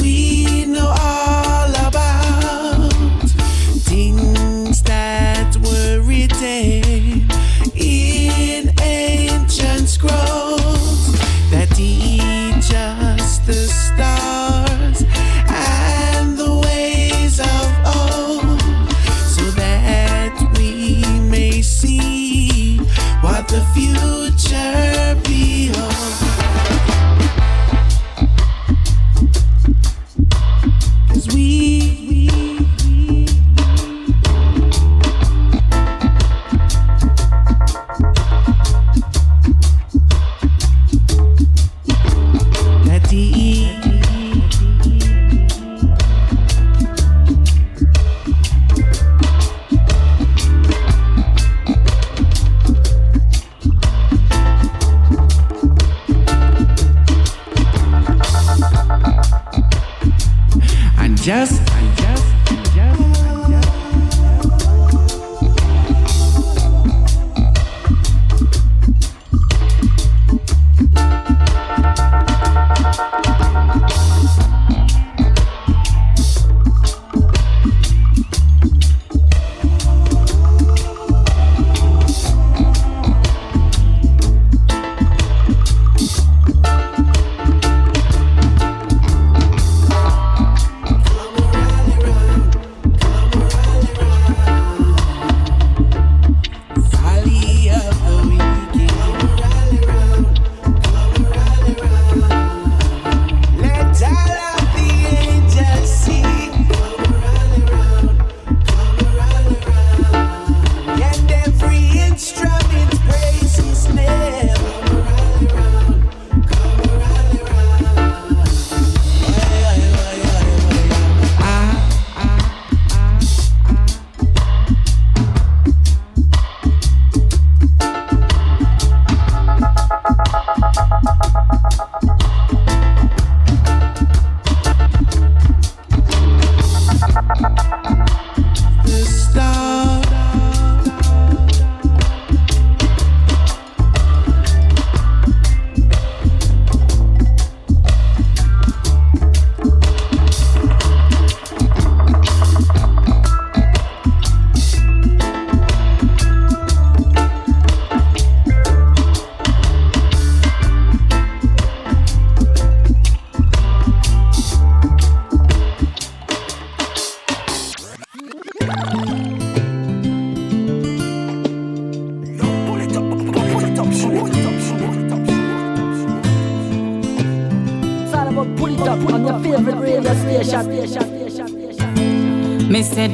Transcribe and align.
we 0.00 0.21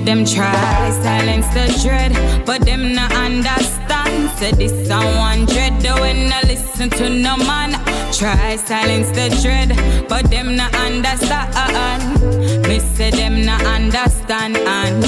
them 0.08 0.24
try 0.24 0.90
silence 1.02 1.46
the 1.48 1.66
dread, 1.82 2.12
but 2.46 2.64
them 2.64 2.94
not 2.94 3.12
understand. 3.12 4.30
Said 4.38 4.54
this 4.54 4.88
a 4.88 4.98
one 5.18 5.44
dread, 5.44 5.82
when 6.00 6.32
I 6.32 6.40
listen 6.46 6.88
to 6.88 7.10
no 7.10 7.36
man. 7.36 7.72
Try 8.10 8.56
silence 8.56 9.10
the 9.10 9.28
dread, 9.42 9.68
but 10.08 10.30
them 10.30 10.56
not 10.56 10.74
understand. 10.76 12.22
Me 12.66 12.78
said 12.78 13.12
them 13.20 13.44
not 13.44 13.62
understand. 13.66 14.56
And 14.56 15.04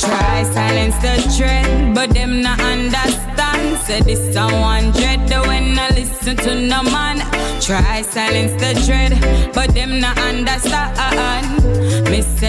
try 0.00 0.44
silence 0.44 0.96
the 1.04 1.14
dread, 1.36 1.94
but 1.94 2.08
them 2.14 2.40
not 2.40 2.58
understand. 2.58 3.76
Said 3.84 4.04
this 4.04 4.34
a 4.34 4.46
one 4.46 4.92
dread, 4.92 5.28
when 5.46 5.78
I 5.78 5.90
listen 5.90 6.36
to 6.38 6.54
no 6.54 6.82
man. 6.84 7.18
Try 7.60 8.00
silence 8.00 8.52
the 8.52 8.72
dread, 8.86 9.12
but 9.52 9.74
them 9.74 10.00
not 10.00 10.18
understand. 10.18 11.51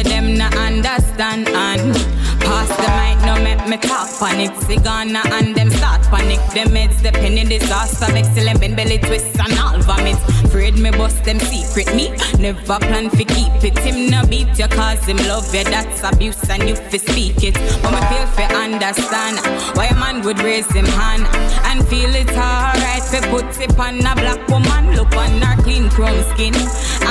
Say 0.04 0.10
them 0.10 0.38
not 0.38 0.56
understand 0.56 1.48
and 1.48 1.94
pass 2.42 2.68
the 2.68 2.90
mic, 2.98 3.26
no 3.26 3.42
make 3.44 3.68
me 3.68 3.78
talk 3.78 4.10
panic. 4.20 4.52
Cigana 4.52 5.26
and 5.32 5.56
them 5.56 5.70
start 5.84 6.04
panic. 6.12 6.40
Them 6.56 6.70
meds, 6.76 7.02
the 7.04 7.12
penny 7.12 7.44
disaster, 7.44 8.08
excellent 8.16 8.60
bend 8.62 8.76
belly 8.78 9.00
twist 9.00 9.38
and 9.44 9.60
all 9.60 9.80
vomit. 9.82 10.20
Afraid 10.46 10.76
me 10.78 10.92
bust 10.92 11.24
them 11.26 11.40
secret 11.40 11.94
me. 11.96 12.06
Never 12.40 12.80
plan 12.88 13.10
fi 13.10 13.26
keep 13.36 13.56
it. 13.68 13.78
Him 13.80 14.10
no 14.10 14.26
beat 14.32 14.58
you 14.60 14.68
cause 14.68 15.04
him 15.06 15.18
love 15.32 15.54
you. 15.54 15.64
That's 15.64 16.04
abuse 16.04 16.50
and 16.50 16.64
you 16.70 16.76
fi 16.76 16.98
speak 16.98 17.44
it. 17.50 17.56
But 17.82 17.92
me 17.96 18.02
feel 18.10 18.28
fi 18.36 18.46
understand 18.66 19.38
why 19.76 19.88
a 19.88 19.96
man 19.96 20.22
would 20.26 20.40
raise 20.40 20.72
him 20.72 20.86
hand 20.86 21.26
and 21.70 21.80
feel 21.90 22.14
it 22.22 22.32
alright 22.32 23.04
fi 23.12 23.20
put 23.34 23.52
it 23.66 23.78
on 23.80 24.00
a 24.12 24.14
black 24.22 24.42
woman. 24.48 24.96
Look 24.96 25.14
on 25.24 25.42
her 25.42 25.62
clean 25.64 25.90
chrome 25.90 26.24
skin 26.32 26.56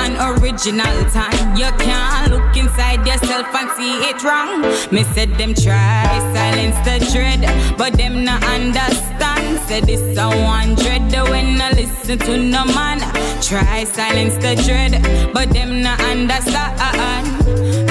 and 0.03 0.15
original 0.29 0.97
time. 1.11 1.57
You 1.57 1.71
can't 1.85 2.31
look 2.33 2.43
look 2.53 2.65
inside 2.65 3.07
yourself 3.07 3.47
and 3.55 3.71
see 3.77 3.95
it 4.09 4.23
wrong. 4.23 4.63
Me 4.91 5.05
said 5.15 5.31
them 5.39 5.55
try 5.55 6.05
silence 6.35 6.77
the 6.87 6.99
dread, 7.13 7.43
but 7.77 7.93
them 7.95 8.25
not 8.25 8.43
understand. 8.62 9.59
Said 9.67 9.85
this 9.85 10.19
a 10.19 10.29
one 10.29 10.75
dread 10.75 11.12
when 11.31 11.61
I 11.61 11.70
listen 11.73 12.19
to 12.19 12.37
no 12.37 12.64
man. 12.64 13.00
Try 13.49 13.85
silence 13.85 14.37
the 14.44 14.55
dread, 14.67 14.93
but 15.35 15.50
them 15.50 15.82
not 15.82 16.00
understand. 16.00 17.26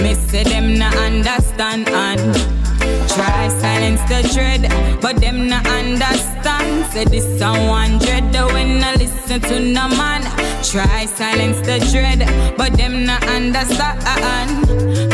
Me 0.01 0.13
say 0.13 0.43
them 0.43 0.77
not 0.77 0.95
understand 0.95 1.89
and 1.89 2.21
try 3.13 3.49
silence 3.63 4.01
the 4.11 4.19
dread, 4.33 4.61
but 5.01 5.15
them 5.19 5.47
not 5.47 5.67
understand. 5.67 6.85
Say 6.91 7.05
this 7.05 7.41
a 7.41 7.51
one 7.67 7.97
dread 7.99 8.33
when 8.53 8.83
I 8.83 8.93
listen 8.95 9.41
to 9.41 9.59
no 9.59 9.87
man. 9.99 10.21
Try 10.63 11.05
silence 11.05 11.59
the 11.67 11.77
dread, 11.91 12.19
but 12.57 12.71
them 12.77 13.05
not 13.05 13.23
understand. 13.27 14.49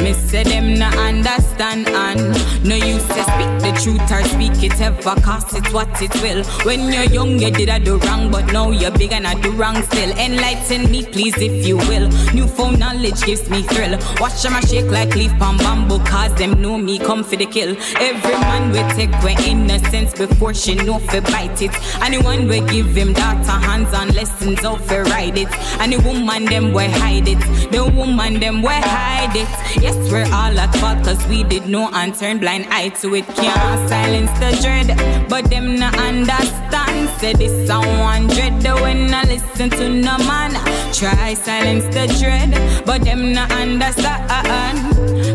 Me 0.03 0.13
say 0.13 0.43
them 0.43 0.77
not 0.77 0.95
understand 0.97 1.46
and 1.59 2.67
no 2.67 2.75
use 2.75 3.05
to 3.07 3.23
speak 3.23 3.51
the 3.61 3.79
truth 3.81 4.11
or 4.11 4.23
speak 4.23 4.63
it 4.63 4.79
ever 4.81 5.15
cause 5.21 5.53
it's 5.55 5.71
what 5.73 5.89
it 6.01 6.13
will. 6.21 6.43
When 6.65 6.91
you're 6.91 7.05
young 7.05 7.39
you 7.39 7.51
did 7.51 7.69
I 7.69 7.79
do 7.79 7.97
wrong, 7.99 8.31
but 8.31 8.51
now 8.51 8.71
you're 8.71 8.91
big 8.91 9.13
and 9.13 9.25
I 9.25 9.39
do 9.39 9.51
wrong 9.51 9.81
still. 9.83 10.11
Enlighten 10.17 10.91
me 10.91 11.05
please 11.05 11.37
if 11.37 11.65
you 11.65 11.77
will. 11.77 12.09
New 12.33 12.47
phone 12.47 12.79
knowledge 12.79 13.21
gives 13.23 13.49
me 13.49 13.63
thrill. 13.63 13.97
Watch 14.19 14.41
them 14.41 14.59
shake 14.67 14.91
like 14.91 15.15
leaf 15.15 15.31
on 15.41 15.57
bamboo 15.57 15.99
cause 16.05 16.33
them 16.35 16.61
know 16.61 16.77
me 16.77 16.99
come 16.99 17.23
for 17.23 17.35
the 17.35 17.45
kill. 17.45 17.75
Every 17.99 18.31
man 18.31 18.71
will 18.71 18.89
take 18.91 19.13
away 19.21 19.35
innocence 19.45 20.13
before 20.13 20.53
she 20.53 20.75
know 20.75 20.99
fi 20.99 21.19
bite 21.19 21.61
it. 21.61 21.71
Anyone 22.01 22.47
will 22.47 22.65
give 22.67 22.87
him 22.87 23.13
data 23.13 23.51
hands 23.51 23.93
on 23.93 24.09
lessons 24.09 24.63
of 24.63 24.85
fi 24.85 25.01
ride 25.01 25.37
it. 25.37 25.51
And 25.79 25.93
the 25.93 25.99
woman 26.07 26.45
them 26.45 26.73
will 26.73 26.91
hide 26.91 27.27
it. 27.27 27.39
The 27.71 27.83
woman 27.83 28.39
them 28.39 28.61
will 28.61 28.69
hide 28.69 29.35
it. 29.35 29.49
Yes, 29.81 29.95
we're 30.11 30.25
all 30.25 30.57
at 30.59 30.75
fault 30.75 31.03
cause 31.03 31.25
we 31.27 31.43
did 31.47 31.67
know 31.67 31.89
and 31.93 32.13
turn 32.13 32.39
blind 32.39 32.65
eye 32.69 32.89
to 32.89 33.15
it. 33.15 33.25
Can't 33.27 33.89
silence 33.89 34.31
the 34.39 34.51
dread, 34.61 35.29
but 35.29 35.49
them 35.49 35.75
not 35.75 35.97
understand. 35.97 37.09
Say 37.19 37.33
this 37.33 37.67
someone 37.67 38.27
dread 38.27 38.61
The 38.61 38.75
when 38.75 39.13
I 39.13 39.23
listen 39.23 39.69
to 39.71 39.89
no 39.89 40.17
man. 40.19 40.51
Try 40.93 41.33
silence 41.33 41.85
the 41.85 42.07
dread, 42.19 42.51
but 42.85 43.03
them 43.03 43.33
not 43.33 43.51
understand. 43.51 44.17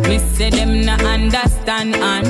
Me 0.08 0.18
say 0.18 0.50
them 0.50 0.84
not 0.84 1.02
understand 1.02 1.94
and 1.96 2.26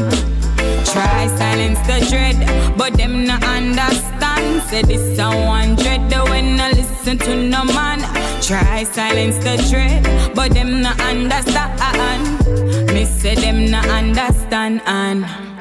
Try 0.87 1.27
silence 1.39 1.79
the 1.87 2.07
dread, 2.09 2.77
but 2.77 2.95
them 2.95 3.25
not 3.25 3.43
understand. 3.45 4.62
Say 4.69 4.83
this 4.83 5.19
a 5.19 5.29
one 5.29 5.75
dread 5.77 6.12
when 6.29 6.61
I 6.61 6.71
listen 6.73 7.19
to 7.19 7.37
no 7.37 7.65
man. 7.65 8.01
Try 8.43 8.85
silence 8.85 9.37
the 9.39 9.57
dread, 9.71 10.35
but 10.35 10.53
them 10.53 10.83
not 10.83 11.01
understand. 11.01 12.72
Me 13.02 13.09
say 13.09 13.35
them 13.35 13.68
not 13.68 13.85
understand 13.88 14.80
and. 14.87 15.51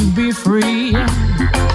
to 0.00 0.06
be 0.12 0.32
free. 0.32 0.94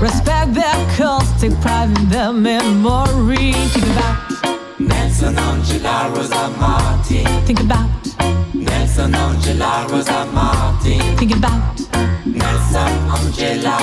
Respect 0.02 0.54
their 0.54 0.76
cause, 0.98 1.30
take 1.40 1.54
pride 1.62 1.96
in 1.98 2.10
their 2.10 2.34
memory. 2.34 3.54
Think 3.74 3.86
about 3.94 4.80
Nelson 4.80 5.38
Angela 5.38 6.12
Rosa 6.16 6.50
Martin. 6.60 7.26
Think 7.46 7.60
about 7.62 7.90
Nelson 8.54 9.16
Angela 9.16 9.88
Rosa 9.90 10.26
Martin. 10.34 11.18
Think 11.18 11.36
about 11.36 11.80
Nelson 12.26 12.94
Angela 13.16 13.78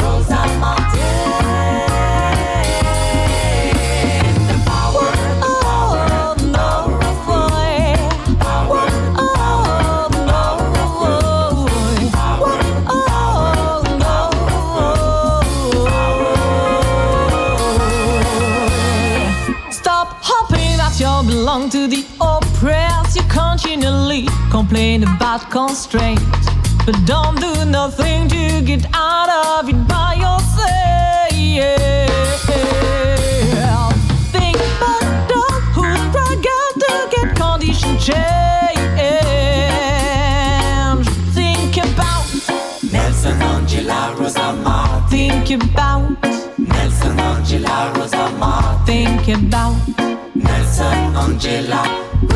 Rosa 0.00 0.40
Martin. 0.60 1.37
complain 24.50 25.02
about 25.02 25.50
constraints, 25.50 26.22
but 26.84 26.96
don't 27.04 27.40
do 27.40 27.64
nothing 27.64 28.28
to 28.28 28.60
get 28.60 28.84
out 28.92 29.30
of 29.30 29.68
it 29.68 29.88
by 29.88 30.14
yourself. 30.14 30.48
Think 34.32 34.56
about 34.56 35.28
those 35.30 35.62
who 35.74 35.84
struggle 36.04 36.68
to 36.82 36.92
get 37.12 37.28
condition 37.36 37.96
changed. 37.98 38.78
Think 41.34 41.76
about 41.76 42.26
Nelson 42.92 43.40
Angela 43.42 44.14
Rosa 44.18 44.52
Ma. 44.64 45.06
Think 45.08 45.50
about 45.50 46.02
Nelson 46.58 47.18
Angela 47.20 47.92
Rosa 47.96 48.30
Ma. 48.38 48.84
Think 48.84 49.28
about 49.28 49.76
Nelson 50.34 51.16
Angela. 51.16 52.17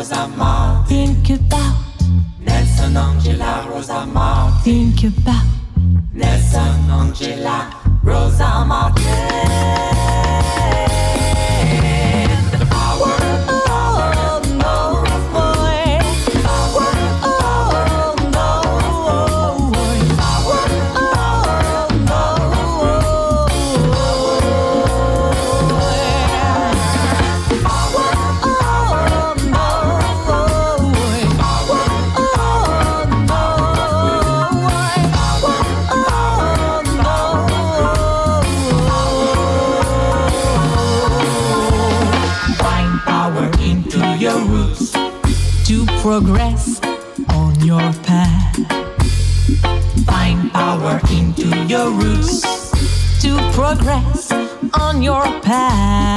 Rosa 0.00 0.26
Ma. 0.28 0.82
Think 0.86 1.28
about 1.28 1.76
Nelson 2.40 2.96
Angela 2.96 3.68
Rosa 3.68 4.06
Ma. 4.06 4.50
Think 4.62 5.04
about 5.04 5.44
Nelson 6.14 6.90
Angela 6.90 7.68
Rosa 8.02 8.64
Ma. 8.64 8.99
progress 46.10 46.80
on 47.28 47.54
your 47.64 47.92
path. 48.02 48.56
Find 50.04 50.50
power 50.52 51.00
into 51.12 51.46
your 51.68 51.88
roots 51.92 52.40
to 53.22 53.38
progress 53.52 54.32
on 54.74 55.02
your 55.02 55.22
path. 55.42 56.09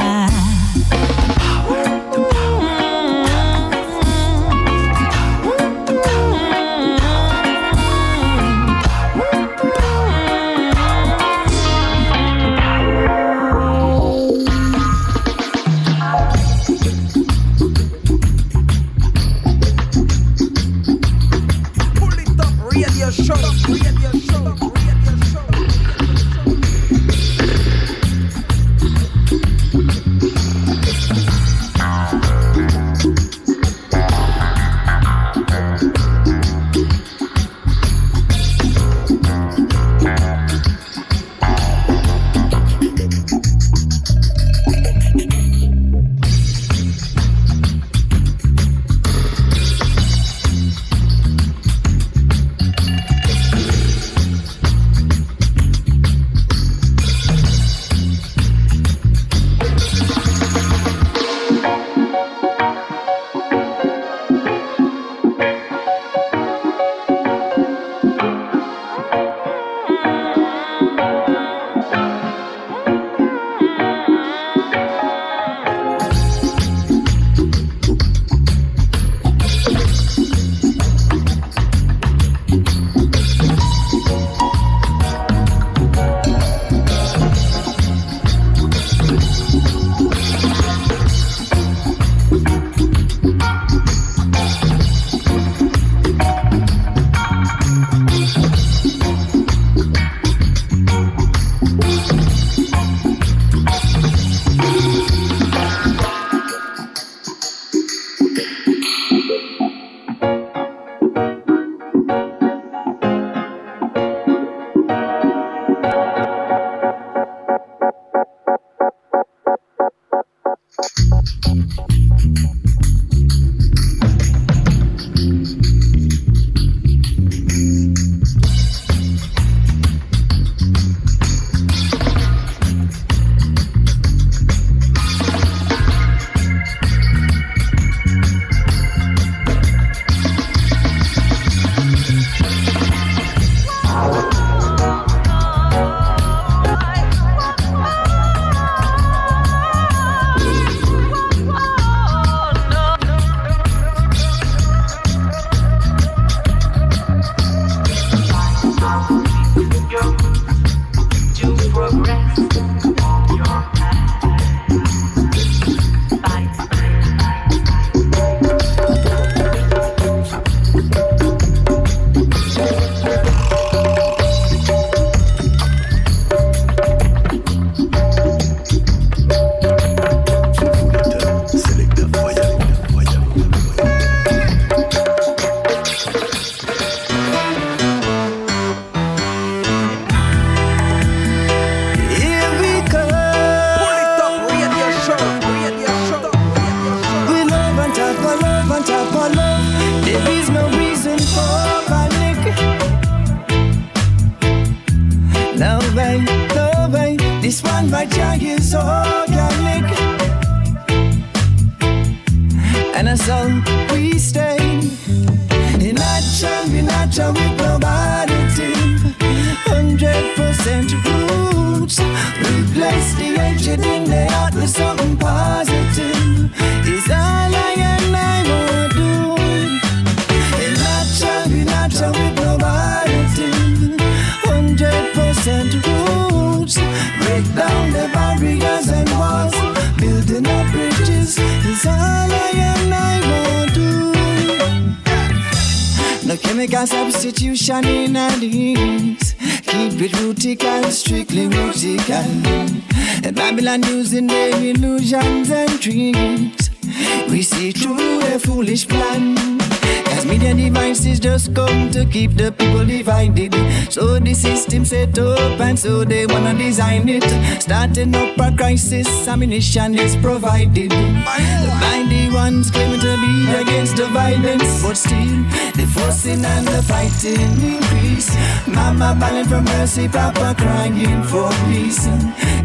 so 265.83 266.05
they 266.05 266.25
wanna 266.25 266.53
design 266.53 267.09
it. 267.09 267.25
Starting 267.61 268.15
up 268.15 268.39
a 268.39 268.55
crisis, 268.55 269.27
ammunition 269.27 269.99
is 269.99 270.15
provided 270.15 270.91
by 271.25 272.05
the 272.07 272.31
ones 272.33 272.71
claiming 272.71 273.01
to 273.01 273.13
be 273.23 273.33
against 273.61 273.97
the 273.97 274.07
violence. 274.07 274.81
But 274.81 274.95
still, 274.95 275.43
the 275.75 275.85
forcing 275.93 276.45
and 276.45 276.65
the 276.65 276.81
fighting 276.83 277.51
increase. 277.73 278.31
Mama 278.65 279.17
bawling 279.19 279.43
for 279.43 279.61
mercy, 279.61 280.07
Papa 280.07 280.55
crying 280.57 281.21
for 281.23 281.51
peace. 281.67 282.07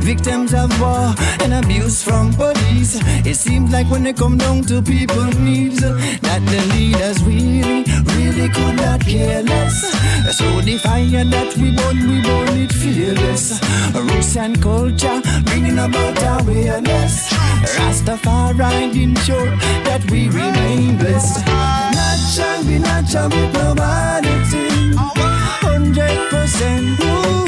Victims 0.01 0.55
of 0.55 0.81
war 0.81 1.15
and 1.43 1.53
abuse 1.53 2.03
from 2.03 2.33
police. 2.33 2.99
It 3.27 3.37
seems 3.37 3.73
like 3.73 3.91
when 3.91 4.05
they 4.05 4.13
come 4.13 4.39
down 4.39 4.63
to 4.63 4.83
people's 4.83 5.37
needs, 5.39 5.81
that 5.81 6.43
the 6.47 6.61
leaders 6.75 7.23
really, 7.23 7.85
really 8.17 8.49
could 8.49 8.77
not 8.77 9.01
care 9.01 9.43
less. 9.43 9.77
So 10.37 10.61
the 10.61 10.79
fire 10.79 11.25
that 11.25 11.57
we 11.57 11.75
burn, 11.77 11.99
we 12.09 12.23
burn 12.23 12.59
it 12.59 12.73
fearless. 12.73 13.61
Roots 13.95 14.37
and 14.37 14.61
culture 14.63 15.21
bringing 15.45 15.79
about 15.79 16.43
awareness. 16.43 17.33
Rastafari 17.77 18.95
ensure 19.03 19.57
that 19.85 20.09
we 20.11 20.29
remain 20.29 20.97
blessed. 20.97 21.45
Natural, 21.47 22.65
be 22.65 22.79
natural 22.79 23.29
with 23.31 23.57
Hundred 25.61 26.31
percent 26.31 26.99
roots. 26.99 27.48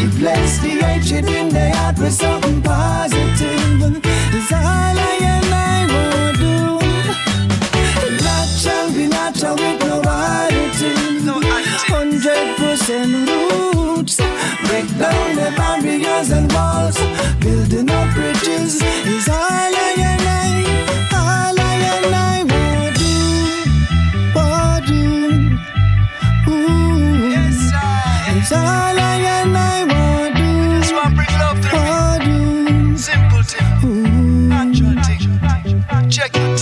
Replace 0.00 0.58
the 0.60 0.68
hatred 0.68 1.28
in 1.28 1.48
the 1.48 1.70
heart 1.76 1.98
with 1.98 2.12
something 2.12 2.62
positive. 2.62 4.00
It's 4.36 4.52
all 4.52 4.60
I 4.60 5.18
and 5.34 5.52
I 5.52 5.78
will 5.92 6.32
do. 6.44 6.58
Natural, 8.22 8.86
be 8.94 9.08
natural 9.08 9.56
with 9.56 9.80
no 9.80 10.00
nobody 10.00 10.58
Hundred 11.90 12.56
percent 12.56 13.28
roots. 13.28 14.16
Break 14.66 14.88
down 14.98 15.34
the 15.34 15.52
barriers 15.56 16.30
and 16.30 16.52
walls. 16.52 16.98
Building 17.40 17.90
up 17.90 18.14
bridges 18.14 18.80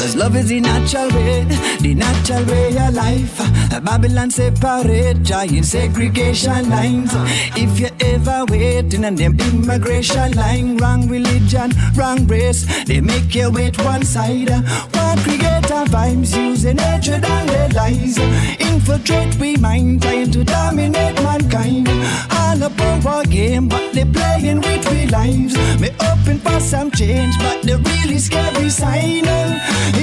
Cause 0.07 0.15
love 0.15 0.37
is 0.37 0.47
the 0.51 0.61
natural 0.61 1.11
way, 1.11 1.43
the 1.81 1.93
natural 1.93 2.45
way 2.45 2.69
of 2.79 2.95
life. 2.95 3.39
Babylon 3.83 4.31
separate, 4.31 5.21
giant 5.25 5.65
segregation 5.65 6.71
lines. 6.71 7.11
If 7.57 7.81
you 7.81 7.89
ever 7.99 8.45
waiting 8.45 9.05
on 9.05 9.17
them 9.17 9.37
immigration 9.41 10.31
line, 10.37 10.77
wrong 10.77 11.09
religion, 11.09 11.73
wrong 11.97 12.25
race, 12.29 12.85
they 12.85 13.01
make 13.01 13.35
you 13.35 13.51
wait 13.51 13.83
one 13.85 14.05
side. 14.05 14.51
One 14.51 15.19
creator 15.27 15.83
vibes 15.91 16.37
using 16.37 16.79
hatred 16.79 17.25
and 17.25 17.49
their 17.49 17.69
lies. 17.71 18.17
Infiltrate 18.61 19.35
we 19.41 19.57
mind, 19.57 20.03
trying 20.03 20.31
to 20.31 20.45
dominate 20.45 21.21
mankind. 21.21 21.89
All 22.31 22.63
a 22.63 22.71
power 22.71 23.25
game, 23.25 23.67
but 23.67 23.86
they 23.97 24.05
playing 24.05 24.61
with 24.61 24.85
we 24.91 25.07
lives. 25.07 25.55
Me 25.81 25.89
open 26.11 26.39
for 26.39 26.61
some 26.61 26.91
change, 26.91 27.35
but 27.39 27.63
the 27.63 27.79
really 27.89 28.19
scary 28.19 28.69
sign 28.69 29.25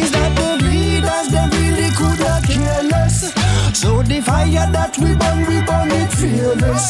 is 0.01 0.10
that 0.12 0.32
the 0.36 0.65
leaders 0.65 1.27
they 1.34 1.45
really 1.58 1.89
could 1.93 2.19
not 2.19 2.43
care 2.43 2.84
less. 2.89 3.32
So 3.77 4.01
the 4.01 4.19
fire 4.21 4.67
that 4.77 4.97
we 4.97 5.13
burn, 5.15 5.45
we 5.45 5.62
burn 5.62 5.91
it 5.91 6.12
fearless. 6.12 6.86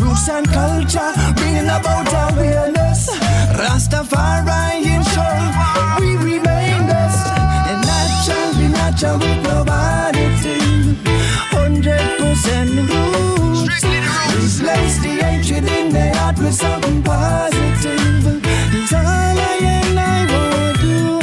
Roots 0.00 0.28
and 0.30 0.48
culture 0.48 1.12
bringing 1.36 1.68
about 1.68 2.08
awareness. 2.32 3.10
Rastafari 3.60 4.80
ensure 4.96 5.44
we 6.00 6.16
remain 6.16 6.86
best. 6.88 7.26
And 7.68 7.80
natural, 7.84 8.48
be 8.56 8.66
natural 8.72 9.18
with 9.18 9.40
thing. 10.40 10.96
Hundred 11.52 12.06
percent 12.18 12.70
roots. 12.88 13.89
Replace 14.60 14.98
the 14.98 15.08
hatred 15.24 15.64
in 15.64 15.88
the 15.90 16.14
heart 16.18 16.36
with 16.36 16.52
something 16.52 17.02
positive. 17.02 18.44
It's 18.76 18.92
all 18.92 19.00
I 19.00 19.58
and 19.62 19.98
I 19.98 20.20
will 20.28 20.74
do. 20.84 21.18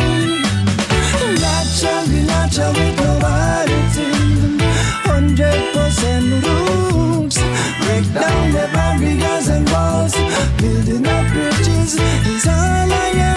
Natural, 1.46 2.02
natural 2.26 2.74
with 2.74 2.98
nobody 2.98 3.80
thing. 3.94 4.58
Hundred 5.06 5.62
percent 5.72 6.26
roots. 6.48 7.38
Break 7.86 8.06
down 8.12 8.44
the 8.58 8.66
barriers 8.74 9.48
and 9.50 9.70
walls. 9.70 10.16
Building 10.58 11.06
up 11.06 11.28
bridges 11.32 11.94
is 11.94 12.48
all 12.48 12.92
I 12.92 13.14
and 13.22 13.37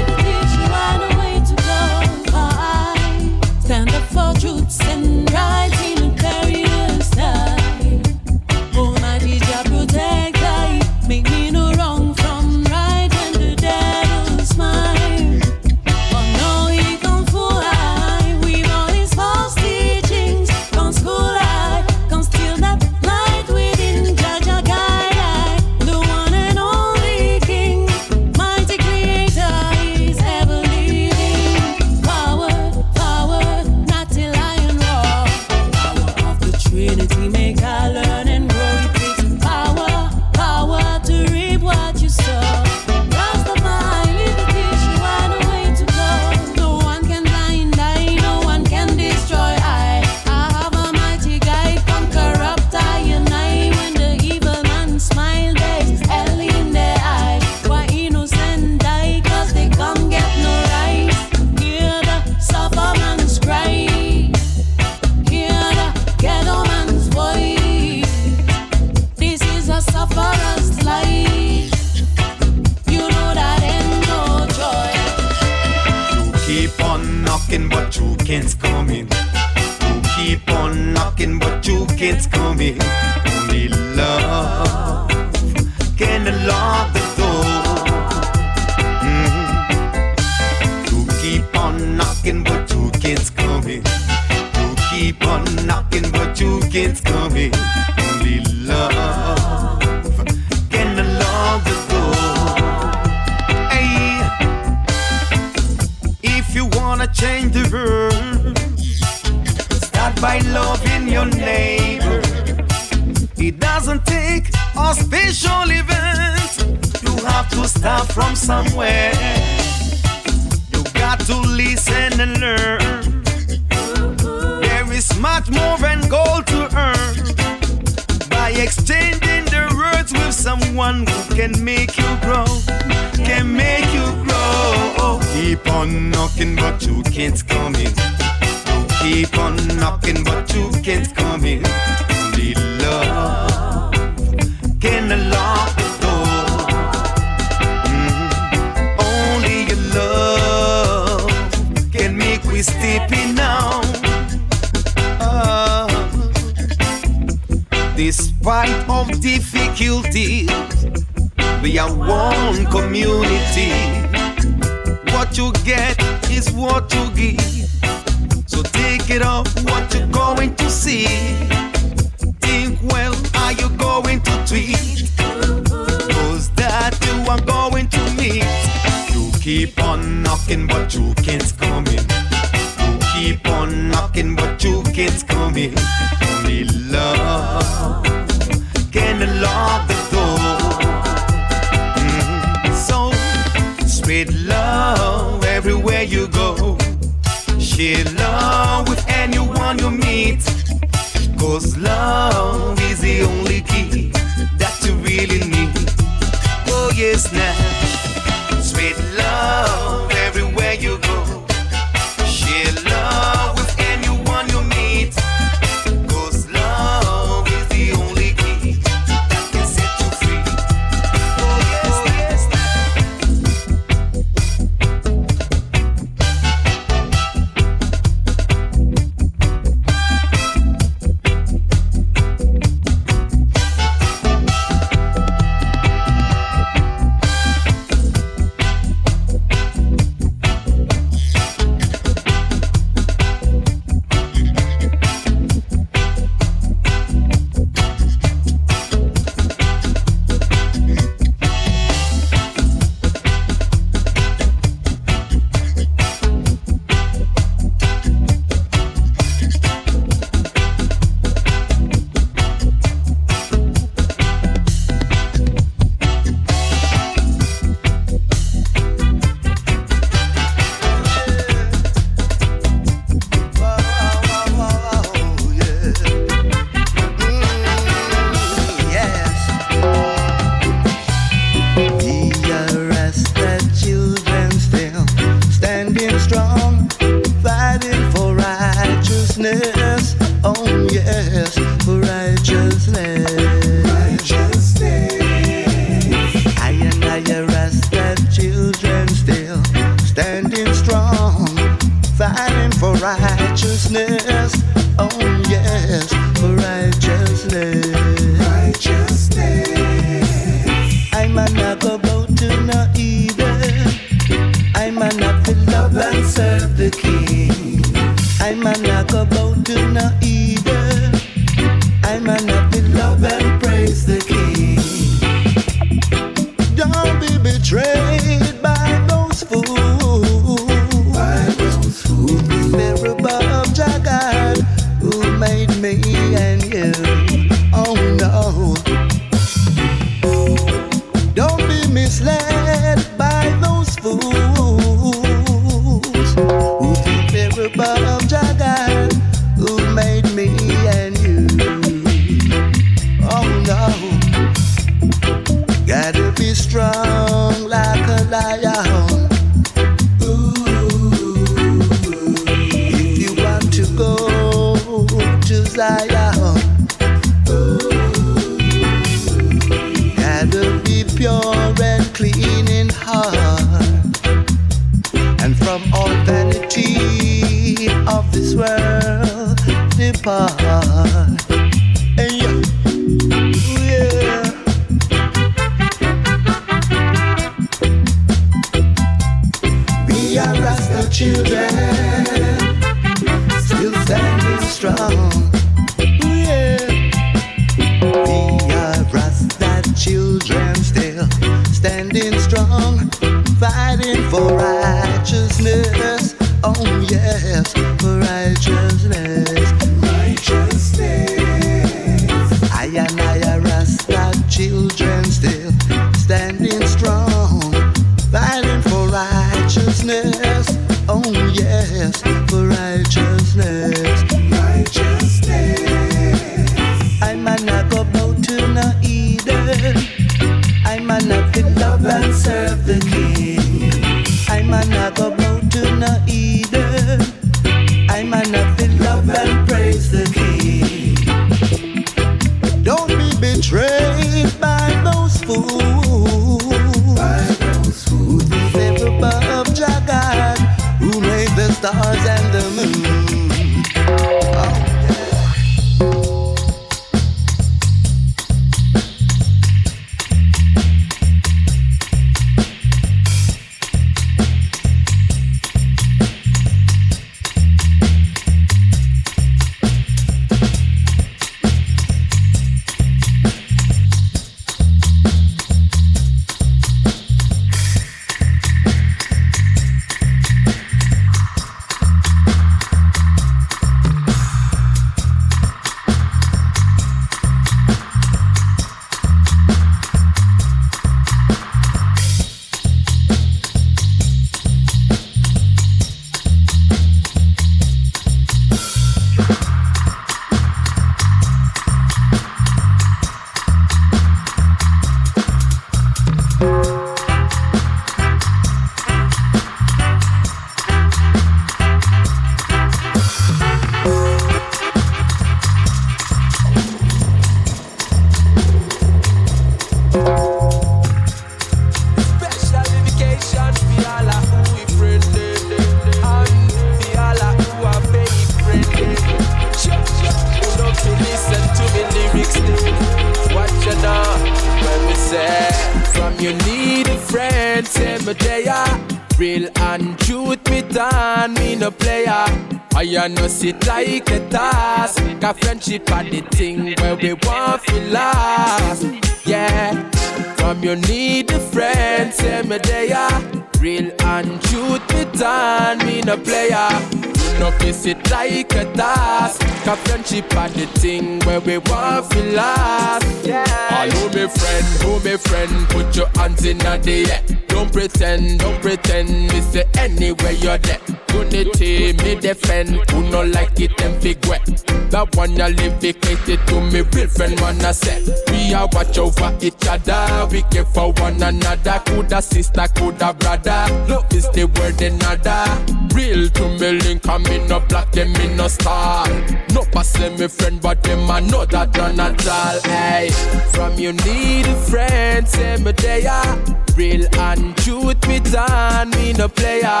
another 581.44 582.02
Coulda 582.06 582.42
sister, 582.42 582.86
coulda 582.94 583.34
brother. 583.34 583.86
Love 584.08 584.32
is 584.32 584.48
the 584.50 584.64
word 584.64 585.00
another. 585.00 586.04
Real 586.14 586.48
to 586.48 586.68
me 586.78 586.92
link 587.00 587.26
and 587.28 587.44
me 587.48 587.66
no 587.66 587.80
black 587.80 588.12
them 588.12 588.32
me 588.34 588.46
no 588.54 588.68
star 588.68 589.26
No 589.72 589.82
pass 589.90 590.16
me 590.20 590.46
friend 590.46 590.80
but 590.80 591.02
them 591.02 591.28
I 591.28 591.40
know 591.40 591.64
that 591.64 591.96
none 591.96 592.20
at 592.20 592.46
all. 592.46 592.80
Hey, 592.82 593.30
from 593.72 593.94
you 593.98 594.12
need 594.12 594.66
a 594.66 594.76
friend 594.76 595.48
Say 595.48 595.76
me 595.78 595.90
there 595.90 596.56
Real 596.96 597.26
and 597.40 597.76
truth 597.78 598.28
me 598.28 598.38
done 598.38 599.10
Me 599.10 599.32
no 599.32 599.48
player. 599.48 600.00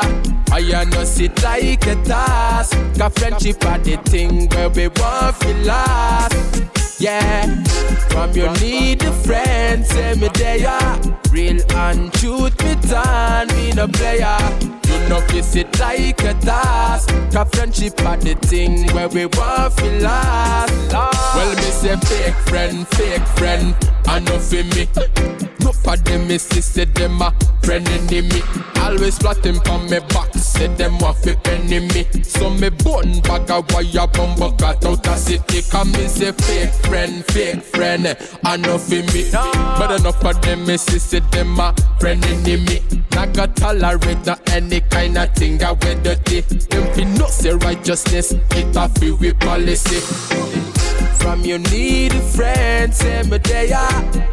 I 0.52 0.84
no 0.84 1.02
sit 1.02 1.42
like 1.42 1.84
a 1.88 1.96
task. 2.04 2.78
Cause 2.96 3.12
friendship 3.14 3.64
are 3.64 3.78
the 3.78 3.96
thing 4.04 4.48
where 4.50 4.70
we 4.70 4.86
want 4.86 5.40
to 5.40 5.54
last 5.64 6.83
Yeah. 7.04 7.62
From 8.08 8.32
you 8.32 8.50
need 8.62 9.02
a 9.02 9.12
friend 9.12 9.84
Say 9.84 10.14
me 10.14 10.28
there 10.32 10.98
Real 11.30 11.60
and 11.72 12.10
truth 12.14 12.58
me 12.64 12.76
done 12.88 13.48
Me 13.48 13.72
no 13.72 13.86
player. 13.88 14.38
You 14.88 15.08
no 15.10 15.20
kiss 15.28 15.54
it 15.54 15.78
like 15.78 16.22
a 16.22 16.32
task. 16.32 17.10
Cause 17.30 17.50
friendship 17.52 18.00
are 18.06 18.16
the 18.16 18.34
thing 18.36 18.88
where 18.94 19.08
we 19.08 19.26
want 19.26 19.76
to 19.76 20.00
last. 20.00 20.94
Well 21.36 21.54
me 21.54 21.62
say 21.62 21.96
fake 21.96 22.34
friend, 22.48 22.88
fake 22.88 23.26
friend. 23.36 23.76
Know 24.24 24.38
for 24.38 24.62
me. 24.62 24.88
No 25.60 25.72
for 25.72 25.96
them, 25.96 26.28
me 26.28 26.38
say 26.38 26.84
them 26.84 27.20
a 27.20 27.34
friend 27.62 27.86
enemy. 27.88 28.40
Always 28.76 29.18
plotting 29.18 29.60
for 29.60 29.78
me 29.80 29.98
back, 29.98 30.32
say 30.54 30.68
them 30.68 30.98
want 30.98 31.16
fi 31.18 31.34
penny 31.34 31.80
me. 31.80 32.04
So 32.22 32.50
me 32.50 32.70
bone 32.70 33.20
bag 33.22 33.50
a 33.50 33.60
wire 33.72 34.06
bumbo 34.08 34.52
cut 34.52 34.84
out 34.84 35.06
a 35.06 35.16
city. 35.16 35.62
Come 35.70 35.92
me 35.92 36.06
say 36.06 36.32
fake 36.32 36.72
friend, 36.86 37.24
fake 37.26 37.62
friend. 37.62 38.16
I 38.44 38.56
know 38.56 38.78
for 38.78 39.02
me, 39.12 39.30
but 39.32 39.90
enough 40.00 40.24
of 40.24 40.40
them, 40.42 40.66
me 40.66 40.76
see 40.76 40.98
say 40.98 41.20
them 41.20 41.58
a 41.58 41.74
friend 42.00 42.24
enemy. 42.24 42.80
Not 43.12 43.32
got 43.34 43.56
tolerate 43.56 44.26
no 44.26 44.36
any 44.48 44.80
kind 44.80 45.18
of 45.18 45.32
thing 45.34 45.62
I 45.62 45.72
wear 45.72 45.94
dirty. 46.02 46.40
Them 46.40 46.94
fi 46.94 47.04
no 47.04 47.26
say 47.26 47.54
righteousness, 47.54 48.32
it 48.32 48.76
a 48.76 48.88
fi 48.88 49.10
we 49.12 49.32
policy. 49.34 50.53
From 51.18 51.40
you 51.40 51.58
need 51.58 52.14
a 52.14 52.20
friend, 52.20 52.94
say 52.94 53.22
me 53.22 53.38
there. 53.38 53.88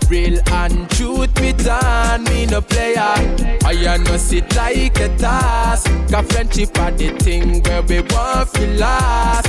Real 0.10 0.40
and 0.52 0.90
truth 0.92 1.34
me 1.42 1.54
done, 1.54 2.24
me 2.26 2.46
no 2.46 2.62
player. 2.62 3.16
I 3.64 3.98
no 3.98 4.18
sit 4.18 4.56
like 4.56 5.00
a 5.00 5.16
task. 5.18 5.90
Cause 6.12 6.26
friendship 6.32 6.78
are 6.80 6.92
the 6.92 7.10
thing 7.20 7.64
where 7.64 7.82
we 7.84 8.02
want 8.02 8.54
to 8.56 8.68
last. 8.78 9.48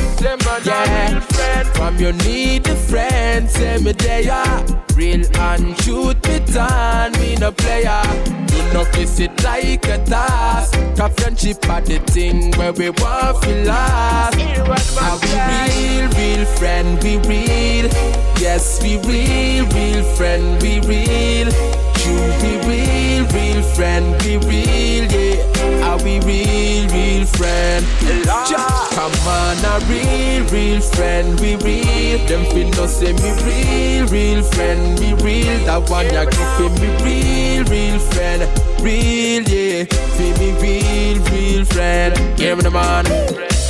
Yeah, 0.64 1.64
from 1.74 1.96
you 1.98 2.12
need 2.12 2.68
a 2.68 2.76
friend, 2.76 3.50
say 3.50 3.78
me 3.78 3.92
there. 3.92 4.64
Real 4.94 5.24
and 5.38 5.76
truth 5.78 6.22
me 6.28 6.38
done, 6.52 7.12
me 7.12 7.34
no 7.36 7.50
player. 7.50 8.02
You 8.52 8.72
no 8.72 8.84
kiss 8.92 9.18
it 9.18 9.42
like 9.42 9.84
a 9.86 9.98
task. 10.04 10.78
Cause 10.96 11.12
friendship 11.16 11.68
are 11.68 11.80
the 11.80 11.98
thing 11.98 12.52
where 12.52 12.72
we 12.72 12.90
want 12.90 13.42
to 13.42 13.64
last. 13.64 14.38
Are 15.02 15.18
we 15.18 15.98
real, 15.98 16.08
real 16.12 16.46
friend? 16.56 17.02
We 17.02 17.16
real. 17.28 17.86
Yes, 18.38 18.82
we 18.82 18.96
real, 18.98 19.66
real 19.68 20.04
friend. 20.16 20.60
We 20.62 20.80
real. 20.80 21.50
True, 21.94 22.32
we 22.42 22.56
real, 22.66 23.26
real 23.28 23.62
friend. 23.74 24.20
We 24.22 24.36
real, 24.38 25.04
yeah. 25.10 25.86
Are 25.86 26.02
we 26.02 26.20
real, 26.20 26.88
real 26.90 27.26
friend? 27.26 27.84
Come 28.92 29.12
on, 29.26 29.56
a 29.64 29.78
real, 29.86 30.44
real 30.48 30.80
friend. 30.80 31.38
We 31.40 31.56
real. 31.56 32.18
Them 32.26 32.44
fin 32.52 32.70
no 32.72 32.86
say 32.86 33.12
me 33.12 33.30
real, 33.44 34.06
real 34.08 34.42
friend. 34.42 34.98
Me 35.00 35.14
real. 35.14 35.64
That 35.66 35.88
one 35.88 36.06
ya 36.06 36.24
for 36.56 36.70
me 36.80 36.88
real, 37.04 37.64
real 37.64 37.98
friend. 37.98 38.42
Real, 38.82 39.42
yeah. 39.42 39.84
Feel 40.16 40.38
me 40.38 40.50
real, 40.60 41.22
real 41.30 41.64
friend. 41.64 42.14
Give 42.36 42.58
me 42.58 42.62
the 42.62 42.70
man. 42.70 43.06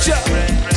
Ja. 0.05 0.72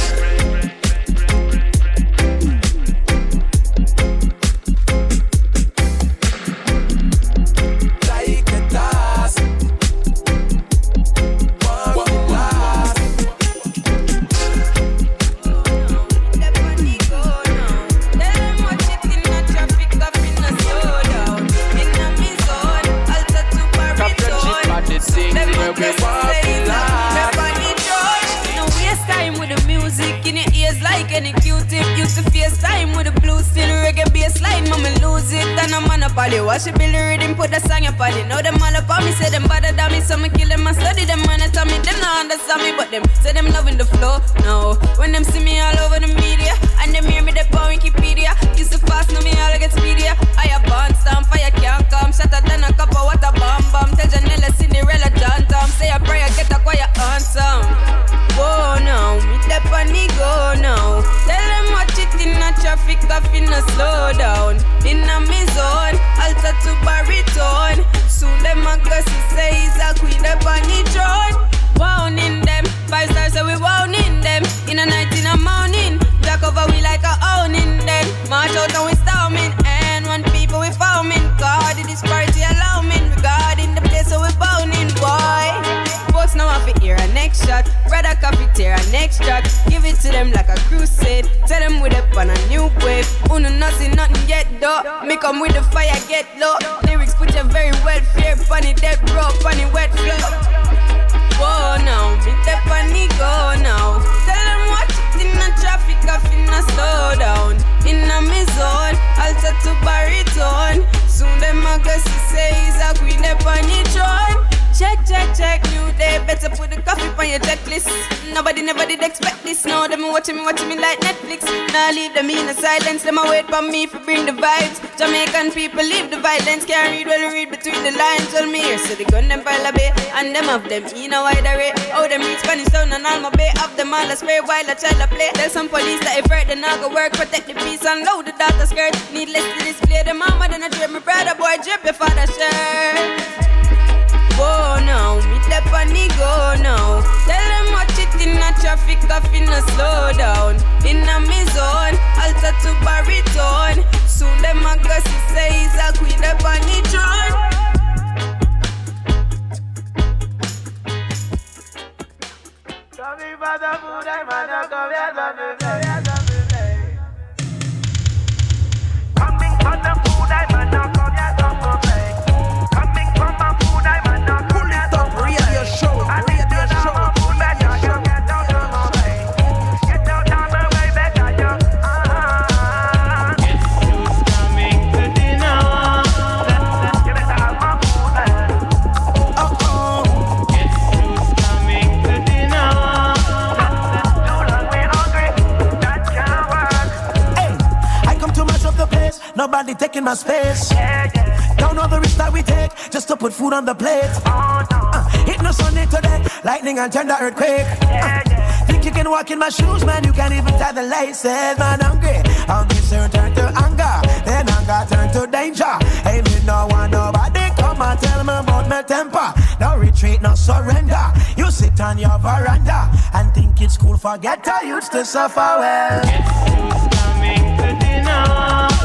agenda 206.97 207.18
earthquake. 207.20 207.66
Yeah, 207.82 208.22
yeah. 208.30 208.64
Think 208.64 208.84
you 208.86 208.90
can 208.90 209.11
walk 209.11 209.30
in 209.30 209.38
my 209.38 209.51
shoes, 209.51 209.84
man? 209.84 210.03
You 210.05 210.12
can't 210.12 210.32
even 210.32 210.53
tie 210.59 210.72
the 210.72 210.82
laces, 210.82 211.59
man. 211.59 211.82
I'm 211.82 212.01
great. 212.01 212.24
I'll 212.49 212.64
be 212.64 212.76
turn 212.88 213.11
to 213.11 213.44
anger, 213.64 213.97
then 214.24 214.49
anger 214.49 214.80
turn 214.88 215.12
to 215.12 215.30
danger. 215.30 215.74
Hey, 216.07 216.22
me 216.22 216.36
no 216.47 216.66
one 216.70 216.90
nobody 216.90 217.44
come 217.61 217.82
and 217.82 218.01
tell 218.01 218.24
me 218.24 218.32
about 218.32 218.68
my 218.68 218.82
temper. 218.82 219.28
No 219.61 219.76
retreat, 219.76 220.22
no 220.22 220.34
surrender. 220.34 221.05
You 221.36 221.51
sit 221.51 221.78
on 221.80 221.99
your 221.99 222.18
veranda 222.18 222.90
and 223.12 223.32
think 223.34 223.61
it's 223.61 223.76
cool. 223.76 223.99
Forget 223.99 224.49
I 224.49 224.62
used 224.62 224.92
to 224.92 225.05
suffer 225.05 225.53
well. 225.61 226.03
Guess 226.03 226.84
coming 226.97 227.57
to 227.59 227.68
dinner? 227.84 228.24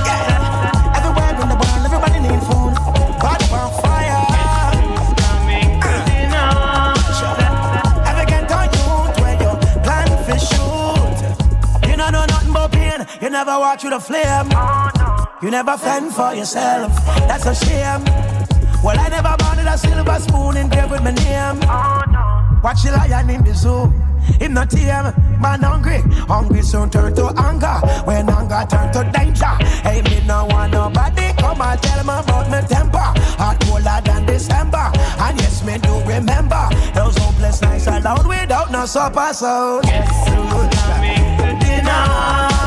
Yeah. 0.07 0.97
Everywhere 0.97 1.41
in 1.41 1.47
the 1.47 1.55
world, 1.55 1.85
everybody 1.85 2.19
need 2.27 2.43
food. 2.43 2.60
never 13.31 13.57
watch 13.57 13.83
you 13.83 13.89
the 13.89 13.99
flame. 13.99 14.49
You 15.41 15.49
never 15.49 15.77
fend 15.77 16.13
for 16.13 16.33
yourself. 16.35 16.93
That's 17.27 17.45
a 17.45 17.55
shame. 17.55 18.03
Well, 18.83 18.99
I 18.99 19.07
never 19.09 19.35
wanted 19.39 19.67
a 19.67 19.77
silver 19.77 20.19
spoon 20.19 20.57
in 20.57 20.69
there 20.69 20.87
with 20.87 21.01
my 21.01 21.11
name. 21.11 21.59
Watch 22.61 22.83
the 22.83 22.91
lion 22.91 23.29
in 23.29 23.43
the 23.43 23.53
zoo. 23.53 23.91
Him 24.39 24.53
not 24.53 24.69
TM, 24.69 25.39
man 25.39 25.61
hungry. 25.61 26.01
Hungry 26.27 26.61
soon 26.61 26.89
turn 26.89 27.15
to 27.15 27.33
anger. 27.37 27.79
When 28.05 28.29
anger 28.29 28.65
turn 28.69 28.91
to 28.93 29.11
danger. 29.11 29.55
Hey, 29.81 30.01
me 30.03 30.21
no 30.27 30.45
want 30.45 30.73
nobody 30.73 31.33
come 31.39 31.61
and 31.61 31.81
tell 31.81 32.03
me 32.03 32.13
about 32.13 32.49
my 32.49 32.61
temper. 32.61 32.97
Hot 33.39 33.57
colder 33.61 34.01
than 34.03 34.25
December. 34.25 34.91
And 35.19 35.39
yes, 35.39 35.63
me 35.63 35.77
do 35.77 35.99
remember 36.01 36.69
those 36.93 37.17
hopeless 37.17 37.61
nights 37.61 37.87
alone 37.87 38.27
without 38.27 38.71
no 38.71 38.85
supper 38.85 39.33
So 39.33 39.81
Guess 39.83 40.27
who's 40.27 40.81
coming 40.83 41.37
to 41.37 41.65
dinner? 41.65 42.60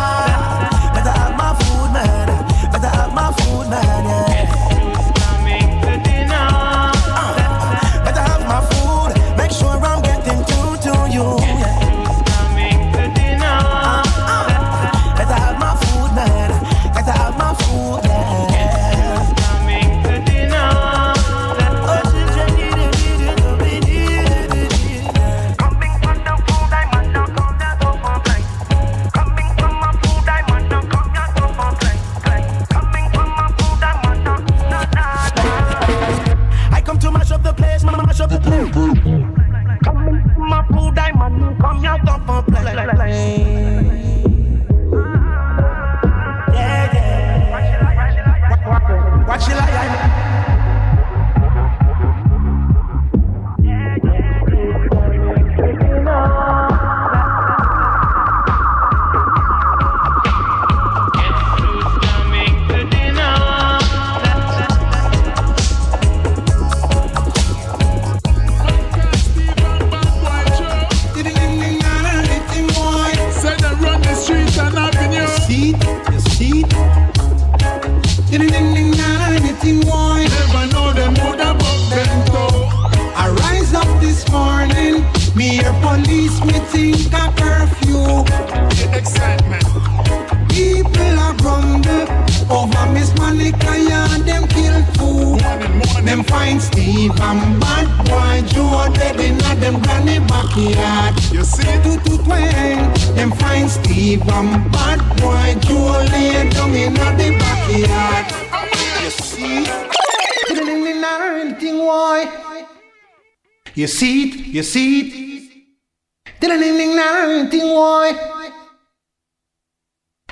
You 113.84 113.88
see 113.88 114.30
it, 114.30 114.34
you 114.46 114.62
see 114.62 115.00
it. 115.02 116.48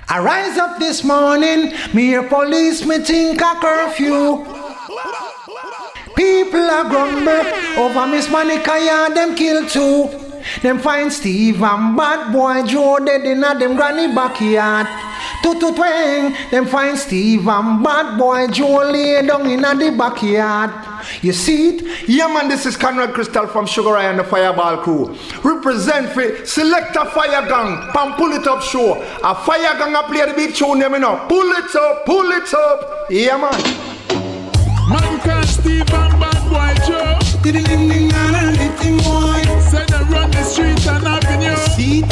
I 0.09 0.19
rise 0.23 0.57
up 0.57 0.79
this 0.79 1.05
morning, 1.05 1.75
me 1.93 2.07
hear 2.07 2.23
police, 2.23 2.87
me 2.87 3.01
think 3.01 3.43
a 3.43 3.55
curfew. 3.61 4.43
People 6.17 6.61
are 6.61 6.89
grumble 6.89 7.45
over 7.77 8.07
Miss 8.07 8.31
Monica, 8.31 8.79
yeah, 8.83 9.11
them 9.11 9.35
kill 9.37 9.69
too. 9.69 10.09
Them 10.63 10.79
find 10.79 11.13
Steve 11.13 11.63
and 11.63 11.95
bad 11.95 12.33
boy 12.33 12.63
Joe 12.67 13.01
dead 13.05 13.27
in 13.27 13.45
a 13.45 13.59
them 13.59 13.77
granny 13.77 14.15
backyard. 14.15 14.87
Two 15.43 15.61
to 15.61 15.75
twang, 15.75 16.35
them 16.51 16.65
find 16.65 16.99
Steve 16.99 17.47
and 17.47 17.85
bad 17.85 18.17
boy 18.17 18.47
Joe 18.47 18.91
lay 18.91 19.21
down 19.27 19.51
in 19.51 19.63
a 19.63 19.75
the 19.75 19.91
backyard. 19.91 20.92
You 21.23 21.33
see 21.33 21.69
it? 21.69 22.09
Yeah, 22.09 22.27
man, 22.27 22.49
this 22.49 22.67
is 22.67 22.77
Conrad 22.77 23.15
Crystal 23.15 23.47
from 23.47 23.65
Sugar 23.65 23.91
Roy 23.91 24.01
and 24.01 24.19
the 24.19 24.25
Fireball 24.25 24.79
crew. 24.79 25.17
Represent 25.45 26.11
for 26.11 26.45
Select 26.45 26.97
a 26.97 27.05
Fire 27.07 27.47
Gang, 27.47 27.93
Pam 27.93 28.15
Pull 28.15 28.33
It 28.33 28.45
Up 28.49 28.61
Show. 28.61 29.01
A 29.23 29.33
Fire 29.33 29.79
Gang 29.79 29.95
a 29.95 30.03
play 30.03 30.27
the 30.27 30.35
big 30.35 30.53
tune, 30.53 30.81
them, 30.81 30.95
you 30.95 30.99
know. 30.99 31.25
Pull 31.29 31.49
it 31.53 31.77
up, 31.77 32.05
pull 32.07 32.29
it 32.33 32.53
up. 32.53 33.07
Yeah, 33.09 33.37
man. 33.37 33.53
Man 34.91 35.21
can 35.21 35.45
Steve 35.45 35.83
and 35.93 36.21
bad 36.21 36.43
boy 36.51 36.75
Joe. 36.87 37.19
Ding 37.41 37.53
ding 37.53 37.65
ding 37.67 37.89
ding 37.89 38.13
anything 38.13 38.97
boy. 38.97 39.43
Say 39.71 39.85
they 39.87 40.03
run 40.11 40.29
the 40.33 40.43
street 40.43 40.87
and 40.89 41.07
avenue. 41.07 41.57
See 41.77 42.01
it? 42.01 42.12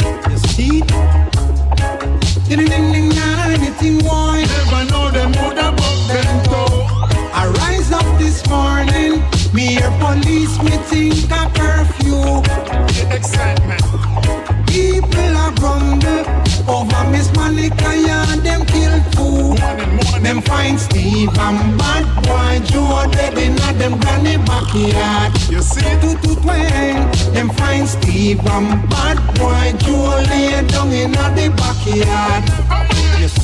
backyard. 24.71 25.49
You 25.49 25.61
see? 25.61 25.81
Two 26.01 26.15
to 26.15 26.41
twang, 26.41 27.11
them 27.33 27.49
find 27.49 27.87
Steve 27.87 28.39
and 28.39 28.89
bad 28.89 29.17
boy 29.37 29.77
Joe 29.79 30.23
lay 30.29 30.65
down 30.67 30.91
in 30.91 31.11
the 31.11 31.53
backyard. 31.57 32.80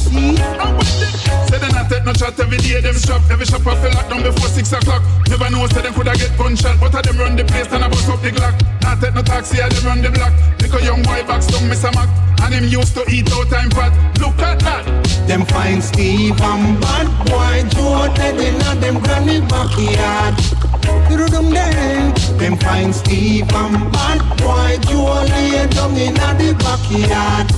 See? 0.08 0.40
Say 1.48 1.60
they 1.60 1.72
not 1.76 1.90
take 1.90 2.06
no 2.06 2.14
shot 2.14 2.40
every 2.40 2.58
day, 2.58 2.80
them 2.80 2.96
shop 2.96 3.22
Every 3.30 3.46
shop 3.46 3.66
off 3.68 3.82
the 3.84 3.90
lock 3.92 4.10
down 4.10 4.24
before 4.24 4.48
6 4.48 4.72
o'clock 4.74 5.04
Never 5.28 5.50
know 5.50 5.68
say 5.68 5.82
them 5.82 5.94
coulda 5.94 6.16
get 6.16 6.32
gunshot 6.38 6.80
But 6.80 6.96
of 6.96 7.04
them 7.04 7.18
run 7.18 7.36
the 7.36 7.44
place 7.44 7.68
and 7.72 7.84
I 7.84 7.90
bust 7.90 8.10
up 8.10 8.22
the 8.22 8.32
Glock 8.32 8.56
Not 8.84 9.02
take 9.02 9.16
no 9.16 9.22
taxi, 9.22 9.62
I 9.62 9.70
them 9.70 9.86
run 9.86 10.02
the 10.02 10.12
block 10.12 10.32
Little 10.60 10.82
young 10.82 11.04
boy 11.04 11.24
back 11.28 11.44
stung 11.44 11.68
Mr. 11.68 11.92
Mac 11.96 12.08
And 12.44 12.54
him 12.56 12.66
used 12.72 12.96
to 12.96 13.04
eat 13.12 13.32
out 13.32 13.50
time 13.50 13.72
fat 13.72 13.92
Look 14.20 14.40
at 14.40 14.60
that 14.64 14.84
Them 15.28 15.46
find 15.46 15.84
Steve 15.84 16.40
and 16.40 16.80
bad 16.80 17.08
boy 17.28 17.68
Joe 17.76 18.08
dead 18.16 18.40
in 18.40 18.62
a 18.64 18.76
them 18.80 19.00
granny 19.04 19.42
backyard. 19.42 20.36
Them. 21.10 22.14
Them 22.38 22.58
find 22.58 22.94
Steve 22.96 23.52
and 23.54 23.92
bad 23.92 24.20
boy 24.40 24.78
Joe 24.88 25.26
lay 25.28 25.68
down 25.68 25.96
in 25.96 26.16
a 26.16 26.30
the 26.40 26.56
backyard. 26.60 27.50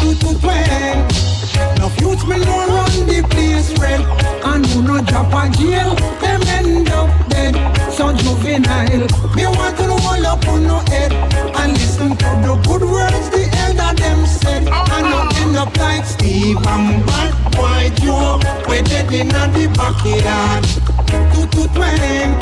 Two 0.00 0.14
to. 0.14 1.29
No 1.78 1.90
youths 2.00 2.26
me 2.26 2.38
no 2.38 2.66
run 2.68 3.06
the 3.06 3.26
place 3.30 3.70
red 3.78 4.00
And 4.44 4.66
who 4.66 4.82
no 4.82 5.00
drop 5.02 5.32
a 5.32 5.50
jail 5.56 5.94
Them 6.20 6.42
end 6.46 6.88
up 6.90 7.10
dead. 7.30 7.54
So 7.92 8.12
juvenile. 8.12 9.06
Me 9.34 9.46
want 9.46 9.76
to 9.78 9.84
roll 9.86 10.26
up 10.26 10.46
on 10.48 10.66
no 10.66 10.78
head. 10.90 11.12
And 11.60 11.72
listen 11.72 12.10
to 12.16 12.28
the 12.44 12.60
good 12.66 12.82
words 12.82 13.30
the 13.30 13.48
elder 13.64 13.94
them 14.00 14.26
said. 14.26 14.68
And 14.68 15.06
not 15.12 15.34
end 15.40 15.56
up 15.56 15.76
like 15.78 16.04
Steve 16.04 16.58
and 16.66 17.06
bad 17.06 17.32
boy 17.56 17.90
Joe. 18.02 18.40
We 18.68 18.82
dead 18.82 19.12
in 19.12 19.28
the 19.28 19.72
backyard 19.76 20.89
Two 21.32 21.46
to 21.46 21.68
twang 21.74 22.32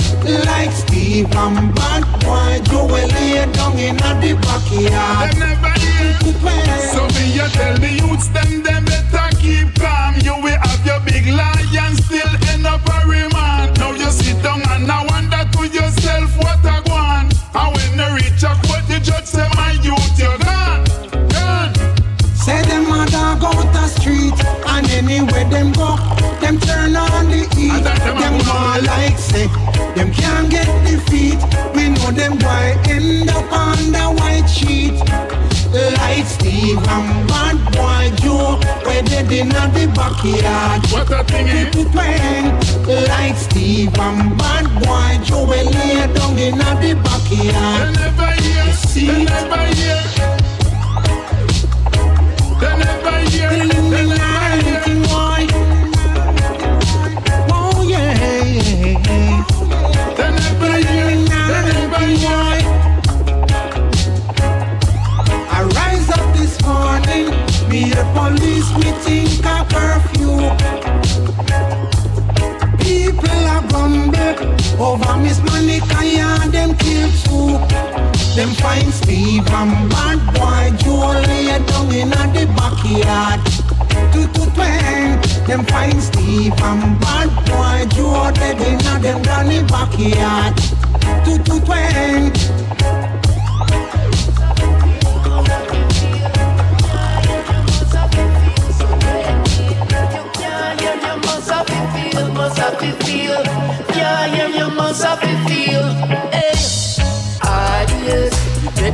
Like 0.45 0.73
Steve 0.73 1.33
and 1.35 1.75
bad 1.75 2.05
boy 2.21 2.61
Joe 2.71 2.87
lay 2.87 3.51
down 3.53 3.79
in 3.79 3.97
a 3.97 4.11
the 4.21 4.39
backyard? 4.43 5.33
Them 5.33 5.41
never 5.41 5.75
hear 5.81 6.13
Two 6.21 6.33
to 6.33 6.39
twang 6.41 6.81
So 6.93 7.03
me 7.17 7.33
you 7.35 7.49
tell 7.57 7.77
the 7.79 7.91
youths 7.91 8.29
them 8.29 8.63
them 8.63 8.85
better 8.85 9.29
keep 9.41 9.75
calm. 9.81 10.15
You 10.23 10.35
will 10.43 10.59
have 10.59 10.85
your 10.85 11.01
big 11.01 11.27
lion 11.27 11.95
still 11.97 12.29
end 12.51 12.67
up 12.67 12.83
a 12.87 13.07
remand. 13.07 13.79
Now 13.79 13.93
you 13.93 14.11
sit 14.11 14.43
down 14.43 14.63
and 14.73 14.91
I 14.91 15.07
wonder 15.07 15.43
to 15.53 15.63
yourself 15.67 16.37
what 16.39 16.61
I 16.65 16.81
want? 16.91 17.35
And 17.55 17.69
when 17.75 17.91
they 17.99 18.11
reach 18.17 18.43
a 18.43 18.53
court 18.67 18.85
the 18.89 19.01
judge 19.01 19.27
say 19.27 19.49
my 19.57 19.73
youth 19.87 20.19
you're 20.19 20.39
gone, 20.39 20.85
gone. 21.33 21.75
Say 22.35 22.61
them 22.63 22.91
a 22.91 23.07
dog 23.11 23.45
out 23.45 23.73
the 23.73 23.87
street 23.89 24.39
And 24.67 24.87
anywhere 24.91 25.49
them 25.49 25.73
go 25.73 26.18
Them 27.69 28.39
go 28.39 28.57
like 28.87 29.19
say 29.19 29.47
Them 29.95 30.13
can't 30.13 30.51
get 30.51 30.67
defeat 30.87 31.39
We 31.75 31.89
know 31.91 32.11
them 32.11 32.39
boy 32.39 32.77
end 32.89 33.31
up 33.31 33.53
on 33.53 33.93
the 33.93 34.07
white 34.19 34.47
sheet. 34.49 34.97
Like 35.73 36.27
Steve 36.27 36.79
and 36.79 37.29
bad 37.29 37.59
boy 37.77 38.17
Joe 38.17 38.59
Where 38.85 39.03
they 39.03 39.23
did 39.29 39.49
not 39.49 39.75
the 39.75 39.87
backyard. 39.95 40.87
What 40.91 41.11
a 41.11 41.25
thing 41.25 41.49
eh? 41.49 41.65
People 41.67 41.85
playing. 41.93 42.47
Like 43.09 43.37
Steve 43.37 43.97
and 43.99 44.39
bad 44.39 44.67
boy 44.83 45.25
Joe 45.25 45.45
We 45.45 45.63
lay 45.65 46.07
down 46.15 46.39
in 46.39 46.57
the 46.57 46.95
backyard. 47.05 47.95
They 47.95 48.01
never 48.01 48.33
hear, 48.41 48.65
they 48.95 49.25
never 49.25 49.65
hear. 49.75 50.01
They 52.61 52.77
never 52.79 53.19
hear, 53.31 53.51
they 53.51 54.07
never 54.07 54.18
the 67.99 68.05
police, 68.15 68.71
me 68.79 68.91
think 69.03 69.45
a 69.45 69.59
curfew. 69.75 70.39
People 72.79 73.43
are 73.55 73.65
grumble 73.69 74.39
over 74.79 75.17
Miss 75.19 75.41
Monica, 75.43 76.01
yeah, 76.07 76.47
them 76.49 76.77
kill 76.77 77.11
too. 77.25 77.59
Them 78.37 78.51
find 78.63 78.93
Steve 78.95 79.49
and 79.51 79.91
bad 79.91 80.21
boy 80.35 80.77
Joe 80.79 81.11
lay 81.27 81.59
down 81.67 81.93
in 81.93 82.13
a 82.13 82.23
the 82.35 82.45
backyard. 82.59 83.41
Two 84.13 84.27
to 84.35 84.43
twang, 84.55 85.21
them 85.49 85.65
find 85.67 86.01
Steve 86.01 86.61
and 86.69 87.01
bad 87.01 87.31
boy 87.47 87.79
Joe 87.97 88.31
dead 88.33 88.61
in 88.61 88.87
a 88.87 88.95
them 89.03 89.23
granny 89.23 89.61
backyard. 89.67 90.57
Two 91.25 91.39
to 91.47 91.55
twang. 91.67 93.08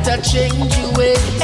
Better 0.05 0.21
change 0.23 0.77
your 0.79 0.93
ways. 0.95 1.43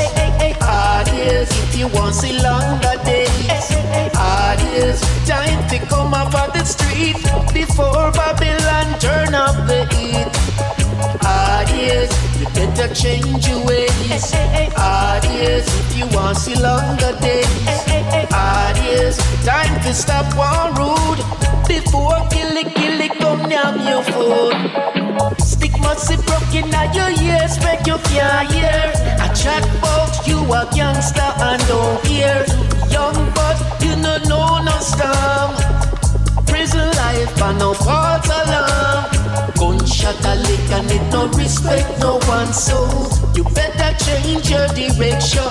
Hard 0.60 1.08
years 1.08 1.48
if 1.50 1.78
you 1.78 1.88
want 1.88 2.14
to 2.14 2.20
see 2.20 2.42
longer 2.42 2.96
days. 3.04 3.68
Hard 4.14 4.60
years, 4.72 5.00
time 5.26 5.68
to 5.68 5.78
come 5.86 6.14
up 6.14 6.34
on 6.34 6.50
the 6.56 6.64
street 6.64 7.16
before 7.54 8.10
Babylon 8.12 8.98
turn 8.98 9.34
up 9.34 9.54
the 9.66 9.86
heat. 9.94 10.39
Change 12.94 13.46
your 13.46 13.64
ways. 13.66 14.32
Years 15.30 15.66
if 15.80 15.96
you 15.96 16.06
want 16.16 16.36
see 16.36 16.56
longer 16.56 17.16
days. 17.20 17.46
Years, 18.84 19.16
time 19.44 19.80
to 19.82 19.94
stop 19.94 20.26
one 20.36 20.74
rude 20.74 21.18
before 21.68 22.18
kill 22.30 22.56
it, 22.56 22.74
kill 22.74 23.00
it, 23.00 23.12
come 23.18 23.48
down 23.48 23.86
your 23.86 24.02
food. 24.02 24.54
Stick 25.38 25.78
must 25.80 26.10
be 26.10 26.16
broken 26.26 26.74
out 26.74 26.92
your 26.94 27.10
ears, 27.10 27.58
make 27.64 27.86
you 27.86 27.96
can't 28.10 28.50
hear. 28.50 28.92
I 29.20 29.28
chat 29.34 29.62
about 29.78 30.26
you 30.26 30.38
a 30.52 30.68
youngster 30.74 31.30
and 31.38 31.62
don't 31.68 32.02
care. 32.04 32.44
Young 32.90 33.14
but 33.34 33.56
you 33.82 33.94
no 33.96 34.18
know 34.28 34.62
no 34.64 34.76
storm. 34.80 35.54
Prison 36.46 36.88
life 37.02 37.42
and 37.42 37.58
no 37.58 37.72
false 37.72 38.26
alarm. 38.26 38.89
Gunshot 40.00 40.24
a 40.24 40.34
lick 40.40 40.70
and 40.72 40.90
it 40.90 41.12
no 41.12 41.28
respect 41.28 42.00
no 42.00 42.18
one 42.26 42.52
So 42.54 42.88
you 43.34 43.44
better 43.44 43.92
change 44.02 44.48
your 44.48 44.66
direction 44.68 45.44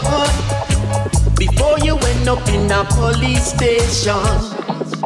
before 1.38 1.78
you 1.80 1.98
end 1.98 2.28
up 2.28 2.48
in 2.50 2.72
a 2.72 2.84
police 2.86 3.54
station 3.54 4.16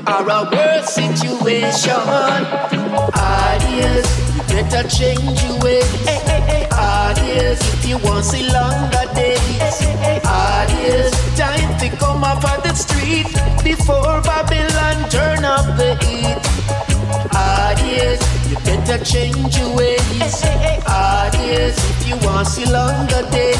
or 0.08 0.30
a 0.30 0.50
worse 0.52 0.94
situation. 0.94 2.04
Ideas, 3.16 4.08
you 4.34 4.42
better 4.48 4.88
change 4.88 5.44
your 5.44 5.60
ways. 5.60 6.08
Eh, 6.08 6.20
eh, 6.26 6.48
eh, 6.50 7.12
ideas, 7.12 7.60
if 7.74 7.86
you 7.88 7.98
want 8.00 8.26
see 8.26 8.48
longer 8.52 9.06
days. 9.14 9.82
Ideas, 10.26 11.12
time 11.38 11.78
to 11.80 11.90
come 11.98 12.24
off 12.24 12.44
of 12.46 12.64
the 12.64 12.74
street 12.74 13.28
before 13.64 14.22
Babylon 14.22 15.10
turn 15.10 15.44
up 15.46 15.66
the 15.78 15.96
heat. 16.06 16.54
You 17.84 18.33
better 18.86 19.04
change 19.04 19.58
your 19.58 19.76
ways. 19.76 20.44
Ideas, 20.88 21.78
if 21.92 22.08
you 22.08 22.16
want 22.28 22.48
to 22.48 22.54
see 22.54 22.66
longer 22.66 23.24
days. 23.32 23.58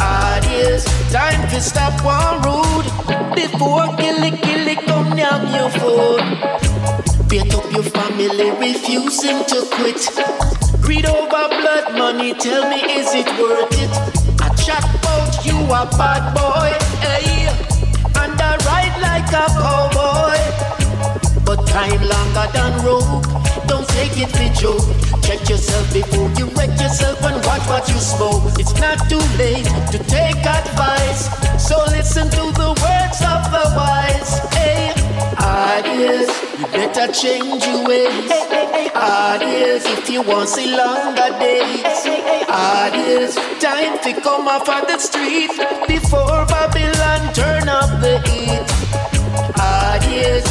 Ideas, 0.00 0.84
time 1.12 1.48
to 1.50 1.60
stop 1.60 1.94
one 2.02 2.40
rude 2.46 2.88
before 3.34 3.86
killy 3.96 4.30
killy 4.30 4.76
come 4.76 5.16
down 5.16 5.42
your 5.52 5.70
food. 5.70 6.22
Beat 7.28 7.54
up 7.54 7.70
your 7.72 7.82
family, 7.82 8.50
refusing 8.52 9.44
to 9.44 9.66
quit. 9.72 10.00
Greed 10.80 11.06
over 11.06 11.48
blood 11.60 11.98
money, 11.98 12.32
tell 12.34 12.68
me 12.70 12.80
is 12.98 13.12
it 13.14 13.28
worth 13.38 13.76
it? 13.84 13.92
I 14.40 14.48
chat 14.54 14.84
about 14.96 15.44
you 15.44 15.56
a 15.64 15.84
bad 15.98 16.24
boy, 16.34 16.70
hey, 17.04 17.48
and 18.22 18.40
I 18.40 18.56
ride 18.68 18.96
like 19.02 19.28
a 19.28 19.46
cowboy. 19.60 19.99
Time 21.70 22.02
longer 22.02 22.46
than 22.52 22.84
rope. 22.84 23.22
Don't 23.68 23.88
take 23.90 24.18
it 24.18 24.30
for 24.34 24.50
joke. 24.60 24.82
Check 25.22 25.48
yourself 25.48 25.86
before 25.92 26.28
you 26.36 26.46
wreck 26.56 26.70
yourself 26.80 27.22
and 27.22 27.36
watch 27.46 27.62
what 27.68 27.88
you 27.88 27.98
smoke. 28.00 28.42
It's 28.58 28.74
not 28.80 28.98
too 29.08 29.22
late 29.38 29.70
to 29.92 29.98
take 30.10 30.44
advice. 30.44 31.30
So 31.62 31.76
listen 31.86 32.28
to 32.30 32.50
the 32.58 32.70
words 32.74 33.20
of 33.22 33.42
the 33.54 33.64
wise. 33.78 34.38
Hey, 34.52 34.90
ideas, 35.38 36.28
you 36.58 36.66
better 36.74 37.12
change 37.12 37.64
your 37.64 37.86
ways. 37.86 38.32
Ideas, 38.92 39.86
if 39.86 40.10
you 40.10 40.22
want 40.22 40.48
see 40.48 40.74
longer 40.76 41.30
days. 41.38 41.84
Ideas, 42.50 43.36
time 43.60 43.96
to 44.02 44.20
come 44.20 44.48
off 44.48 44.68
of 44.68 44.88
the 44.88 44.98
street 44.98 45.52
before 45.86 46.44
Babylon 46.46 47.32
turn 47.32 47.68
up 47.68 47.90
the 48.00 48.18
heat. 48.26 48.66
Ideas, 49.60 50.44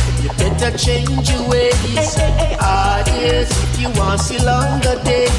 better 0.59 0.77
change 0.77 1.29
your 1.31 1.49
ways. 1.49 2.17
Ideas, 2.59 3.49
if 3.49 3.79
you 3.79 3.89
want 3.99 4.19
see 4.19 4.39
longer 4.39 5.01
days. 5.03 5.31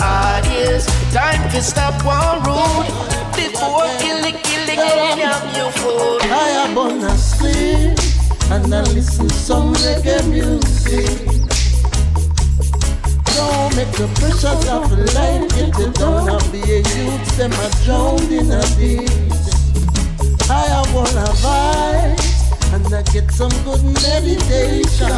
Ideas, 0.00 0.86
time 1.12 1.48
to 1.50 1.62
stop 1.62 1.94
one 2.04 2.42
road 2.42 2.86
before 3.34 3.88
killing, 3.98 4.36
killing, 4.42 4.76
killing 4.76 5.22
up 5.22 5.56
your 5.56 5.70
food. 5.72 6.22
I 6.22 6.66
am 6.66 6.76
on 6.76 7.02
a 7.04 7.16
sleep 7.16 7.98
and 8.50 8.74
I 8.74 8.82
listen 8.92 9.28
some 9.30 9.74
reggae 9.74 10.28
music. 10.28 11.18
Don't 13.36 13.76
make 13.76 13.92
the 13.92 14.08
pressures 14.18 14.68
of 14.68 14.90
life 15.14 15.48
get 15.54 15.78
you 15.78 15.92
down 15.92 16.28
and 16.28 16.52
be 16.52 16.60
a 16.60 16.78
youth, 16.78 17.36
them 17.36 17.52
are 17.52 17.70
drowned 17.84 18.30
in 18.30 18.50
a 18.50 18.60
this. 18.76 20.50
I 20.50 20.66
am 20.66 20.94
wanna 20.94 21.28
vibes 21.40 22.33
and 22.72 22.94
I 22.94 23.02
get 23.12 23.30
some 23.30 23.52
good 23.64 23.82
meditation. 23.84 25.10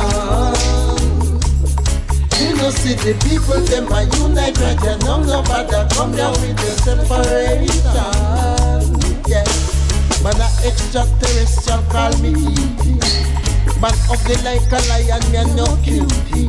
You 2.41 2.57
know, 2.57 2.71
see 2.71 2.95
the 2.95 3.15
people, 3.25 3.61
them 3.69 3.93
are 3.93 4.05
unite 4.19 4.59
right 4.59 4.79
there. 4.81 4.99
No, 4.99 5.23
nobody 5.23 5.95
come 5.95 6.15
down 6.15 6.33
with 6.41 6.57
the 6.57 6.73
separation. 6.83 7.83
Yeah, 9.27 9.45
man, 10.23 10.41
a 10.41 10.49
extraterrestrial 10.67 11.83
call 11.91 12.17
me. 12.19 12.33
Man 13.81 13.93
ugly 14.11 14.37
like 14.43 14.73
a 14.73 14.81
lion, 14.89 15.23
me 15.33 15.45
no 15.55 15.67
cutie. 15.85 16.49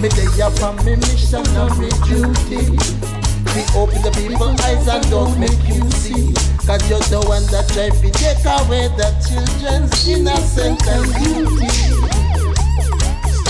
Me 0.00 0.08
they 0.08 0.42
up 0.42 0.60
on 0.62 0.76
me 0.84 0.96
mission 0.96 1.46
and 1.46 1.78
me 1.78 1.88
duty. 2.04 3.21
We 3.54 3.62
open 3.74 4.00
the 4.02 4.10
people's 4.14 4.60
eyes 4.62 4.86
and 4.88 5.04
don't 5.10 5.38
make 5.38 5.58
you 5.68 5.82
see. 5.90 6.32
Cause 6.66 6.82
you're 6.88 7.02
the 7.10 7.20
one 7.26 7.44
that 7.50 7.68
try 7.74 7.90
to 7.90 8.10
take 8.14 8.44
away 8.46 8.88
the 8.94 9.10
children's 9.26 10.08
innocence 10.08 10.86
and 10.86 11.04
beauty. 11.18 11.68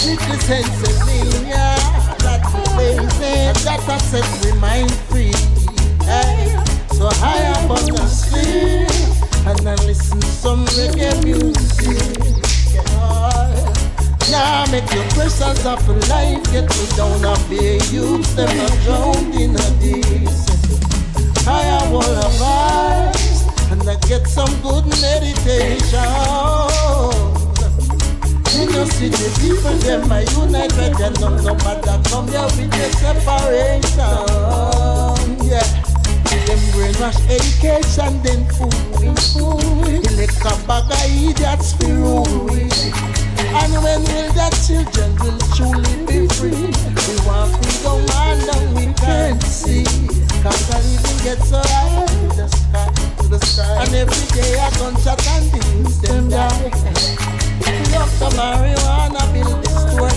Strictly 0.00 0.38
Pennsylvania, 0.48 1.76
that's 2.18 2.52
basic, 2.74 3.54
that 3.64 3.84
I 3.86 3.98
set 3.98 4.26
we 4.44 4.58
mind 4.58 4.92
free. 5.06 5.36
Hey, 6.04 6.56
so 6.96 7.08
I 7.22 7.38
am 7.54 7.70
on 7.70 7.84
the 7.84 8.06
sleep 8.08 9.12
and 9.46 9.68
I 9.68 9.74
listen 9.84 10.20
some 10.22 10.64
reggae 10.66 11.22
music. 11.22 12.74
Yeah. 12.74 13.71
Now 14.30 14.64
make 14.70 14.90
your 14.92 15.04
questions 15.10 15.64
of 15.66 15.86
life 16.08 16.42
get 16.52 16.68
me 16.68 16.86
down 16.96 17.24
and 17.24 17.50
be 17.50 17.80
you, 17.90 18.22
them 18.34 18.56
not 18.56 18.72
drowned 18.84 19.34
in 19.34 19.56
a 19.56 19.68
this. 19.80 21.46
I 21.46 21.62
am 21.62 21.92
all 21.92 22.02
advice 22.02 23.42
and 23.70 23.82
I 23.88 23.96
get 24.06 24.26
some 24.28 24.54
good 24.62 24.86
meditation. 24.86 26.12
You 28.52 28.70
know, 28.70 28.84
see 28.84 29.08
the 29.08 29.28
people, 29.40 29.76
them 29.78 30.12
are 30.12 30.22
united, 30.22 31.00
and 31.00 31.20
no, 31.20 31.28
no 31.38 31.54
matter 31.56 31.98
come 32.10 32.28
here 32.28 32.42
with 32.42 32.70
the 32.70 32.90
separation. 33.00 33.98
Yeah. 35.48 35.82
Them 36.46 36.58
brainwash 36.72 37.20
education, 37.30 38.22
then 38.22 38.44
fool 38.50 38.70
we 39.00 39.08
fool. 39.32 39.58
Elect 39.88 40.42
bag 40.66 40.90
of 40.90 41.04
idiots 41.08 41.72
for 41.74 41.88
rule 41.88 42.44
we. 42.46 43.21
And 43.54 43.72
when 43.84 44.00
will 44.02 44.32
the 44.32 44.48
children 44.64 45.12
will 45.20 45.38
truly 45.52 45.94
be 46.06 46.26
free? 46.34 46.72
We 47.06 47.14
want 47.26 47.52
freedom 47.60 48.00
and 48.08 48.40
now 48.48 48.62
we 48.74 48.92
can't 48.94 49.42
see. 49.42 49.84
Cause 50.42 50.62
the 50.68 50.78
living 50.88 51.18
gets 51.22 51.50
so 51.50 51.60
high 51.62 52.06
to 52.06 52.26
the 52.34 52.48
sky, 52.48 52.88
to 53.18 53.28
the 53.28 53.38
sky. 53.44 53.84
And 53.84 53.94
every 53.94 54.26
day 54.34 54.54
a 54.56 54.70
gunshot 54.78 55.20
and 55.36 55.50
things 55.52 56.00
them 56.00 56.30
die. 56.30 56.70
We 57.62 57.76
love 57.92 58.12
the 58.18 58.28
marijuana, 58.34 59.22
build 59.32 59.62
this 59.62 59.76
store 59.92 60.16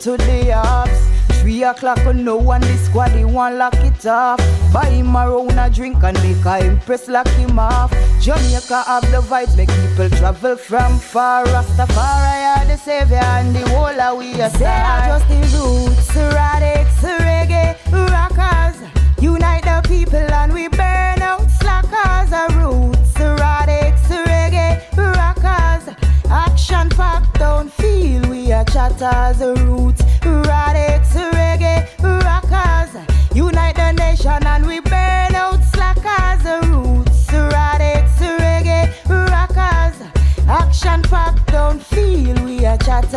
to 0.00 0.16
the 0.16 0.52
harps. 0.52 1.08
Three 1.40 1.62
o'clock 1.64 1.98
on 2.06 2.24
no 2.24 2.36
one, 2.36 2.60
the 2.60 2.76
squad, 2.76 3.10
they 3.10 3.24
want 3.24 3.56
lock 3.56 3.74
it 3.76 4.06
off. 4.06 4.38
Buy 4.72 4.86
him 4.86 5.14
a 5.16 5.28
round 5.30 5.58
a 5.58 5.70
drink 5.70 6.02
and 6.02 6.20
make 6.22 6.44
a 6.44 6.66
impress 6.66 7.08
lock 7.08 7.28
him 7.28 7.58
off. 7.58 7.90
Jamaica 8.20 8.82
have 8.86 9.02
the 9.10 9.20
vibes, 9.22 9.56
make 9.56 9.68
people 9.68 10.10
travel 10.18 10.56
from 10.56 10.98
far. 10.98 11.44
Rastafari 11.46 12.58
are 12.58 12.64
the 12.66 12.76
savior 12.76 13.16
and 13.16 13.54
the 13.54 13.68
whole 13.70 14.00
of 14.00 14.18
we 14.18 14.40
are 14.40 14.50
Say 14.50 14.66
I 14.66 15.08
just 15.08 15.28
the 15.28 15.58
roots, 15.58 16.08
radics, 16.34 17.00
reggae, 17.26 17.76
rockers. 18.10 18.76
Unite 19.22 19.64
the 19.64 19.88
people 19.88 20.18
and 20.18 20.52
we 20.52 20.68
burn 20.68 21.22
out 21.22 21.48
slackers. 21.60 22.32
Our 22.32 22.50
roots, 22.60 23.14
radics, 23.14 24.06
reggae, 24.26 24.82
rockers. 24.96 25.94
Action 26.30 26.90
packed, 26.90 27.38
don't 27.38 27.72
feel 27.72 28.28
we 28.28 28.52
are 28.52 28.64
chatters. 28.64 29.40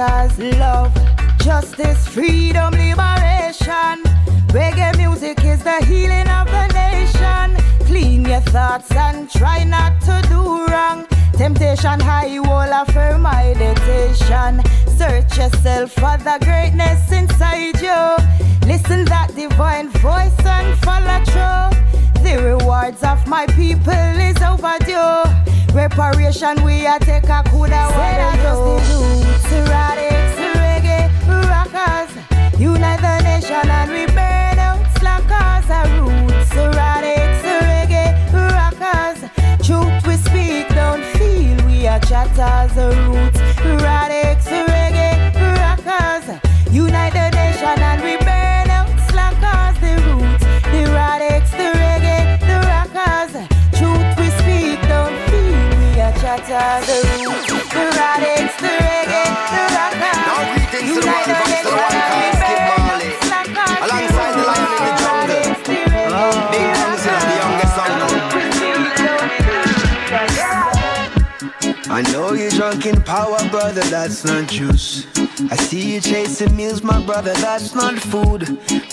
Are. 0.01 0.27
Love, 0.57 0.93
justice, 1.37 2.07
freedom, 2.07 2.73
liberation. 2.73 3.97
Reggae 4.49 4.97
music 4.97 5.43
is 5.45 5.63
the 5.63 5.79
healing 5.85 6.27
of 6.27 6.47
the 6.55 6.65
nation. 6.73 7.47
Clean 7.85 8.25
your 8.25 8.41
thoughts 8.41 8.91
and 8.91 9.29
try 9.29 9.63
not 9.63 10.01
to 10.01 10.15
do 10.27 10.65
wrong. 10.67 11.05
Temptation 11.33 11.99
high, 11.99 12.39
wall 12.39 12.71
affirm 12.81 13.21
meditation. 13.21 14.61
Search 14.97 15.37
yourself 15.37 15.91
for 15.91 16.17
the 16.27 16.37
greatness 16.41 17.11
inside 17.11 17.79
you. 17.87 18.01
Listen 18.67 19.05
that 19.05 19.29
divine 19.35 19.89
voice 19.89 20.39
and 20.45 20.77
follow 20.79 21.19
through. 21.29 22.23
The 22.23 22.35
rewards 22.41 23.03
of 23.03 23.25
my 23.27 23.45
people 23.47 24.13
is 24.29 24.41
overdue. 24.41 25.23
Reparation 25.73 26.63
we 26.63 26.85
are 26.85 26.99
take 26.99 27.23
a 27.23 27.41
kuda 27.49 27.83
water 27.95 28.31
just 28.43 28.91
and 33.53 33.91
we 33.91 34.30
brother, 73.73 73.89
that's 73.89 74.25
not 74.25 74.49
juice. 74.49 75.07
I 75.49 75.55
see 75.55 75.93
you 75.93 76.01
chasing 76.01 76.53
meals, 76.57 76.83
my 76.83 77.01
brother, 77.05 77.33
that's 77.35 77.73
not 77.73 77.95
food. 77.95 78.49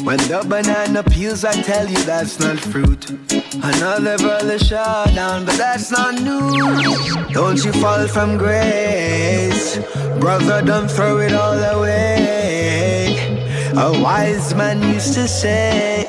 When 0.06 0.18
the 0.30 0.44
banana 0.48 1.02
peels, 1.02 1.44
I 1.44 1.52
tell 1.62 1.88
you 1.88 1.98
that's 2.04 2.38
not 2.38 2.60
fruit. 2.60 3.10
Another 3.54 4.16
brother 4.18 4.56
shot 4.56 5.14
down, 5.16 5.46
but 5.46 5.56
that's 5.56 5.90
not 5.90 6.14
news. 6.14 7.32
Don't 7.32 7.64
you 7.64 7.72
fall 7.72 8.06
from 8.06 8.38
grace, 8.38 9.78
brother, 10.20 10.62
don't 10.62 10.88
throw 10.88 11.18
it 11.18 11.32
all 11.32 11.58
away. 11.58 13.16
A 13.76 14.00
wise 14.00 14.54
man 14.54 14.80
used 14.94 15.14
to 15.14 15.26
say, 15.26 16.06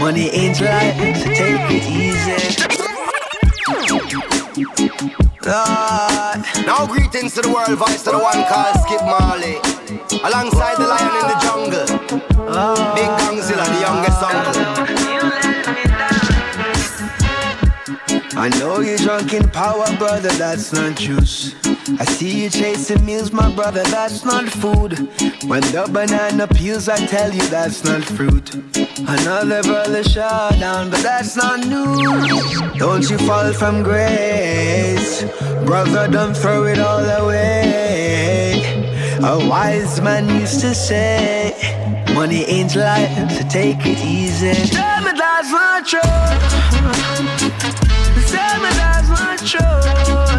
Money 0.00 0.30
ain't 0.30 0.60
life, 0.60 0.96
so 1.18 1.28
take 1.32 1.70
it 1.70 1.84
easy. 1.86 2.80
Lord. 5.46 6.19
Now 6.80 6.86
greetings 6.86 7.34
to 7.34 7.42
the 7.42 7.50
world, 7.50 7.76
voice 7.76 8.02
to 8.04 8.10
the 8.10 8.18
one 8.18 8.42
called 8.48 8.74
Skip 8.80 9.02
Marley. 9.02 9.56
Alongside 10.24 10.78
the 10.78 10.88
lion 10.88 11.12
in 11.20 11.26
the 11.28 11.36
jungle. 11.44 11.84
Big 12.96 13.10
Gongzilla, 13.20 13.66
the 13.68 13.80
youngest 13.84 14.22
uncle. 14.24 14.56
I 18.40 18.48
know 18.58 18.80
you're 18.80 18.96
drunk 18.96 19.34
in 19.34 19.46
power, 19.50 19.84
brother, 19.98 20.30
that's 20.30 20.72
not 20.72 20.96
juice. 20.96 21.54
I 21.98 22.04
see 22.04 22.44
you 22.44 22.50
chasing 22.50 23.04
meals, 23.04 23.32
my 23.32 23.52
brother, 23.54 23.82
that's 23.84 24.24
not 24.24 24.44
food. 24.48 24.98
When 25.48 25.62
the 25.72 25.88
banana 25.90 26.46
peels, 26.46 26.88
I 26.88 26.96
tell 27.06 27.32
you 27.32 27.42
that's 27.48 27.84
not 27.84 28.02
fruit. 28.04 28.54
Another 29.08 29.62
brother 29.62 30.04
shot 30.04 30.58
down, 30.60 30.90
but 30.90 31.02
that's 31.02 31.36
not 31.36 31.60
news. 31.60 32.60
Don't 32.78 33.08
you 33.10 33.18
fall 33.18 33.52
from 33.52 33.82
grace, 33.82 35.24
brother, 35.64 36.06
don't 36.08 36.36
throw 36.36 36.64
it 36.64 36.78
all 36.78 37.04
away. 37.04 38.62
A 39.22 39.48
wise 39.48 40.00
man 40.00 40.28
used 40.40 40.60
to 40.60 40.74
say, 40.74 41.54
Money 42.14 42.44
ain't 42.44 42.76
life, 42.76 43.30
so 43.32 43.48
take 43.48 43.84
it 43.86 43.98
easy. 44.04 44.52
Tell 44.68 45.02
me 45.02 45.12
that's 45.16 45.50
not 45.50 45.86
true. 45.86 46.00
Tell 48.28 48.60
me 48.60 48.70
that's 48.78 49.08
not 49.08 49.38
true. 49.46 50.29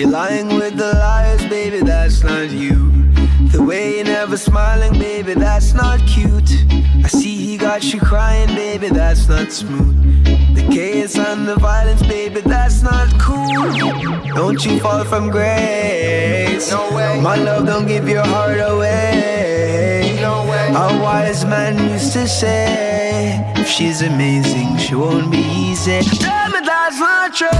You're 0.00 0.08
lying 0.08 0.56
with 0.56 0.78
the 0.78 0.94
liars, 0.94 1.44
baby, 1.44 1.80
that's 1.80 2.24
not 2.24 2.48
you. 2.48 2.90
The 3.52 3.62
way 3.62 3.96
you're 3.96 4.06
never 4.06 4.38
smiling, 4.38 4.94
baby, 4.94 5.34
that's 5.34 5.74
not 5.74 6.00
cute. 6.06 6.50
I 7.04 7.08
see 7.08 7.36
he 7.36 7.58
got 7.58 7.84
you 7.92 8.00
crying, 8.00 8.48
baby, 8.54 8.88
that's 8.88 9.28
not 9.28 9.52
smooth. 9.52 10.24
The 10.54 10.62
chaos 10.72 11.18
and 11.18 11.46
the 11.46 11.56
violence, 11.56 12.00
baby, 12.00 12.40
that's 12.40 12.82
not 12.82 13.12
cool. 13.20 13.74
Don't 14.34 14.64
you 14.64 14.80
fall 14.80 15.04
from 15.04 15.28
grace. 15.28 16.70
No 16.70 16.96
way. 16.96 17.20
My 17.20 17.36
love, 17.36 17.66
don't 17.66 17.86
give 17.86 18.08
your 18.08 18.24
heart 18.24 18.58
away. 18.58 20.16
No 20.18 20.46
way. 20.46 20.70
A 20.70 20.98
wise 21.02 21.44
man 21.44 21.76
used 21.92 22.14
to 22.14 22.26
say, 22.26 23.52
if 23.54 23.68
she's 23.68 24.00
amazing, 24.00 24.78
she 24.78 24.94
won't 24.94 25.30
be 25.30 25.40
easy. 25.40 26.00
Tell 26.00 26.48
me 26.48 26.60
that's 26.64 26.98
not 26.98 27.34
true. 27.34 27.50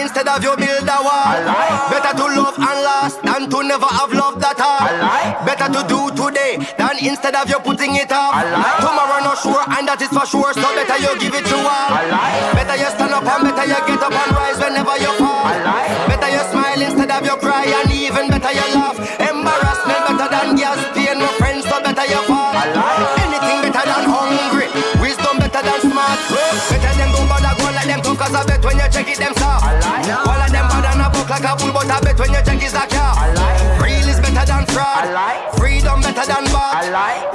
Instead 0.00 0.28
of 0.28 0.42
you 0.42 0.56
build 0.56 0.88
a 0.88 1.02
wall. 1.02 1.63
Never 3.74 3.90
have 3.90 4.12
loved 4.14 4.38
at 4.38 4.60
all. 4.62 4.86
Better 5.42 5.66
to 5.74 5.82
do 5.90 6.00
today 6.14 6.62
than 6.78 6.94
instead 7.02 7.34
of 7.34 7.50
you 7.50 7.58
putting 7.58 7.98
it 7.98 8.12
off. 8.14 8.38
Tomorrow 8.78 9.18
not 9.26 9.38
sure 9.42 9.66
and 9.66 9.82
that 9.90 9.98
is 9.98 10.14
for 10.14 10.22
sure, 10.22 10.54
so 10.54 10.68
better 10.78 10.98
you 11.02 11.10
give 11.18 11.34
it 11.34 11.42
to 11.50 11.58
all. 11.58 11.90
Better 12.54 12.78
you 12.78 12.90
stand 12.94 13.10
up 13.10 13.26
and 13.26 13.42
better 13.50 13.66
you 13.66 13.80
get 13.82 13.98
up 13.98 14.14
and 14.14 14.30
rise 14.30 14.58
whenever 14.62 14.94
you 15.02 15.10
fall. 15.18 15.50
Better 16.06 16.30
you 16.30 16.44
smile 16.54 16.80
instead 16.86 17.10
of 17.10 17.26
you 17.26 17.34
cry 17.42 17.66
and 17.66 17.90
even 17.90 18.30
better 18.30 18.54
you 18.54 18.66
laugh. 18.78 18.94
Embarrassment 19.18 20.02
better 20.06 20.28
than 20.30 20.54
gas 20.54 20.78
pain, 20.94 21.18
no 21.18 21.26
friends, 21.34 21.66
so 21.66 21.82
better 21.82 22.06
you 22.06 22.22
fall. 22.30 22.54
Anything 22.54 23.58
better 23.66 23.84
than 23.90 24.06
hungry, 24.06 24.70
wisdom 25.02 25.34
better 25.42 25.62
than 25.66 25.80
smart. 25.82 26.22
Better 26.70 26.94
them 26.94 27.10
don't 27.10 27.26
bother 27.26 27.54
go 27.58 27.74
like 27.74 27.90
them 27.90 28.00
talk 28.06 28.22
cause 28.22 28.38
I 28.38 28.46
bet 28.46 28.62
when 28.62 28.78
you 28.78 28.86
check 28.86 29.10
it 29.10 29.18
them 29.18 29.34
soft. 29.34 29.66
All 29.66 30.38
of 30.38 30.50
them 30.54 30.66
bad 30.70 30.86
and 30.94 31.02
a 31.02 31.10
book 31.10 31.26
like 31.26 31.42
a 31.42 31.58
bull 31.58 31.74
but 31.74 31.90
I 31.90 31.98
bet 32.06 32.14
when 32.22 32.30
you 32.30 32.42
check 32.46 32.62
is 32.62 32.78
a 32.78 32.86
car. 32.86 33.03
Freedom 35.56 36.00
better 36.00 36.26
than 36.26 36.44
bought. 36.52 37.33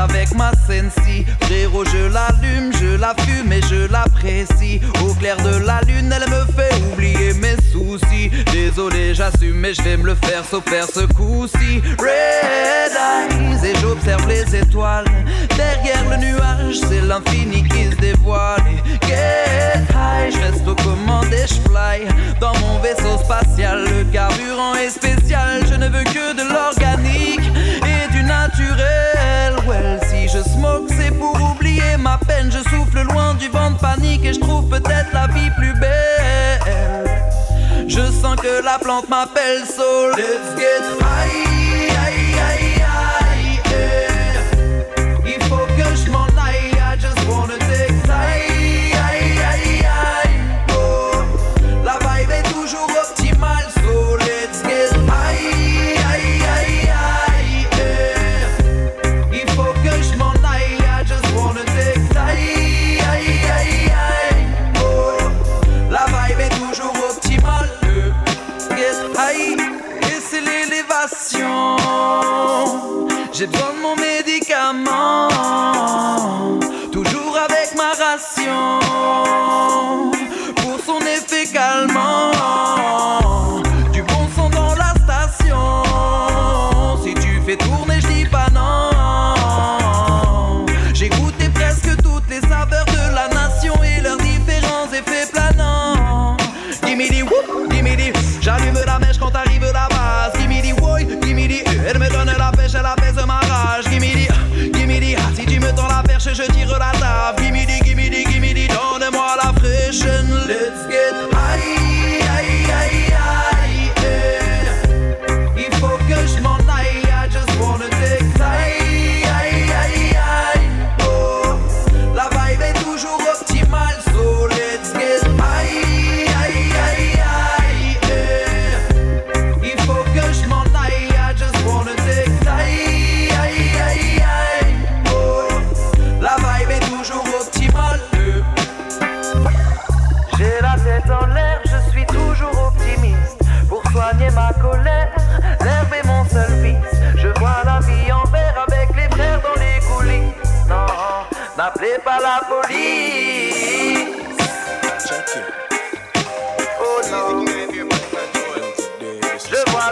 Avec 0.00 0.34
ma 0.34 0.50
sensi. 0.66 1.24
Frérot, 1.42 1.84
je 1.84 2.12
l'allume, 2.12 2.72
je 2.72 2.96
la 2.98 3.14
fume 3.18 3.52
et 3.52 3.62
je 3.62 3.90
l'apprécie. 3.90 4.80
Au 5.04 5.14
clair 5.14 5.36
de 5.36 5.64
la 5.64 5.80
lune, 5.82 6.12
elle 6.12 6.28
me 6.30 6.49
mes 7.40 7.56
soucis. 7.72 8.30
Désolé, 8.52 9.14
j'assume, 9.14 9.56
mais 9.56 9.74
je 9.74 9.82
vais 9.82 9.96
me 9.96 10.06
le 10.06 10.14
faire 10.14 10.44
sauf 10.44 10.64
faire 10.68 10.86
ce 10.86 11.00
coup-ci. 11.14 11.80
Red 11.98 12.92
eyes, 12.92 13.70
et 13.70 13.74
j'observe 13.80 14.28
les 14.28 14.54
étoiles. 14.54 15.06
Derrière 15.56 16.04
le 16.10 16.16
nuage, 16.16 16.76
c'est 16.88 17.00
l'infini 17.00 17.64
qui 17.64 17.84
se 17.90 17.96
dévoile. 17.96 18.62
Et 18.70 19.06
get 19.06 19.82
high, 19.90 20.32
je 20.32 20.38
reste 20.38 20.66
aux 20.66 20.76
commandes 20.76 21.32
et 21.32 21.46
je 21.46 21.60
fly. 21.68 22.06
Dans 22.40 22.54
mon 22.60 22.78
vaisseau 22.80 23.18
spatial, 23.24 23.84
le 23.84 24.04
carburant 24.12 24.74
est 24.74 24.90
spécial. 24.90 25.62
Je 25.68 25.74
ne 25.74 25.88
veux 25.88 26.04
que 26.04 26.34
de 26.34 26.52
l'organique 26.52 27.50
et 27.86 28.12
du 28.12 28.22
naturel. 28.22 29.54
Well, 29.66 30.00
si 30.08 30.28
je 30.28 30.42
smoke, 30.42 30.88
c'est 30.88 31.12
pour 31.16 31.36
oublier 31.50 31.96
ma 31.98 32.18
peine. 32.18 32.50
Je 32.50 32.58
souffle 32.70 33.02
loin 33.02 33.34
du 33.34 33.48
vent 33.48 33.70
de 33.72 33.78
panique 33.78 34.24
et 34.24 34.32
je 34.32 34.40
trouve 34.40 34.68
peut-être 34.68 35.12
la 35.12 35.26
vie 35.28 35.50
plus 35.58 35.74
belle. 35.74 37.29
Que 38.36 38.62
la 38.62 38.78
plante 38.78 39.08
m'appelle, 39.08 39.66
so 39.66 40.12
let's 40.16 40.54
get 40.56 40.82
high, 41.00 41.30
yeah. 43.70 44.09
J'ai 73.52 73.79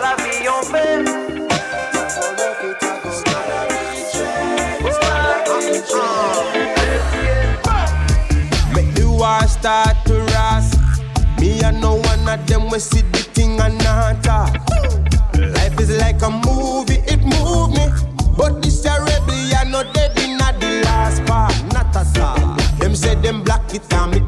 la. 0.08 1.28
Make 8.74 8.94
the 8.94 9.06
war 9.08 9.46
start 9.48 9.96
to. 10.06 10.18
Me 11.40 11.62
and 11.62 11.80
no 11.80 11.94
one 11.94 12.28
of 12.28 12.46
them 12.46 12.68
see 12.80 13.02
the 13.02 13.18
thing 13.18 13.60
not. 13.68 14.26
Life 15.36 15.80
is 15.80 15.96
like 15.98 16.22
a 16.22 16.30
movie, 16.30 17.00
it 17.06 17.22
move 17.22 17.70
me. 17.70 17.86
But 18.36 18.62
this 18.62 18.84
a 18.86 19.00
the 20.60 20.82
last 20.84 21.24
part, 21.26 21.54
not 21.72 21.94
at 21.94 22.18
all. 22.18 22.56
Them 22.78 22.94
say 22.94 23.14
them 23.16 23.42
black 23.42 23.72
it 23.74 23.92
me 24.10 24.20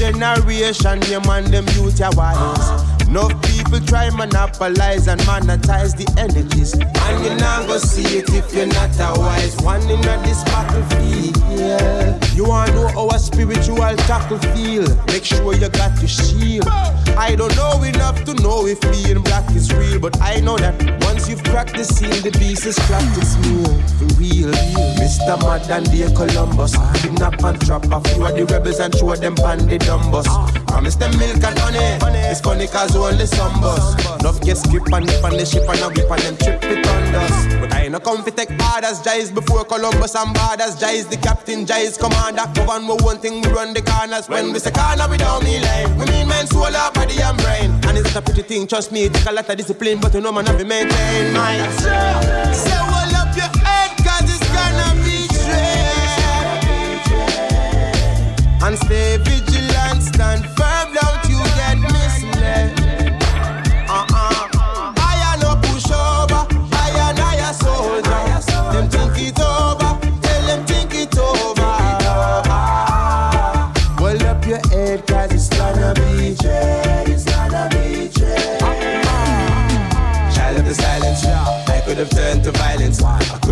generation, 0.00 1.02
your 1.02 1.20
man, 1.26 1.44
them 1.50 1.66
youth, 1.76 2.00
your 2.00 2.10
wise. 2.16 3.06
Enough 3.06 3.36
people 3.42 3.80
try 3.80 4.08
monopolize 4.08 5.08
and 5.08 5.20
monetize 5.22 5.94
the 5.94 6.08
energies. 6.18 6.72
And 6.72 7.24
you 7.24 7.36
not 7.36 7.66
go 7.66 7.76
see 7.76 8.18
it 8.18 8.30
if 8.32 8.54
you're 8.54 8.66
not 8.66 8.96
a 8.98 9.20
wise 9.20 9.56
one 9.60 9.82
in 9.90 10.00
this 10.00 10.42
battlefield. 10.44 11.36
You 12.34 12.44
wanna 12.46 12.72
know 12.72 13.10
our 13.10 13.18
spiritual 13.18 13.76
tackle 14.08 14.38
feel? 14.38 14.88
Make 15.08 15.24
sure 15.24 15.52
you 15.54 15.68
got 15.68 15.98
your 15.98 16.08
shield. 16.08 16.66
I 17.16 17.34
don't 17.36 17.54
know 17.56 17.82
enough 17.82 18.24
to 18.24 18.34
know 18.34 18.66
if 18.66 18.80
being 18.80 19.22
black 19.22 19.50
is 19.54 19.72
real, 19.72 19.98
but 19.98 20.20
I 20.20 20.40
know 20.40 20.56
that 20.58 20.74
once 21.04 21.28
you've 21.28 21.42
cracked 21.44 21.74
the 21.74 21.84
the 22.22 22.30
beast 22.38 22.66
is 22.66 22.78
cracked 22.86 23.16
its 23.16 23.36
meal. 23.38 23.72
For 23.98 24.06
real, 24.18 24.52
Mr. 24.98 25.38
Mad 25.42 25.68
and 25.70 25.90
dear 25.90 26.10
Columbus. 26.10 26.76
Kidnap 27.00 27.42
and 27.44 27.60
trap 27.60 27.84
a 27.90 28.00
few 28.08 28.24
of 28.24 28.34
the 28.34 28.46
rebels 28.46 28.80
and 28.80 28.94
show 28.94 29.14
them 29.16 29.34
the 29.68 29.78
dumbus. 29.78 30.26
Promise 30.66 30.96
them 30.96 31.16
milk 31.18 31.42
and 31.42 31.58
honey. 31.58 31.78
It's 32.30 32.40
funny 32.40 32.66
cause 32.66 32.94
only 32.96 33.26
some 33.26 33.60
bus. 33.60 33.94
Enough 34.20 34.40
get 34.42 34.56
skip 34.56 34.86
and 34.92 35.06
nip 35.06 35.24
on 35.24 35.32
the 35.36 35.44
ship 35.44 35.68
and 35.68 35.80
a 35.80 35.88
whip 35.88 36.10
and 36.10 36.22
them 36.22 36.36
trip 36.36 36.62
it 36.62 36.86
on 36.86 37.14
us. 37.14 37.59
I 37.90 37.92
no 37.94 37.98
come 37.98 38.22
fi 38.22 38.30
take 38.30 38.50
orders, 38.50 39.02
Jais 39.02 39.34
before 39.34 39.64
Columbus 39.64 40.14
and 40.14 40.32
borders. 40.32 40.76
Jais 40.78 41.10
the 41.10 41.16
captain, 41.16 41.66
Jais 41.66 41.98
commander. 41.98 42.46
Govern 42.54 42.86
we 42.86 42.94
one 43.02 43.18
thing, 43.18 43.42
we 43.42 43.48
run 43.50 43.74
the 43.74 43.82
corners. 43.82 44.28
When 44.28 44.52
we 44.52 44.60
say 44.60 44.70
corner, 44.70 45.08
we 45.10 45.16
don't 45.16 45.42
mean 45.42 45.60
line. 45.60 45.98
We 45.98 46.06
mean 46.06 46.28
men, 46.28 46.46
soul, 46.46 46.66
up, 46.66 46.94
body 46.94 47.20
and 47.20 47.36
brain. 47.38 47.72
And 47.90 47.98
it's 47.98 48.14
not 48.14 48.22
a 48.22 48.22
pretty 48.22 48.42
thing, 48.42 48.68
trust 48.68 48.92
me, 48.92 49.06
it 49.06 49.14
take 49.14 49.26
a 49.26 49.32
lot 49.32 49.48
of 49.50 49.56
discipline, 49.56 49.98
but 50.00 50.14
you 50.14 50.20
know 50.20 50.30
man 50.30 50.46
have 50.46 50.58
to 50.58 50.64
maintain. 50.64 51.34
My 51.34 51.58
say, 51.74 52.78
hold 52.78 53.12
up 53.12 53.34
your 53.34 53.50
head, 53.58 53.90
cause 54.06 54.22
it's 54.22 54.46
gonna 54.54 54.94
be. 55.02 55.26
And 58.62 58.78
stay 58.78 59.16
vigilant, 59.16 60.02
stand 60.02 60.49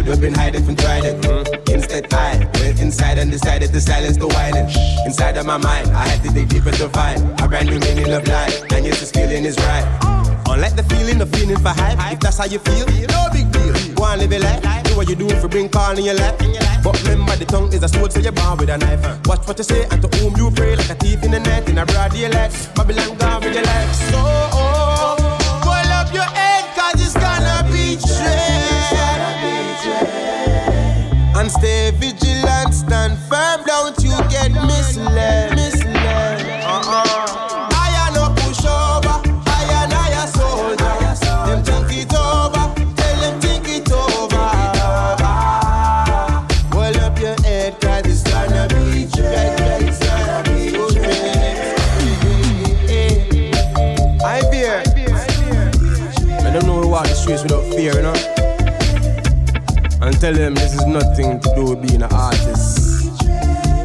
Have 0.09 0.23
been 0.23 0.33
hiding 0.33 0.65
from 0.65 0.75
trident. 0.75 1.23
Mm-hmm. 1.23 1.75
Instead, 1.75 2.13
I 2.15 2.39
went 2.55 2.81
inside 2.81 3.19
and 3.19 3.31
decided 3.31 3.71
to 3.73 3.81
silence 3.81 4.17
the 4.17 4.27
whining. 4.27 4.67
Inside 5.05 5.37
of 5.37 5.45
my 5.45 5.59
mind, 5.59 5.91
I 5.91 6.09
had 6.09 6.23
to 6.25 6.31
dig 6.33 6.49
deeper 6.49 6.71
to 6.71 6.89
find 6.89 7.21
a 7.43 7.47
brand 7.47 7.69
new 7.69 7.79
meaning 7.79 8.11
of 8.15 8.27
life. 8.27 8.63
And 8.73 8.87
yes, 8.87 9.01
this 9.01 9.13
feeling 9.13 9.45
is 9.45 9.59
right. 9.59 9.85
Oh. 10.03 10.53
Unlike 10.55 10.77
the 10.77 10.83
feeling 10.85 11.21
of 11.21 11.29
feeling 11.29 11.59
for 11.59 11.69
hype, 11.69 12.01
if 12.11 12.21
that's 12.21 12.39
how 12.39 12.47
you 12.47 12.59
feel, 12.59 12.87
no 12.87 13.29
big 13.33 13.53
deal. 13.53 13.75
Go 13.95 14.07
and 14.07 14.23
live 14.23 14.33
your 14.33 14.41
life, 14.41 14.63
do 14.85 14.97
what 14.97 15.11
you 15.11 15.15
do 15.15 15.29
for 15.41 15.47
bring 15.47 15.69
calm 15.69 15.99
in 15.99 16.07
your 16.07 16.15
life. 16.15 16.39
But 16.83 16.97
remember, 17.03 17.37
the 17.37 17.45
tongue 17.45 17.71
is 17.75 17.83
a 17.83 17.89
sword, 17.89 18.11
so 18.11 18.21
you're 18.21 18.33
born 18.33 18.57
with 18.57 18.71
a 18.71 18.79
knife. 18.79 19.05
Watch 19.27 19.47
what 19.47 19.59
you 19.59 19.65
say, 19.65 19.85
and 19.91 20.01
to 20.01 20.09
whom 20.17 20.35
you 20.39 20.51
pray, 20.51 20.75
like 20.75 20.89
a 20.89 20.95
thief 20.95 21.23
in 21.23 21.33
the 21.33 21.41
night, 21.41 21.69
in 21.69 21.77
a 21.77 21.85
broad 21.85 22.13
daylight. 22.13 22.51
Babylon 22.75 23.19
gone 23.19 23.43
with 23.45 23.55
your 23.55 23.65
life. 23.65 23.93
So, 24.11 24.58
stay 31.59 31.91
tell 60.21 60.33
them 60.33 60.55
this 60.55 60.75
is 60.75 60.85
nothing 60.87 61.39
to 61.39 61.55
do 61.55 61.65
with 61.71 61.83
being 61.87 62.03
an 62.03 62.13
artist. 62.13 63.13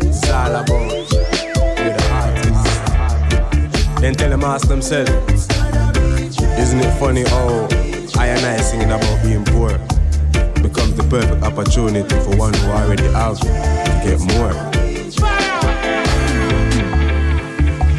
It's 0.02 0.30
all 0.32 0.56
about 0.56 0.68
being 0.68 1.94
an 1.94 2.12
artist. 2.12 2.66
Then 4.02 4.16
tell 4.16 4.30
them 4.32 4.44
ask 4.44 4.68
themselves, 4.68 5.48
isn't 6.58 6.80
it 6.80 7.00
funny 7.00 7.24
how 7.24 7.68
I 8.20 8.28
and 8.28 8.46
I 8.46 8.58
singing 8.58 8.90
about 8.90 9.24
being 9.24 9.46
poor 9.46 9.78
becomes 10.64 10.96
the 10.96 11.06
perfect 11.10 11.44
opportunity 11.44 12.16
for 12.22 12.36
one 12.38 12.54
who 12.54 12.68
already 12.72 13.04
have 13.12 13.40
to 13.40 13.48
get 14.04 14.20
more. 14.34 14.54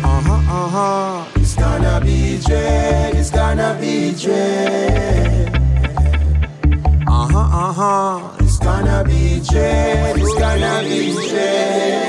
Uh-huh, 0.03 0.33
uh-huh. 0.33 1.25
It's 1.37 1.55
gonna 1.55 2.01
be 2.05 2.41
dread, 2.41 3.15
it's 3.15 3.31
gonna 3.31 3.77
be 3.81 4.13
dread. 4.15 5.54
Uh-huh, 7.65 7.83
uh-huh. 7.83 8.37
It's 8.41 8.59
gonna 8.59 9.03
be 9.05 9.41
dread, 9.41 10.19
it's 10.19 10.35
gonna 10.35 10.83
be 10.85 11.15
dread. 11.31 12.04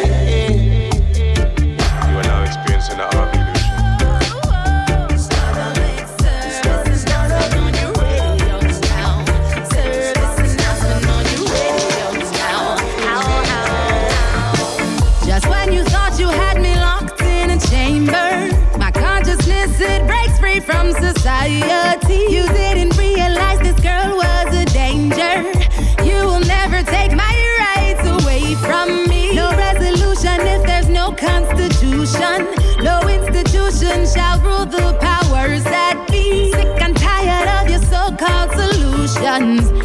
Solutions. 39.37 39.84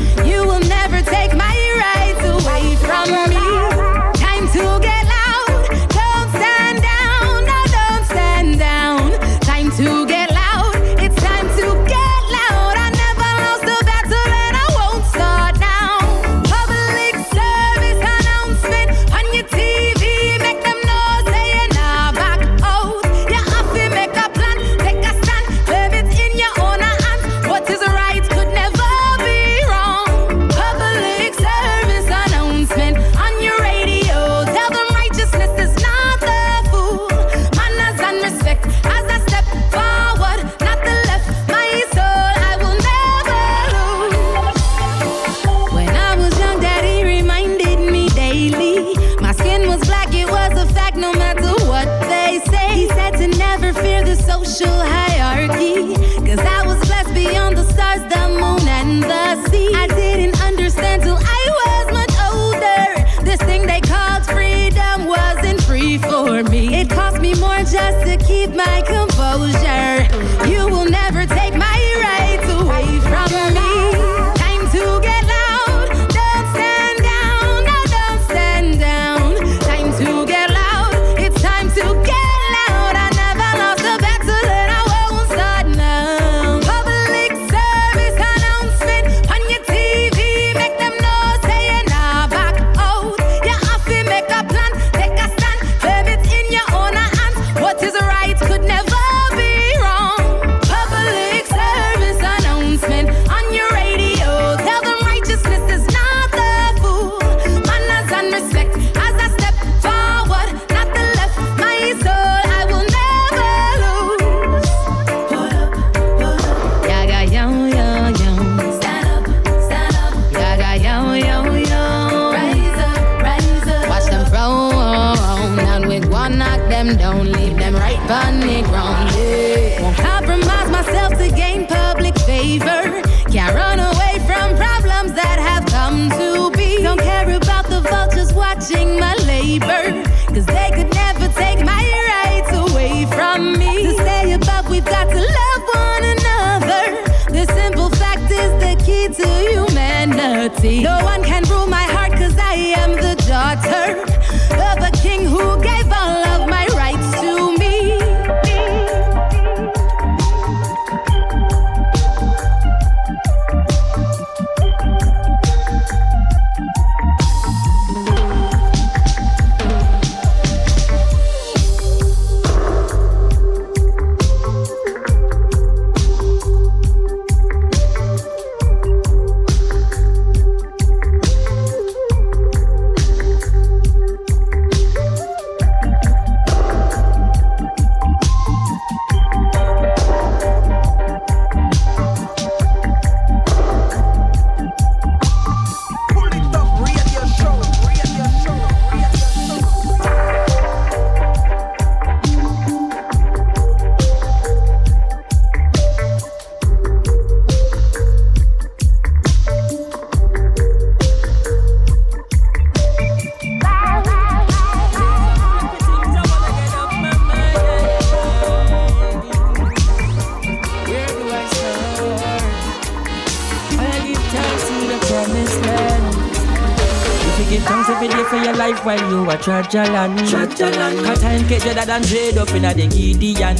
Trajalan. 229.40 230.18
Trajalan. 230.28 231.04
Cause 231.04 231.20
time 231.20 231.48
get 231.48 231.64
better 231.64 231.86
than 231.86 232.02
trade 232.02 232.36
up 232.36 232.52
in 232.52 232.64
a 232.64 232.74
the 232.74 232.86
Gideon. 232.86 233.56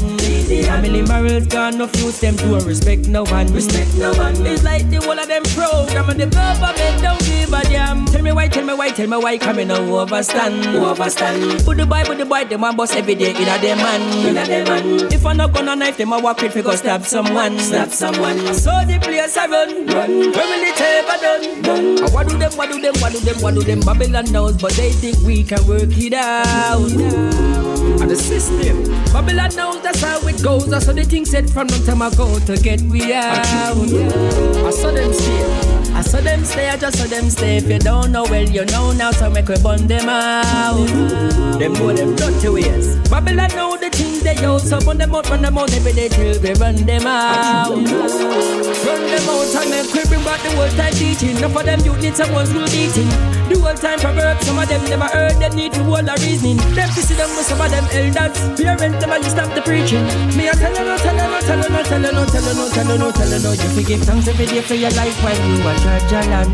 Family 0.67 1.03
morals 1.03 1.47
gone, 1.47 1.79
no 1.79 1.87
fuse 1.87 2.21
them 2.21 2.37
to 2.37 2.61
respect 2.69 3.09
no 3.09 3.25
one. 3.25 3.47
Respect 3.55 3.95
no 3.97 4.13
one. 4.13 4.35
It's 4.47 4.63
like 4.63 4.91
the 4.91 5.01
whole 5.01 5.19
of 5.19 5.27
them 5.27 5.43
program 5.57 6.11
and 6.11 6.21
the 6.21 6.27
government 6.27 7.03
don't 7.03 7.21
give 7.25 7.53
a 7.53 7.63
damn. 7.65 8.05
Tell 8.07 8.23
me 8.23 8.33
why, 8.33 8.49
tell 8.49 8.67
me 8.67 8.75
why, 8.75 8.91
tell 8.91 9.07
me 9.09 9.17
why 9.17 9.39
coming 9.39 9.69
no 9.69 9.77
overstand. 10.05 10.65
Overstand. 10.77 11.65
Put 11.65 11.79
the 11.79 11.87
boy, 11.87 12.03
put 12.05 12.19
the 12.19 12.27
boy, 12.27 12.45
them 12.45 12.65
a 12.65 12.73
boss 12.75 12.95
every 12.95 13.15
day 13.15 13.31
in 13.31 13.49
a 13.49 13.57
them 13.59 13.79
man. 13.79 14.27
In 14.27 14.37
a 14.37 14.45
them 14.45 14.65
man. 14.69 15.13
If 15.13 15.25
I 15.25 15.33
not 15.33 15.55
gonna 15.55 15.77
knife 15.77 15.97
them, 15.97 16.13
I 16.13 16.21
walk 16.21 16.43
with 16.43 16.53
fi 16.53 16.61
go 16.61 16.75
stab 16.75 17.05
someone. 17.05 17.59
Stab 17.59 17.91
someone. 17.91 18.37
So 18.53 18.71
the 18.85 18.99
place 19.01 19.37
I 19.37 19.47
run, 19.47 19.87
run. 19.87 20.11
When 20.11 20.33
will 20.33 20.63
it 20.63 20.81
ever 20.81 21.23
done? 21.23 21.50
And 21.79 22.13
What 22.13 22.29
do 22.29 22.37
them, 22.37 22.53
what 22.53 22.71
do 22.71 22.81
them, 22.81 22.95
what 23.01 23.13
do 23.13 23.21
them, 23.21 23.41
what 23.41 23.55
do 23.55 23.63
them? 23.63 23.81
Babylon 23.81 24.33
knows, 24.33 24.57
but 24.61 24.73
they 24.73 24.91
think 24.91 25.19
we 25.25 25.43
can 25.45 25.65
work 25.67 25.91
it 25.97 26.13
out. 26.13 26.81
And 28.01 28.11
the 28.11 28.17
system, 28.17 28.85
Babylon 29.13 29.55
knows 29.55 29.81
that's 29.83 30.01
how 30.01 30.27
it 30.27 30.43
goes. 30.43 30.67
That's 30.69 30.87
how 30.87 30.93
the 30.93 31.05
thing 31.05 31.25
said 31.25 31.51
from 31.51 31.69
long 31.69 31.85
time 31.85 32.03
ago 32.03 32.39
to 32.41 32.57
get 32.57 32.81
we 32.83 33.13
out. 33.13 33.37
I 33.37 34.71
saw 34.71 34.91
them 34.91 35.13
stay, 35.13 35.93
I 35.95 36.03
saw 36.03 36.21
them 36.21 36.45
stay, 36.45 36.69
I 36.71 36.77
just 36.77 36.99
saw 36.99 37.07
them 37.07 37.31
stay. 37.31 37.59
If 37.59 37.69
you 37.69 37.79
don't 37.79 38.13
know, 38.13 38.25
well, 38.25 38.49
you 38.49 38.65
know 38.67 38.93
now, 38.93 39.13
so 39.13 39.31
make 39.31 39.49
we 39.49 39.57
burn 39.63 39.87
them 39.87 40.09
out. 40.09 40.87
Them 41.59 41.73
know 41.75 41.93
them 41.93 42.17
dirty 42.17 42.49
ways. 42.49 42.97
Babylon 43.09 43.51
know 43.51 43.77
the 43.77 43.91
things 43.91 44.23
they 44.23 44.35
use, 44.41 44.69
so 44.69 44.81
burn 44.81 44.99
them 44.99 45.15
out, 45.15 45.29
run 45.31 45.43
them 45.43 45.59
out 45.59 45.73
every 45.73 45.93
day 45.93 46.09
till 46.09 46.41
we 46.41 46.53
run 46.55 46.75
them 46.77 47.07
out. 47.07 48.70
Run 48.85 49.03
them 49.07 49.29
out 49.29 49.55
and 49.61 49.71
make 49.71 49.93
we 49.93 50.03
bring 50.09 50.25
back 50.25 50.41
the 50.43 50.51
whole 50.57 50.73
time 50.73 50.95
teaching. 50.95 51.37
Enough 51.37 51.57
of 51.57 51.65
them 51.65 51.81
youth 51.81 52.01
need 52.01 52.17
someone 52.17 52.47
school 52.47 52.67
teaching. 52.67 53.09
The 53.51 53.59
whole 53.59 53.75
time 53.75 53.99
proverbs, 53.99 54.47
some 54.47 54.59
of 54.59 54.69
them 54.69 54.83
never 54.89 55.11
heard, 55.11 55.37
they 55.37 55.51
need 55.51 55.73
to 55.75 55.83
hold 55.85 56.09
a 56.09 56.15
reasoning. 56.23 56.57
Them 56.73 56.89
to 56.89 57.01
see 57.03 57.19
them 57.19 57.29
with 57.37 57.45
some 57.45 57.61
of 57.61 57.69
them 57.69 57.85
elders. 57.93 58.39
Parents, 58.57 58.97
them 59.03 59.13
a 59.13 59.17
just 59.21 59.37
stop 59.37 59.51
the 59.53 59.61
preaching. 59.61 60.07
Me 60.39 60.49
a 60.49 60.55
tell 60.55 60.73
you 60.73 60.85
no, 60.87 60.97
tell 60.97 61.13
you 61.13 61.29
no, 61.29 61.39
tell 61.43 61.61
you 61.61 61.69
no, 61.69 61.81
tell 61.83 62.01
you 62.01 62.13
no, 62.15 62.23
tell 62.25 62.47
you 62.47 62.55
no, 62.55 62.65
tell 62.71 62.89
you 62.89 62.97
no, 62.97 63.09
tell 63.11 63.29
you 63.29 63.41
no. 63.43 63.51
You 63.53 63.69
forgive 63.77 64.03
thanks 64.09 64.29
every 64.29 64.47
day 64.47 64.63
for 64.63 64.79
your 64.79 64.95
life 64.97 65.17
while 65.21 65.37
you 65.37 65.61
are 65.61 65.77
Trajalan. 65.83 66.49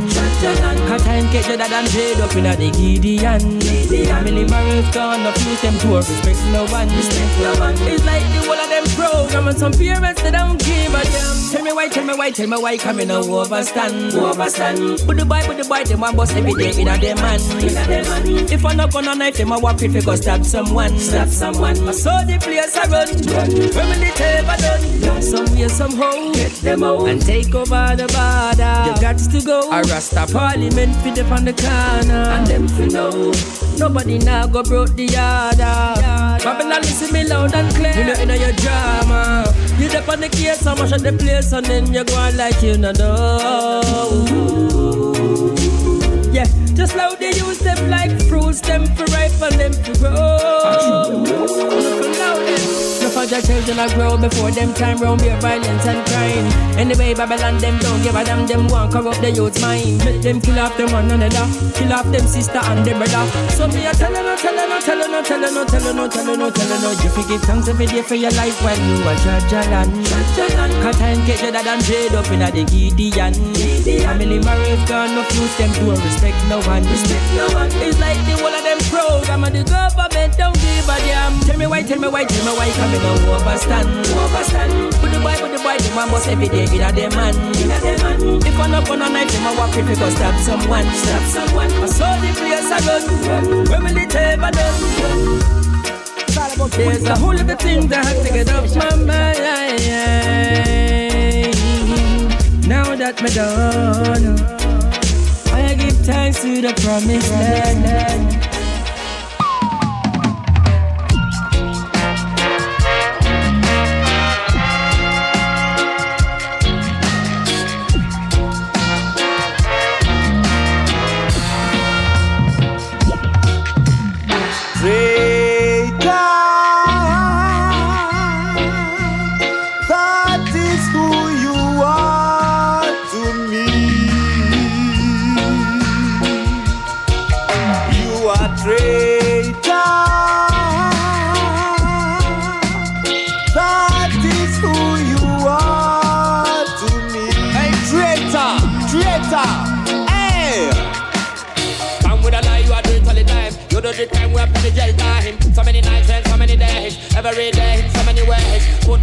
Cause 0.89 1.03
time 1.05 1.31
get 1.31 1.47
better 1.47 1.69
than 1.69 1.87
trade 1.87 2.19
up 2.19 2.35
in 2.35 2.47
a 2.47 2.57
the 2.57 2.71
Gideon. 2.75 3.41
Family 3.87 4.45
morals 4.49 4.89
gone, 4.91 5.23
no 5.23 5.31
fuse 5.33 5.61
them 5.63 5.77
to 5.85 6.01
respect 6.03 6.41
no 6.51 6.65
one. 6.75 6.89
Respect 6.91 7.35
no 7.45 7.53
one. 7.61 7.77
It's 7.87 8.05
like 8.05 8.25
the 8.35 8.41
whole 8.49 8.59
of 8.59 8.69
them 8.73 8.87
program 8.97 9.49
and 9.49 9.59
some 9.59 9.73
parents 9.73 10.23
they 10.23 10.33
don't 10.33 10.59
give 10.59 10.91
a 10.91 11.03
damn. 11.05 11.37
Tell 11.53 11.63
me 11.63 11.73
why, 11.73 11.89
tell 11.89 12.05
me 12.05 12.16
why, 12.17 12.31
tell 12.31 12.47
me 12.47 12.57
why 12.57 12.77
coming 12.77 13.09
no 13.09 13.23
overstand. 13.23 14.13
Overstand. 14.13 15.07
Put 15.07 15.17
the 15.17 15.25
boy, 15.25 15.41
put 15.43 15.57
the 15.57 15.65
boy, 15.65 15.85
them 15.85 16.01
one 16.01 16.17
boss 16.17 16.33
every 16.35 16.53
day 16.55 16.81
in 16.81 16.89
a 16.89 16.99
them 16.99 17.17
man. 17.19 17.41
In. 17.61 18.51
If 18.51 18.65
I 18.65 18.75
knock 18.75 18.95
on 18.95 19.09
a 19.09 19.15
knife, 19.15 19.37
them 19.37 19.53
a 19.53 19.59
walk 19.59 19.83
if 19.83 19.95
you 19.95 20.03
go 20.03 20.15
stab 20.15 20.45
someone. 20.45 20.99
Stab 20.99 21.29
someone. 21.29 21.77
I 21.89 21.93
saw 21.93 22.23
the 22.25 22.39
place 22.39 22.77
I 22.77 22.87
run. 22.89 23.09
run. 23.33 23.51
When 23.75 24.03
it 24.03 24.21
ever 24.21 24.57
done? 24.63 25.23
Some 25.23 25.47
way, 25.57 25.69
somehow, 25.69 26.33
get 26.33 26.53
them 26.63 26.83
out 26.83 27.09
and 27.09 27.21
take 27.21 27.55
over 27.55 27.97
the 27.97 28.07
border. 28.07 28.75
You 28.87 29.01
got 29.01 29.19
to 29.19 29.41
go. 29.45 29.71
A 29.71 29.83
Rasta 29.83 30.27
parliament 30.33 30.95
fit 30.97 31.19
up 31.19 31.31
on 31.33 31.45
the 31.45 31.53
corner. 31.53 32.25
And 32.37 32.47
them 32.47 32.69
fi 32.69 32.87
know. 32.87 33.33
Nobody 33.79 34.19
now 34.19 34.47
go 34.47 34.63
broke 34.63 34.95
the 34.95 35.07
order. 35.07 36.45
Babylon 36.45 36.81
listen 36.83 37.13
me 37.13 37.25
loud 37.25 37.55
and 37.55 37.75
clear. 37.75 37.93
You 37.93 38.05
know 38.05 38.35
in 38.35 38.41
your 38.41 38.53
drama. 38.53 39.66
You 39.79 39.89
up 39.99 40.09
on 40.09 40.21
the 40.21 40.29
case, 40.29 40.61
so 40.61 40.75
much 40.75 40.93
at 40.93 41.03
the 41.03 41.13
place, 41.13 41.53
and 41.53 41.67
then 41.67 41.93
you 41.93 42.03
go 42.05 42.17
on 42.17 42.37
like 42.37 42.63
you 42.63 42.79
no 42.79 42.93
know. 42.93 44.25
Yeah, 46.33 46.47
just 46.75 46.97
loud 46.97 47.19
they 47.19 47.29
use 47.29 47.59
them 47.59 47.91
like 47.91 48.11
fruits, 48.23 48.61
them 48.63 48.87
for 48.97 49.05
ripe 49.05 49.41
and 49.43 49.61
them 49.61 49.73
for 49.85 49.95
grow. 49.99 51.09
Look 51.23 52.19
loud 52.19 52.47
them. 52.47 52.96
For 53.17 53.25
your 53.25 53.41
children 53.41 53.81
I 53.81 53.89
grow 53.97 54.21
before 54.21 54.51
them 54.53 54.75
time 54.75 55.01
round 55.01 55.25
beer 55.25 55.41
violence 55.41 55.87
and 55.89 56.05
crime. 56.05 56.77
Anyway, 56.77 57.15
Babylon 57.15 57.57
them 57.57 57.81
don't 57.81 58.03
give 58.05 58.15
a 58.15 58.23
damn, 58.23 58.45
them 58.47 58.69
want 58.69 58.93
corrupt 58.93 59.25
the 59.25 59.31
youth's 59.33 59.57
mind. 59.59 60.05
Make 60.05 60.21
them 60.21 60.39
kill 60.39 60.59
off 60.61 60.77
them 60.77 60.93
one 60.93 61.09
another, 61.09 61.49
kill 61.73 61.97
off 61.97 62.05
them 62.13 62.29
sister 62.29 62.61
and 62.61 62.85
them 62.85 63.01
brother. 63.01 63.25
So 63.57 63.73
me 63.73 63.89
a 63.89 63.97
tell 63.97 64.13
her 64.13 64.21
no, 64.21 64.37
tell 64.37 64.53
her 64.53 64.69
no, 64.69 64.79
tell 64.85 65.01
her 65.01 65.09
no, 65.09 65.25
tell 65.25 65.41
her 65.41 65.49
no, 65.49 65.65
tell 65.65 65.81
her 65.81 65.95
no, 65.97 66.05
tell 66.13 66.27
her 66.29 66.37
no, 66.37 66.51
tell 66.53 66.69
her 66.69 66.79
no. 66.85 66.91
You 67.01 67.09
forgive 67.09 67.41
thanks 67.49 67.69
every 67.73 67.87
day 67.87 68.03
for 68.03 68.17
your 68.21 68.33
life 68.37 68.61
while 68.61 68.77
you 68.85 69.01
are 69.09 69.17
Jajalan. 69.25 69.89
Cause 70.85 70.99
time 71.01 71.25
get 71.25 71.41
better 71.41 71.65
than 71.65 71.81
trade 71.89 72.13
up 72.13 72.29
in 72.29 72.45
a 72.45 72.53
the 72.53 72.69
Gideon. 72.69 73.33
Family 74.05 74.45
marriage 74.45 74.85
gone, 74.93 75.17
no 75.17 75.25
fuse 75.33 75.57
them 75.57 75.73
to 75.81 75.97
respect 76.05 76.37
no 76.53 76.61
one. 76.69 76.85
Respect 76.85 77.25
no 77.33 77.49
one. 77.57 77.73
It's 77.81 77.97
like 77.97 78.21
the 78.29 78.37
whole 78.45 78.53
of 78.53 78.61
them 78.61 78.77
program 78.93 79.45
and 79.45 79.57
the 79.57 79.65
government 79.65 80.16
me 82.07 82.13
why, 82.13 82.25
tell 82.25 82.45
me 82.47 82.53
why, 82.57 82.71
tell 82.71 82.89
me 82.89 82.99
on 82.99 83.19
overstand. 83.35 83.89
Overstand. 84.15 84.71
Put 85.01 85.11
the 85.11 85.19
boy, 85.21 85.35
put 85.43 85.51
the 85.51 85.59
boy, 85.59 85.77
the 85.77 85.91
man 85.95 86.09
boss 86.11 86.29
every 86.29 86.49
day 86.49 86.65
in 86.65 86.83
a 86.83 86.93
man. 87.11 87.35
In 87.59 87.71
a 87.71 87.79
man. 87.83 88.47
If 88.47 88.59
I'm 88.59 88.71
not 88.71 88.87
gonna 88.87 89.09
knife, 89.11 89.33
them 89.33 89.47
a 89.47 89.51
walk 89.59 89.75
you 89.75 89.83
go 89.83 90.09
stab 90.11 90.39
someone. 90.41 90.87
Stab 90.95 91.23
someone. 91.35 91.71
I 91.83 91.87
saw 91.87 92.17
the 92.21 92.31
place 92.39 92.71
I 92.71 92.79
run. 92.87 93.03
When 93.71 93.83
will 93.83 93.97
it 93.97 94.15
ever 94.15 94.51
done? 94.51 94.83
There's 96.77 97.05
a 97.05 97.17
whole 97.17 97.39
other 97.39 97.57
thing 97.57 97.89
that 97.89 98.05
had 98.05 98.27
to 98.27 98.33
get 98.33 98.51
off 98.55 98.75
my 98.77 98.95
mind. 98.97 99.39
Now 102.67 102.95
that 102.95 103.23
me 103.23 103.31
done, 103.31 104.39
I 105.53 105.75
give 105.75 105.97
thanks 106.07 106.43
to 106.43 106.61
the 106.61 106.73
promised 106.83 107.31
land. 107.31 108.46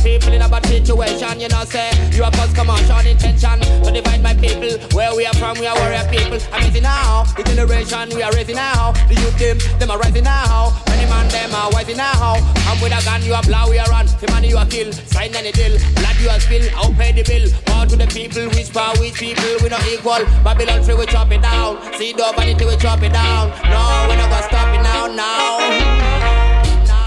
People 0.04 0.34
in 0.34 0.42
a 0.42 0.50
bad 0.50 0.66
situation, 0.68 1.40
you 1.40 1.48
know, 1.48 1.64
say 1.64 1.90
you 2.12 2.24
are 2.24 2.32
cause 2.32 2.54
commotion 2.54 3.08
intention 3.08 3.60
to 3.60 3.90
divide 3.90 4.22
my 4.22 4.36
people. 4.36 4.78
Where 4.92 5.16
we 5.16 5.26
are 5.26 5.34
from, 5.34 5.58
we 5.58 5.66
are 5.66 5.76
warrior 5.80 6.04
people. 6.12 6.38
Amazing 6.52 6.84
now, 6.84 7.24
the 7.36 7.44
generation 7.44 8.10
we 8.12 8.22
are 8.22 8.32
raising 8.34 8.56
now. 8.60 8.92
The 9.08 9.16
youth 9.16 9.40
them, 9.40 9.58
them 9.80 9.92
are 9.92 9.98
rising 9.98 10.26
now. 10.26 10.76
Many 10.88 11.10
man 11.10 11.28
them 11.30 11.56
are 11.56 11.72
rising 11.72 11.98
now. 11.98 12.36
I'm 12.68 12.80
with 12.84 12.92
a 12.92 13.02
gun, 13.06 13.24
you 13.24 13.34
are 13.34 13.44
blow, 13.44 13.72
we 13.72 13.80
are 13.80 13.88
run. 13.88 14.06
The 14.20 14.28
money 14.32 14.50
you 14.50 14.58
are 14.58 14.68
kill, 14.68 14.92
sign 14.92 15.34
any 15.36 15.52
deal. 15.52 15.80
Blood 15.96 16.18
you 16.20 16.30
are 16.30 16.40
spill, 16.40 16.68
I'll 16.76 16.94
pay 16.94 17.16
the 17.16 17.24
bill. 17.24 17.48
More 17.72 17.88
to 17.88 17.96
the 17.96 18.08
people, 18.08 18.52
which 18.52 18.74
power, 18.74 18.94
which 19.00 19.16
people, 19.16 19.56
we 19.64 19.70
not 19.70 19.88
equal. 19.88 20.28
Babylon 20.44 20.84
free, 20.84 20.96
we 20.96 21.06
chop 21.08 21.32
it 21.32 21.42
down. 21.42 21.80
See 21.96 22.12
the 22.12 22.28
vanity, 22.36 22.66
we 22.66 22.76
chop 22.76 23.02
it 23.02 23.14
down. 23.14 23.50
No, 23.72 23.82
we 24.12 24.20
not 24.20 24.30
gonna 24.30 24.44
stop 24.52 24.68
it 24.76 24.84
now, 24.84 25.08
now. 25.08 26.04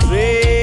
That 0.09 0.56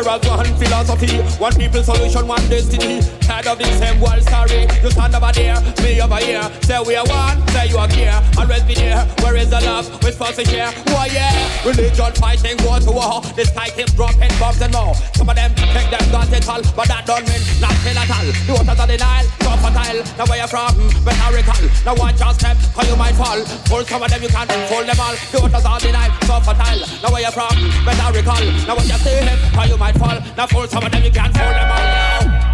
Together 0.00 0.30
one 0.30 0.56
philosophy. 0.56 1.18
One 1.38 1.52
people 1.56 1.82
solution, 1.82 2.26
one 2.26 2.48
destiny. 2.48 3.19
Tired 3.30 3.46
of 3.46 3.58
the 3.62 3.70
same 3.78 4.00
world 4.02 4.26
story. 4.26 4.66
You 4.82 4.90
stand 4.90 5.14
over 5.14 5.30
there, 5.30 5.54
me 5.86 6.02
over 6.02 6.18
here. 6.18 6.42
Say 6.66 6.82
we 6.82 6.98
are 6.98 7.06
one, 7.06 7.38
say 7.54 7.70
you 7.70 7.78
are 7.78 7.86
here. 7.86 8.18
Always 8.34 8.66
be 8.66 8.74
there. 8.74 9.06
Where 9.22 9.38
is 9.38 9.54
the 9.54 9.62
love? 9.62 9.86
We're 10.02 10.10
supposed 10.10 10.42
to 10.42 10.44
share. 10.44 10.74
Why 10.90 11.06
yeah? 11.14 11.30
Religion 11.62 12.10
fighting 12.18 12.58
war 12.66 12.82
to 12.82 12.90
war. 12.90 13.22
This 13.38 13.54
fight 13.54 13.78
keep 13.78 13.86
dropping 13.94 14.34
bombs 14.42 14.58
and 14.58 14.74
more. 14.74 14.98
Some 15.14 15.30
of 15.30 15.38
them 15.38 15.54
take 15.54 15.86
them 15.94 16.02
guns 16.10 16.34
and 16.34 16.42
all, 16.50 16.58
but 16.74 16.90
that 16.90 17.06
don't 17.06 17.22
mean 17.30 17.38
nothing 17.62 17.94
at 17.94 18.10
all. 18.10 18.26
The 18.26 18.50
waters 18.50 18.82
of 18.82 18.88
the 18.90 18.98
Nile, 18.98 19.26
so 19.46 19.50
fertile. 19.62 20.00
Now 20.18 20.26
where 20.26 20.40
you 20.42 20.50
from? 20.50 20.74
Better 21.06 21.30
recall. 21.30 21.64
Now 21.86 21.94
watch 22.02 22.18
your 22.18 22.34
step, 22.34 22.58
cause 22.74 22.88
you 22.90 22.98
might 22.98 23.14
fall. 23.14 23.38
Pull 23.70 23.86
some 23.86 24.02
of 24.02 24.10
them, 24.10 24.26
you 24.26 24.32
can't 24.34 24.50
fool 24.66 24.82
them 24.82 24.98
all. 24.98 25.14
The 25.30 25.38
waters 25.38 25.62
of 25.70 25.78
the 25.78 25.90
Nile, 25.94 26.10
so 26.26 26.34
fertile. 26.42 26.82
Now 26.98 27.14
where 27.14 27.22
you 27.22 27.30
from? 27.30 27.54
Better 27.86 28.10
recall. 28.10 28.42
Now 28.66 28.74
watch 28.74 28.90
your 28.90 28.98
step, 28.98 29.38
cause 29.54 29.70
you 29.70 29.78
might 29.78 29.94
fall. 29.94 30.18
Now 30.34 30.50
fool 30.50 30.66
some 30.66 30.82
of 30.82 30.90
them, 30.90 31.06
you 31.06 31.14
can't 31.14 31.30
fool 31.30 31.46
them 31.46 31.70
all. 31.70 31.86
Now. 31.94 32.49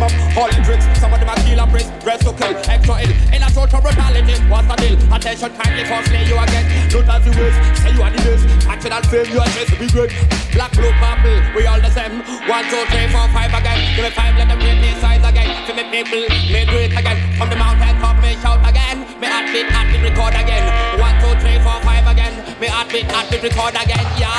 Them 0.00 0.36
up. 0.36 0.50
Tricks, 0.64 0.86
some 0.98 1.12
of 1.12 1.20
them 1.20 1.28
are 1.28 1.36
kill 1.44 1.60
and 1.60 1.70
press, 1.70 1.88
dress 2.02 2.20
to 2.24 2.32
kill, 2.32 2.56
extra 2.68 2.96
ill. 3.04 3.12
In 3.32 3.42
a 3.42 3.48
total 3.52 3.80
brutality, 3.80 4.34
what's 4.48 4.66
the 4.68 4.76
deal? 4.80 4.96
Attention 5.12 5.50
kindly 5.56 5.84
for 5.84 6.00
slay 6.08 6.24
you 6.24 6.36
again. 6.40 6.64
Don't 6.88 7.04
have 7.04 7.24
waste, 7.26 7.60
say 7.82 7.92
you 7.92 8.02
are 8.02 8.10
the 8.10 8.20
best. 8.24 8.44
National 8.64 9.02
fame, 9.12 9.28
you 9.32 9.40
are 9.40 9.52
just 9.52 9.68
to 9.72 9.76
be 9.76 9.86
great. 9.92 10.10
Black, 10.52 10.72
blue, 10.72 10.92
purple, 10.98 11.36
we 11.54 11.66
all 11.66 11.80
the 11.80 11.90
same. 11.92 12.24
One, 12.48 12.64
two, 12.72 12.82
three, 12.88 13.06
four, 13.12 13.28
five 13.30 13.52
again. 13.52 13.78
Give 13.94 14.04
me 14.04 14.10
five, 14.10 14.34
let 14.36 14.48
them 14.48 14.58
read 14.58 14.78
these 14.80 14.98
size 15.00 15.22
again. 15.22 15.48
To 15.68 15.72
me 15.76 15.84
people, 15.92 16.24
me 16.24 16.60
do 16.64 16.76
it 16.80 16.92
again. 16.96 17.18
From 17.36 17.50
the 17.50 17.56
mountain 17.56 17.94
top, 18.00 18.16
me 18.22 18.34
shout 18.40 18.62
again. 18.64 19.04
Me 19.20 19.26
heartbeat, 19.28 19.68
heartbeat, 19.68 20.02
record 20.02 20.34
again. 20.34 20.64
One, 20.98 21.14
two, 21.20 21.34
three, 21.44 21.58
four, 21.60 21.78
five 21.84 22.06
again. 22.08 22.34
Me 22.58 22.66
heartbeat, 22.66 23.10
heartbeat, 23.10 23.42
record 23.42 23.76
again. 23.76 24.06
Yo, 24.16 24.32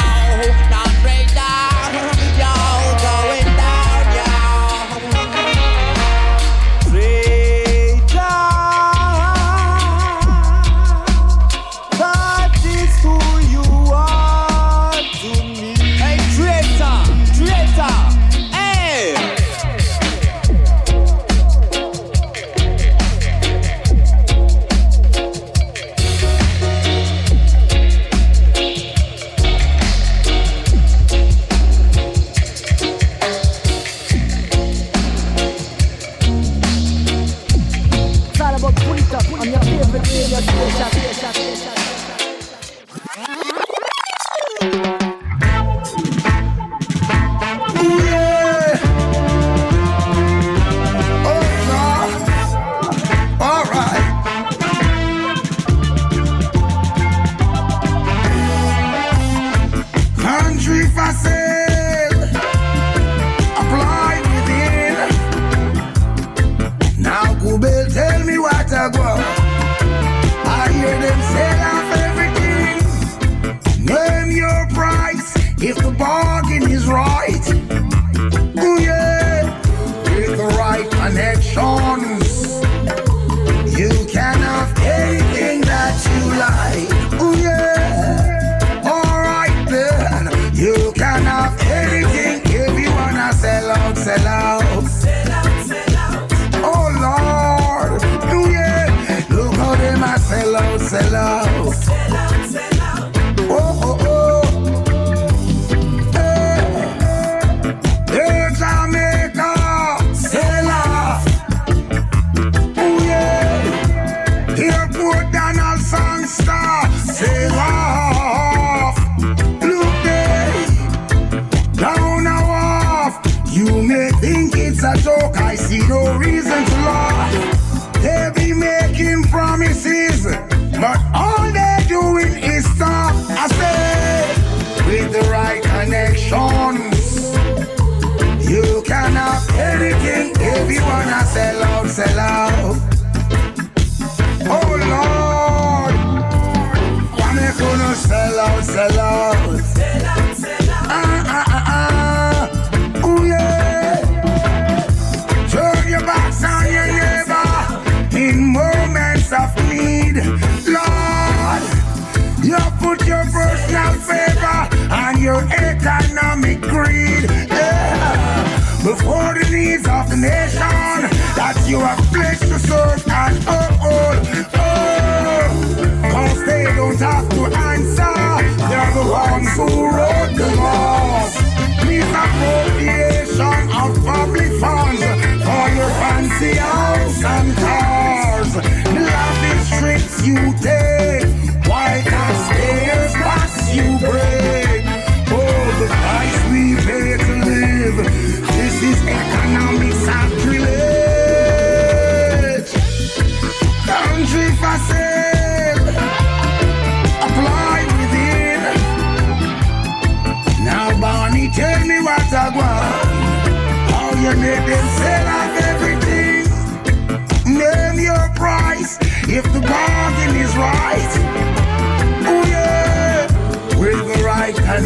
now 0.73 0.87
break 1.05 1.29
down. 1.37 1.91
Yo, 2.39 2.70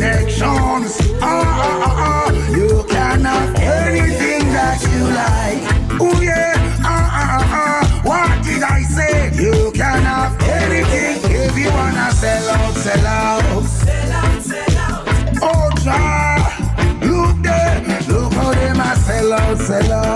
protections. 0.06 0.98
Ah, 1.22 1.26
ah, 1.26 1.88
ah, 1.88 2.06
ah. 2.08 2.56
You 2.56 2.86
can 2.88 3.26
have 3.26 3.56
anything 3.56 4.44
that 4.54 4.78
you 4.94 5.04
like. 5.22 5.62
Oh, 6.00 6.22
yeah. 6.22 6.54
Ah, 6.84 7.22
ah, 7.22 7.38
ah, 7.38 7.62
ah. 7.62 8.02
What 8.10 8.44
did 8.46 8.62
I 8.62 8.82
say? 8.84 9.32
You 9.34 9.72
can 9.72 10.02
have 10.04 10.34
anything 10.42 11.16
if 11.32 11.58
you 11.58 11.70
wanna 11.72 12.12
sell 12.12 12.50
out, 12.50 12.74
sell 12.76 13.08
out. 13.08 13.64
Sell 13.66 14.12
out, 14.12 14.42
sell 14.50 14.78
out. 14.78 15.08
Oh, 15.42 15.68
child. 15.84 16.54
Look 17.10 17.36
there. 17.42 17.76
Look 18.08 18.34
how 18.34 18.54
they 18.54 18.74
must 18.74 19.06
sell 19.08 19.34
out, 19.34 19.58
sell 19.58 19.92
out. 19.94 20.15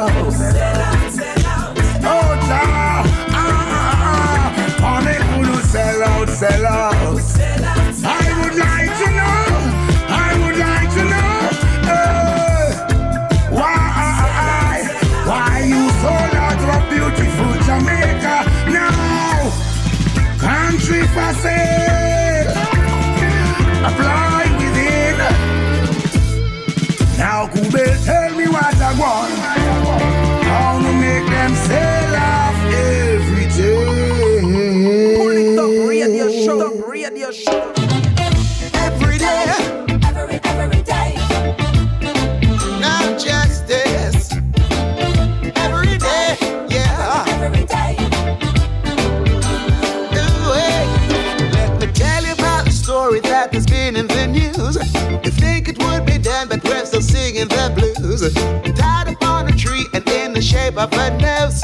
tattoos 58.17 58.33
tied 58.75 59.07
upon 59.07 59.47
a 59.47 59.51
tree 59.51 59.85
and 59.93 60.07
in 60.09 60.33
the 60.33 60.41
shape 60.41 60.77
of 60.77 60.91
a 60.93 61.09
nose. 61.17 61.61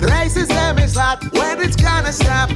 Racism 0.00 0.82
is 0.82 0.96
hot 0.96 1.22
when 1.32 1.60
it's 1.60 1.76
gonna 1.76 2.12
stop. 2.12 2.55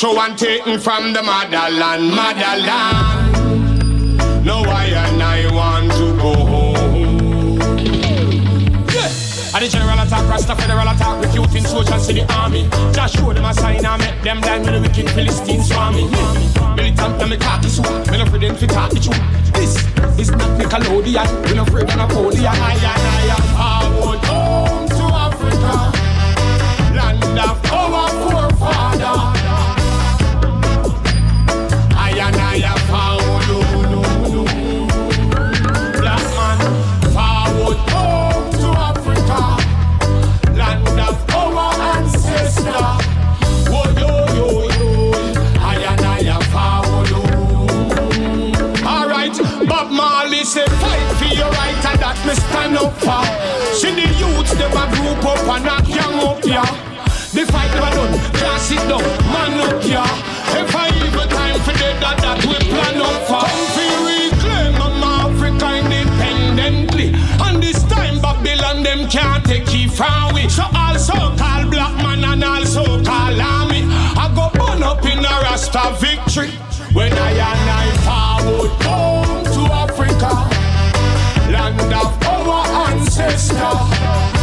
Captured 0.00 0.18
and 0.18 0.38
taken 0.38 0.78
from 0.78 1.12
the 1.12 1.22
motherland, 1.22 2.08
motherland. 2.16 3.36
No, 4.46 4.62
I 4.62 4.86
and 4.96 5.22
I 5.22 5.52
want 5.52 5.92
to 5.92 6.16
go 6.16 6.32
home. 6.32 7.58
Yeah. 8.88 9.12
And 9.52 9.62
the 9.62 9.68
general 9.68 9.98
attack, 10.00 10.26
Rasta 10.26 10.56
federal 10.56 10.88
attack, 10.88 11.22
recruiting 11.22 11.64
soldiers 11.64 12.06
to 12.06 12.14
the 12.14 12.24
army. 12.32 12.66
Just 12.94 13.16
show 13.16 13.30
them 13.34 13.44
a 13.44 13.52
sign 13.52 13.84
and 13.84 14.00
make 14.00 14.22
them 14.22 14.40
blind 14.40 14.64
with 14.64 14.72
the 14.72 14.80
wicked 14.80 15.10
Philistines 15.10 15.68
swarming. 15.68 16.10
Militant 16.10 17.16
hmm. 17.16 17.20
and 17.20 17.30
me 17.30 17.36
khaki 17.36 17.68
suit, 17.68 18.10
me 18.10 18.16
no 18.16 18.24
afraid 18.24 18.40
them 18.40 18.56
fi 18.56 18.66
talk 18.68 18.88
the 18.88 19.00
truth. 19.00 19.20
This 19.52 19.76
is 20.18 20.30
not 20.30 20.58
Nickelodeon, 20.58 21.28
we 21.46 21.54
no 21.56 21.62
afraid 21.62 21.90
of 21.90 21.96
Napoleon. 21.98 22.46
I 22.46 22.72
and 22.72 23.04
I 23.04 23.36
am 23.36 23.44
forward 23.92 24.24
home 24.24 24.88
to 24.96 25.04
Africa, 25.28 25.92
land 26.96 27.38
of 27.38 27.70
our 27.70 27.89
sit 58.70 58.88
down, 58.88 59.02
man 59.34 59.58
up 59.66 59.82
here. 59.82 60.10
If 60.62 60.74
I 60.76 60.86
evil 61.02 61.26
time 61.26 61.58
for 61.66 61.74
the 61.74 61.90
that 62.02 62.18
that 62.22 62.38
we 62.46 62.54
plan 62.70 63.02
up 63.02 63.18
for. 63.26 63.42
Come 63.42 63.66
fi 63.74 63.86
reclaim 64.06 64.74
I'm 64.86 65.02
Africa 65.02 65.68
independently. 65.82 67.08
And 67.44 67.60
this 67.60 67.82
time 67.90 68.20
Babylon 68.22 68.84
them 68.84 69.08
can't 69.08 69.44
take 69.44 69.66
it 69.74 69.90
from 69.90 70.34
we. 70.34 70.48
So 70.48 70.62
also 70.70 71.18
call 71.40 71.62
black 71.66 71.94
man 72.04 72.22
and 72.22 72.44
also 72.44 72.84
call 73.02 73.40
army. 73.58 73.82
I 74.22 74.30
go 74.38 74.46
burn 74.54 74.82
up 74.84 75.04
in 75.04 75.18
a 75.18 75.34
Rasta 75.42 75.84
victory. 75.98 76.50
When 76.94 77.12
I 77.12 77.30
and 77.50 77.68
I 77.82 77.86
forward 78.06 78.74
home 78.86 79.42
to 79.54 79.62
Africa, 79.82 80.32
land 81.50 81.92
of 82.02 82.48
our 82.54 82.66
ancestors. 82.86 84.39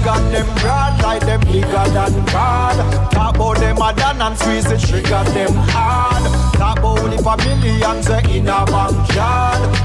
Big 0.00 0.08
and 0.08 0.34
them 0.34 0.46
broad, 0.56 1.02
like 1.02 1.22
them 1.22 1.40
bigger 1.40 1.86
than 1.92 2.24
God. 2.26 3.12
Talk 3.12 3.34
about 3.36 3.58
them 3.58 3.76
a 3.76 3.92
done 3.92 4.20
and 4.20 4.38
squeeze 4.38 4.64
the 4.64 4.78
trigger 4.78 5.24
them 5.32 5.52
hard. 5.70 6.24
Talk 6.54 6.78
about 6.78 7.12
if 7.12 7.26
a 7.26 7.36
millions 7.44 8.08
are 8.08 8.28
in 8.28 8.48
a 8.48 8.64
bank. 8.66 9.06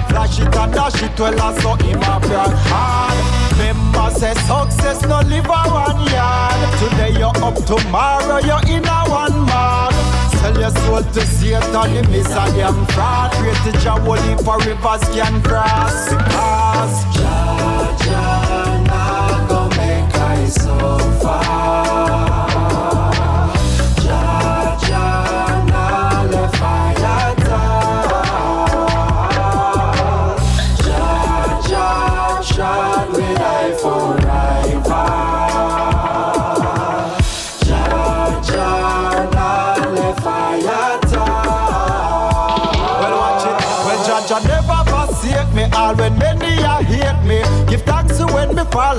Flash 0.09 0.39
it 0.39 0.55
and 0.55 0.73
dash 0.73 1.03
it 1.03 1.19
well 1.19 1.41
as 1.41 1.61
so 1.61 1.73
him 1.75 1.97
a 1.97 2.19
brag 2.19 2.53
hard. 2.69 3.17
Remember 3.57 4.09
say 4.19 4.33
success 4.33 5.01
no 5.03 5.19
live 5.21 5.45
a 5.45 5.61
one 5.71 6.07
yard. 6.11 6.59
Today 6.79 7.17
you're 7.17 7.35
up, 7.43 7.55
tomorrow 7.65 8.39
you're 8.39 8.65
in 8.75 8.85
a 8.85 8.99
one 9.09 9.45
man. 9.45 9.93
Sell 10.39 10.59
your 10.59 10.71
soul 10.71 11.03
to 11.03 11.21
Satan, 11.25 11.71
the 11.71 12.07
miss 12.11 12.31
a 12.31 12.45
damn 12.55 12.85
fraud. 12.87 13.31
Pray 13.33 13.53
to 13.71 13.71
Jah, 13.79 13.99
holy 13.99 14.35
for 14.43 14.59
rivers 14.59 15.03
can 15.15 15.41
cross. 15.43 16.09
Because 16.09 17.34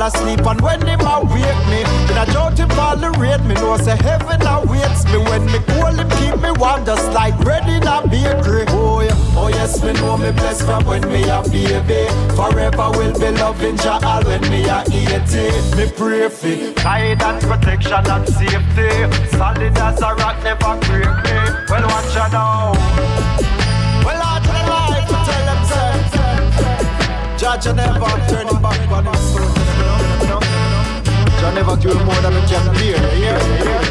asleep 0.07 0.47
and 0.47 0.61
when 0.61 0.81
him 0.87 1.01
a 1.01 1.21
wake 1.27 1.63
me. 1.67 1.83
Then 2.07 2.19
I 2.19 2.25
doubt 2.27 2.59
him 2.59 2.69
tolerate 2.69 3.43
me. 3.45 3.55
Know 3.55 3.77
say 3.77 3.97
heaven 3.97 4.41
awaits 4.47 5.05
me. 5.11 5.19
When 5.19 5.45
me 5.47 5.59
call 5.75 5.95
him 5.95 6.09
keep 6.19 6.41
me 6.41 6.51
warm 6.53 6.85
just 6.87 7.11
like 7.13 7.37
bread 7.41 7.69
in 7.69 7.87
a 7.87 8.07
bakery. 8.07 8.65
Oh 8.69 9.01
yeah, 9.01 9.37
oh 9.37 9.49
yes, 9.49 9.83
me 9.83 9.93
know 9.95 10.17
me 10.17 10.31
blessed 10.31 10.65
from 10.65 10.85
when 10.87 11.03
me 11.09 11.29
a 11.29 11.43
baby. 11.43 12.07
Forever 12.37 12.91
will 12.97 13.19
be 13.19 13.31
loving 13.41 13.77
Jah 13.77 13.99
all 14.03 14.23
when 14.23 14.43
me 14.49 14.65
a 14.69 14.85
80. 14.87 15.77
Me 15.77 15.91
pray 15.99 16.29
for 16.29 16.73
guidance, 16.83 17.45
protection 17.45 18.07
and 18.07 18.27
safety. 18.29 18.91
Solid 19.37 19.79
as 19.79 20.01
a 20.01 20.15
rock, 20.15 20.37
never 20.45 20.77
break 20.87 21.15
me. 21.27 21.37
Well, 21.69 21.87
watch 21.91 22.15
ya 22.15 22.29
now. 22.29 22.73
Well, 24.07 24.23
I 24.23 24.39
tell 24.47 24.67
life 24.71 25.09
tell 25.27 25.45
them 25.49 25.63
say, 25.71 25.95
Judge 27.39 27.67
never 27.75 28.13
turn 28.29 28.63
back 28.63 28.91
on 28.91 29.07
his 29.07 29.66
Jah 31.47 31.55
never 31.55 31.77
him 31.91 32.05
more 32.05 32.15
than 32.17 32.35
a 32.35 32.47
bear. 32.49 32.97
Yeah, 32.97 33.15
yeah, 33.15 33.39
yeah. 33.65 33.83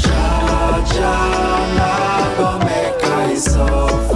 Jah, 0.00 0.84
Jah, 0.94 1.74
nah 1.76 2.36
go 2.36 2.58
make 2.64 3.04
I 3.04 3.34
suffer. 3.34 4.11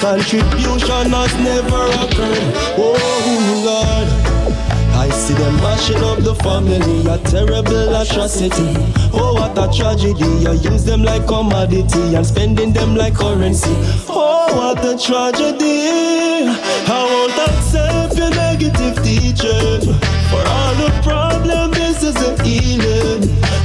contribution 0.00 1.10
has 1.10 1.34
never 1.40 1.84
occurred. 2.02 2.52
Oh 2.76 2.96
Lord, 3.64 4.08
I 4.94 5.08
see 5.10 5.34
them 5.34 5.56
mashing 5.56 6.02
up 6.04 6.18
the 6.18 6.34
family, 6.34 7.06
a 7.10 7.18
terrible 7.18 7.94
atrocity. 7.96 8.74
Oh 9.12 9.34
what 9.34 9.56
a 9.56 9.66
tragedy! 9.74 10.28
You 10.44 10.52
use 10.52 10.84
them 10.84 11.02
like 11.02 11.26
commodity 11.26 12.14
and 12.14 12.26
spending 12.26 12.72
them 12.72 12.94
like 12.94 13.14
currency. 13.14 13.74
Oh 14.08 14.48
what 14.56 14.84
a 14.84 14.96
tragedy! 14.98 16.48
I 16.88 17.02
won't 17.10 17.38
accept 17.48 18.16
your 18.18 18.30
negative 18.30 19.02
teaching. 19.02 19.94
For 20.30 20.42
all 20.44 20.74
the 20.74 20.90
problems. 21.02 21.76
this 21.76 22.02
is 22.02 22.16
an 22.16 22.44
healing. 22.44 23.55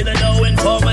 Still 0.00 0.16
a 0.16 0.20
knowing 0.20 0.56
for 0.56 0.89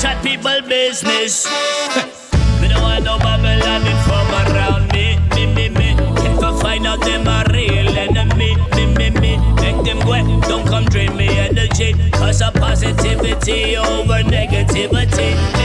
chat 0.00 0.22
people 0.22 0.62
business. 0.66 1.46
me 2.60 2.68
don't 2.68 2.82
want 2.82 3.04
no 3.04 3.18
Babylon 3.18 3.84
from 4.06 4.28
around 4.40 4.92
me. 4.92 5.18
Me, 5.34 5.44
me, 5.54 5.68
me. 5.68 5.94
If 6.24 6.42
I 6.42 6.58
find 6.62 6.86
out 6.86 7.00
them 7.02 7.26
a 7.28 7.44
real 7.52 7.98
enemy, 7.98 8.56
me, 8.74 8.86
me, 8.94 9.10
me. 9.10 9.36
Make 9.56 9.84
them 9.84 10.00
go, 10.00 10.40
don't 10.48 10.66
come 10.66 10.86
drain 10.86 11.14
me 11.16 11.28
energy. 11.28 11.92
Cause 12.12 12.40
a 12.40 12.50
positivity 12.50 13.76
over 13.76 14.22
negativity. 14.22 15.59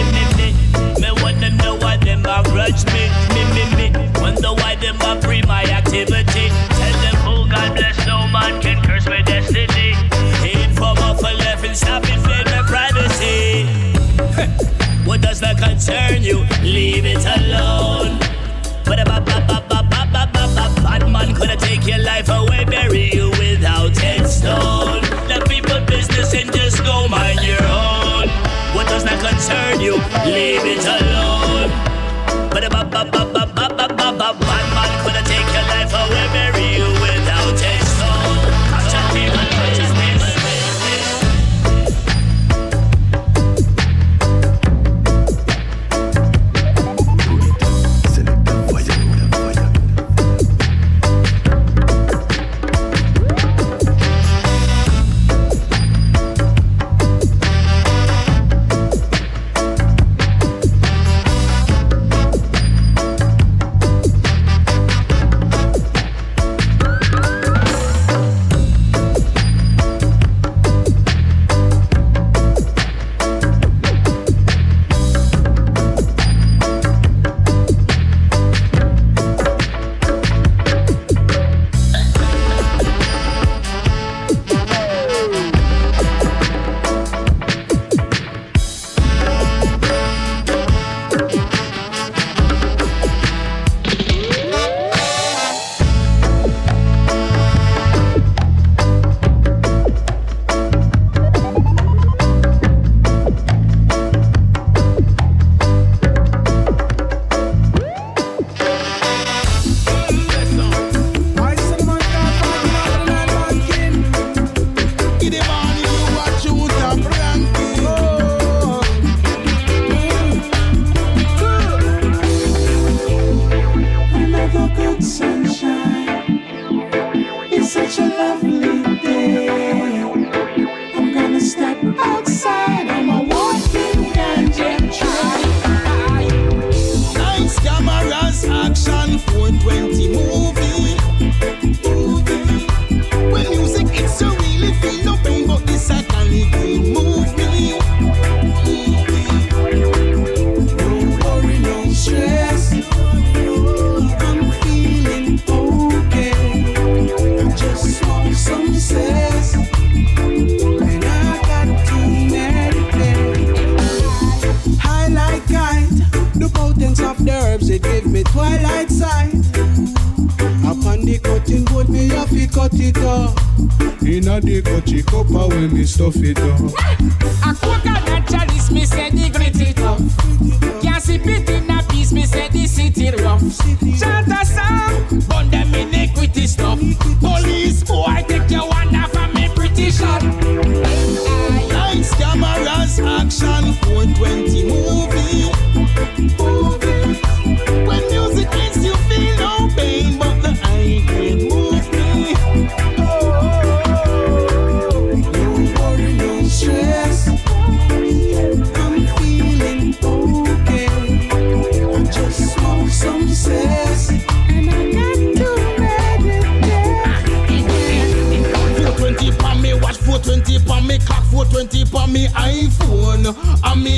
Leave 30.26 30.66
it 30.66 30.86
alone. 30.86 31.72
Ba-da-ba-ba-ba-ba. 32.52 33.45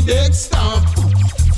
Desktop. 0.07 0.56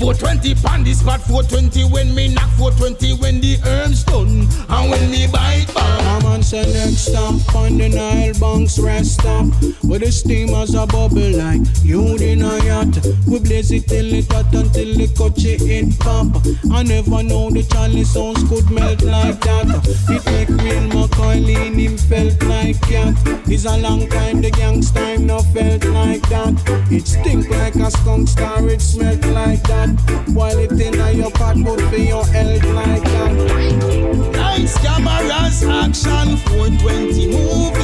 420 0.00 0.54
pan 0.62 0.82
the 0.82 0.94
spot, 0.94 1.20
420 1.20 1.92
when 1.92 2.14
me 2.14 2.32
knock, 2.32 2.48
420 2.56 3.20
when 3.20 3.38
the 3.38 3.58
herbs 3.66 4.02
done, 4.04 4.48
and 4.70 4.90
when 4.90 5.10
me 5.10 5.26
bite 5.26 5.66
back. 5.74 6.00
I'm 6.10 6.24
on 6.24 6.42
say 6.42 6.64
next 6.72 7.12
stop 7.12 7.54
on 7.54 7.76
the 7.76 7.88
Nile 7.88 8.32
bunks 8.40 8.78
rest 8.78 9.20
stop 9.20 9.46
Where 9.84 9.98
the 9.98 10.10
steamers 10.10 10.74
a 10.74 10.86
bubble 10.86 11.30
like 11.36 11.60
you 11.82 12.16
in 12.16 12.40
a 12.40 12.64
yacht. 12.64 12.96
We 13.28 13.40
blaze 13.40 13.70
it 13.72 13.88
till 13.88 14.12
it 14.14 14.32
hot 14.32 14.52
until 14.54 14.96
the 14.96 15.06
coachy 15.16 15.54
it 15.60 16.00
pop. 16.00 16.28
I 16.72 16.82
never 16.82 17.22
know 17.22 17.50
the 17.50 17.62
Charlie 17.62 18.04
sounds 18.04 18.42
could 18.48 18.70
melt 18.70 19.02
like 19.02 19.38
that. 19.42 19.68
It 20.08 20.24
make 20.32 20.48
real 20.48 20.88
McCoy 20.96 21.44
him 21.44 21.96
felt 21.98 22.42
like 22.44 22.80
cat 22.88 23.14
It's 23.46 23.66
a 23.66 23.76
long 23.76 24.08
time 24.08 24.40
the 24.40 24.50
gangsta 24.50 24.94
time 24.94 25.26
no 25.26 25.40
felt 25.40 25.84
like 25.86 26.22
that. 26.30 26.54
It 26.90 27.06
stink 27.06 27.50
like 27.50 27.74
a 27.76 27.90
skunk 27.90 28.28
star 28.28 28.66
it 28.68 28.80
smelt 28.80 29.24
like 29.26 29.62
that 29.64 29.89
While 30.34 30.58
it 30.58 30.72
in 30.72 31.16
your 31.16 31.30
pot 31.30 31.56
but 31.64 31.80
for 31.80 31.96
your 31.96 32.24
health 32.26 32.64
like 32.74 33.02
that 33.02 34.36
Lights, 34.36 34.78
cameras, 34.78 35.62
action, 35.64 36.36
420 36.36 37.26
movie. 37.28 37.80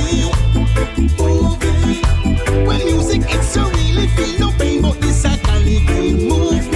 Movie. 1.19 2.03
When 2.67 2.85
music 2.85 3.23
hits, 3.23 3.57
you 3.57 3.69
really 3.71 4.07
feel 4.09 4.39
no 4.39 4.51
pain, 4.59 4.83
but 4.83 5.01
this 5.01 5.25
a. 5.25 5.37
Movie. 5.57 6.76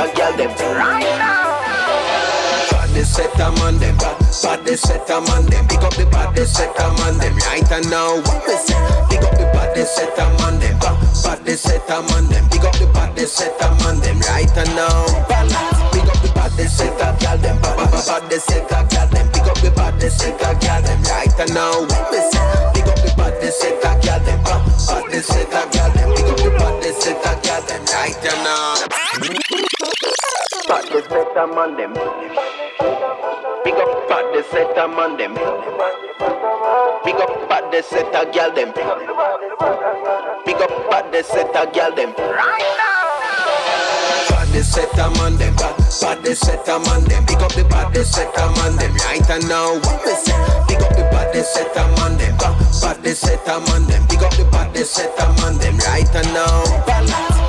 a 0.00 0.08
girl 0.16 0.32
them 0.32 0.50
right 0.76 1.04
now. 1.20 1.60
Badness 2.70 3.14
set 3.14 3.34
a 3.36 3.52
man 3.60 3.76
them, 3.78 3.96
badness 3.98 4.80
set 4.80 5.10
a 5.10 5.20
man 5.20 5.44
them. 5.46 5.68
Pick 5.68 5.82
up 5.84 5.94
the 5.94 6.06
badness 6.06 6.56
set 6.56 6.72
a 6.80 6.88
man 6.96 7.18
them 7.18 7.36
right 7.44 7.70
and 7.70 7.90
now. 7.90 8.16
What 8.16 8.40
me 8.48 8.56
say? 8.56 8.80
Pick 9.10 9.20
up 9.20 9.36
the 9.36 9.44
badness 9.52 9.92
set 9.94 10.16
a 10.16 10.24
man 10.40 10.58
them, 10.58 10.78
badness 10.80 11.60
set 11.60 11.84
a 11.90 12.00
man 12.08 12.24
them. 12.32 12.48
Pick 12.48 12.64
up 12.64 12.76
the 12.80 12.86
badness 12.94 13.32
set 13.32 13.60
a 13.60 13.68
man 13.84 14.00
them 14.00 14.20
right 14.24 14.56
and 14.56 14.72
now. 14.72 15.04
Pick 15.92 16.08
up 16.08 16.16
the 16.24 16.32
badness 16.34 16.72
set 16.76 16.96
a 16.96 17.08
girl 17.20 17.36
them, 17.36 17.60
badness 17.60 18.44
set 18.44 18.72
a 18.72 18.80
girl 18.88 19.06
them. 19.12 19.28
Pick 19.32 19.48
up 19.52 19.58
the 19.60 19.70
badness 19.76 20.16
set 20.16 20.40
a 20.40 20.50
girl 20.64 20.80
them 20.80 21.02
right 21.12 21.40
and 21.40 21.52
now. 21.52 21.76
What 21.76 22.08
me 22.08 22.20
say? 22.32 22.40
Pick 22.72 22.88
up 22.88 22.96
the 23.04 23.12
badness 23.20 23.60
set 23.60 23.84
a 23.84 23.92
girl 24.00 24.20
them, 24.24 24.40
badness 24.48 25.26
set 25.28 25.52
a 25.52 25.62
girl 25.68 25.90
them. 25.92 26.08
Pick 26.16 26.28
up 26.32 26.38
the 26.40 26.50
badness 26.56 26.96
set 27.04 27.20
a 27.20 27.32
girl 27.44 27.60
them 27.68 27.84
right 27.92 28.16
and 28.24 29.69
now. 30.70 30.76
Badness 30.76 31.06
set 31.08 31.34
man 31.54 31.76
them. 31.76 31.94
Big 33.64 33.74
up 33.74 34.08
bad 34.08 34.26
the 34.34 34.42
set 34.50 34.76
man 34.90 35.16
them. 35.16 35.34
Big 37.04 37.16
up 37.16 37.48
bad 37.48 37.72
the 37.72 37.82
set 37.82 38.14
a 38.14 38.30
girl 38.30 38.52
them. 38.54 38.72
Big 40.46 40.62
up 40.62 40.90
bad 40.90 41.12
the 41.12 41.22
set 41.22 41.50
a 41.50 41.70
girl 41.72 41.94
them. 41.94 42.14
Right 42.16 42.76
now. 42.78 43.00
Bad 44.30 44.48
the 44.52 44.62
set 44.62 44.92
a 44.94 45.10
man 45.18 45.36
them. 45.38 45.56
Bad 45.56 46.24
the 46.24 46.34
set 46.34 46.68
a 46.68 46.78
man 46.78 47.04
them. 47.04 47.26
Big 47.26 47.38
up 47.38 47.52
the 47.52 47.64
bad 47.64 47.92
the 47.92 48.04
set 48.04 48.36
a 48.38 48.46
man 48.56 48.76
them. 48.76 48.94
Right 48.94 49.30
and 49.30 49.48
now 49.48 49.74
what 49.74 50.04
me 50.06 50.12
say? 50.14 50.38
Big 50.68 50.82
up 50.82 50.94
the 50.96 51.02
bad 51.10 51.34
the 51.34 51.42
set 51.42 51.76
a 51.76 51.84
man 51.98 52.16
them. 52.16 52.36
Bad 52.38 53.02
the 53.02 53.14
set 53.14 53.46
a 53.48 53.60
man 53.60 53.86
them. 53.86 54.06
Big 54.08 54.22
up 54.22 54.32
the 54.34 54.44
bad 54.44 54.72
the 54.74 54.84
set 54.84 55.18
a 55.18 55.26
man 55.42 55.58
them. 55.58 55.78
Right 55.78 56.14
and 56.14 56.34
now 56.34 56.86
balance. 56.86 57.39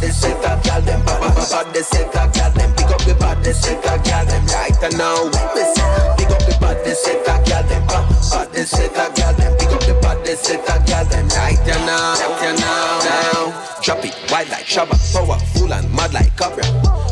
Big 0.00 0.10
up 0.12 0.12
the 0.12 0.12
bad 0.12 0.12
the 0.12 0.12
set 0.12 0.36
a 0.36 0.60
girl 0.68 0.80
them. 0.82 1.04
Bad 1.06 1.74
the 1.74 1.82
set 1.82 2.14
a 2.14 2.28
girl 2.28 2.50
them. 2.52 2.70
Big 2.76 2.92
up 2.92 3.00
the 3.04 3.14
bad 3.14 3.44
the 3.44 3.54
set 3.54 3.84
a 3.84 3.96
girl 4.04 4.24
them. 4.26 4.46
Right 4.46 4.92
now 4.92 5.24
me 5.54 5.62
say? 5.72 6.14
Big 6.18 6.30
up 6.30 6.42
the 6.44 6.56
bad 6.60 6.84
the 6.84 6.94
set 6.94 7.22
a 7.22 7.34
girl 7.48 7.62
them. 7.64 7.86
Bad 7.86 8.52
the 8.52 8.66
set 8.66 8.92
a 8.92 9.06
girl 9.14 9.32
them. 9.34 9.56
Big 9.58 9.68
up 9.68 9.80
the 9.80 9.94
bad 10.02 10.24
the 10.24 10.36
set 10.36 10.60
a 10.60 10.76
girl 10.84 11.04
them. 11.06 11.28
Right 11.28 11.58
now, 11.66 12.14
right 12.14 12.58
now, 12.60 13.00
now. 13.04 13.80
Drop 13.82 14.04
it 14.04 14.14
wild 14.30 14.48
like 14.50 14.64
Shabba, 14.66 14.96
powerful 15.12 15.72
and 15.72 15.92
mad 15.94 16.12
like. 16.12 16.25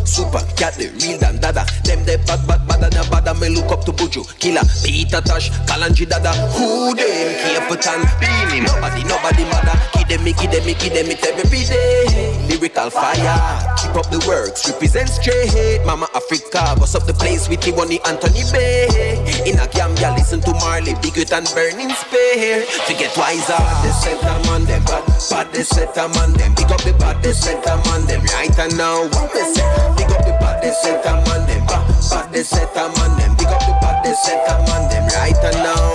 Super 0.05 0.45
cat, 0.57 0.75
the 0.75 0.89
real 1.01 1.19
than 1.19 1.41
dada. 1.41 1.65
Them 1.85 2.05
they 2.05 2.17
bad, 2.29 2.47
bad, 2.47 2.67
bad, 2.69 2.85
and 2.85 3.11
bad. 3.11 3.25
Me 3.41 3.49
look 3.49 3.73
up 3.73 3.85
to 3.85 3.93
Buju, 3.93 4.23
Killer, 4.39 4.63
Peter 4.85 5.21
Tosh, 5.21 5.51
Kalanji 5.67 6.09
Dada. 6.09 6.33
Who 6.55 6.95
them? 6.95 7.35
Capleton, 7.41 8.05
Beenie. 8.21 8.61
Nobody, 8.65 9.03
nobody 9.05 9.45
matter. 9.49 9.75
Kid 9.93 10.09
them, 10.09 10.25
me, 10.25 10.33
them, 10.33 10.65
me, 10.65 10.75
them, 10.75 11.11
it 11.11 11.25
every 11.25 11.65
day. 11.65 12.47
Lyrical 12.49 12.91
fire, 12.91 13.75
keep 13.81 13.97
up 13.97 14.09
the 14.11 14.23
works, 14.29 14.69
represent 14.69 15.09
straight. 15.09 15.81
Mama 15.85 16.09
Africa, 16.15 16.77
bust 16.79 16.95
up 16.95 17.07
the 17.07 17.15
place 17.15 17.49
with 17.49 17.61
Tiwani 17.61 17.99
Anthony 18.07 18.45
Bay. 18.53 19.19
In 19.47 19.59
a 19.59 19.67
Gambia, 19.69 20.13
listen 20.17 20.41
to 20.43 20.53
Marley, 20.61 20.95
Big 21.03 21.17
It 21.19 21.33
and 21.33 21.49
Burning 21.55 21.91
Spear. 21.91 22.63
Forget 22.87 23.17
wiser, 23.17 23.59
the 23.83 23.91
a 24.21 24.47
man 24.47 24.65
them, 24.65 24.85
bad, 24.85 25.05
bad 25.31 25.53
the 25.53 25.65
set 25.65 25.97
man 25.97 26.33
them. 26.35 26.55
Big 26.55 26.71
up 26.71 26.83
the 26.83 26.93
bad, 26.99 27.23
the 27.23 27.33
set 27.33 27.65
man 27.65 28.07
them. 28.07 28.23
Right 28.37 28.59
and 28.59 28.77
now, 28.77 29.09
what 29.09 29.35
me 29.35 29.43
say? 29.55 29.94
Big 29.97 30.11
up 30.11 30.23
the 30.25 30.33
bad, 30.41 30.63
the 30.63 30.71
set 30.73 31.05
a 31.07 31.13
man 31.25 31.47
them, 31.47 31.67
bad, 31.67 31.85
bad 32.11 32.33
the 32.33 32.43
set 32.45 32.77
a 32.77 32.85
man 32.99 33.13
them. 33.19 33.33
Big 33.37 33.49
up 33.49 33.61
the 33.65 33.73
bad, 33.81 34.05
the 34.05 34.15
set 34.15 34.45
a 34.49 34.55
man 34.67 34.83
them. 34.91 35.07
Right 35.15 35.39
now. 35.63 35.93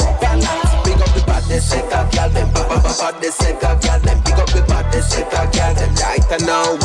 Big 0.83 0.99
up 1.01 1.11
the 1.13 1.21
bad, 1.25 1.43
the 1.49 1.59
set 1.59 1.85
a 1.91 2.01
girl 2.15 2.29
them, 2.29 2.49
bad, 2.53 2.67
bad, 2.69 2.83
bad 2.83 3.15
the 3.21 3.29
set 3.31 3.61
a 3.63 3.75
girl 3.79 3.99
them. 3.99 4.17
Big 4.23 4.39
up 4.39 4.49
the 4.49 4.61
bad, 4.67 4.85
the 4.91 5.01
set 5.01 5.33
a 5.33 5.41
girl 5.51 5.73
them. 5.75 5.91
Right 5.99 6.29
now? 6.41 6.77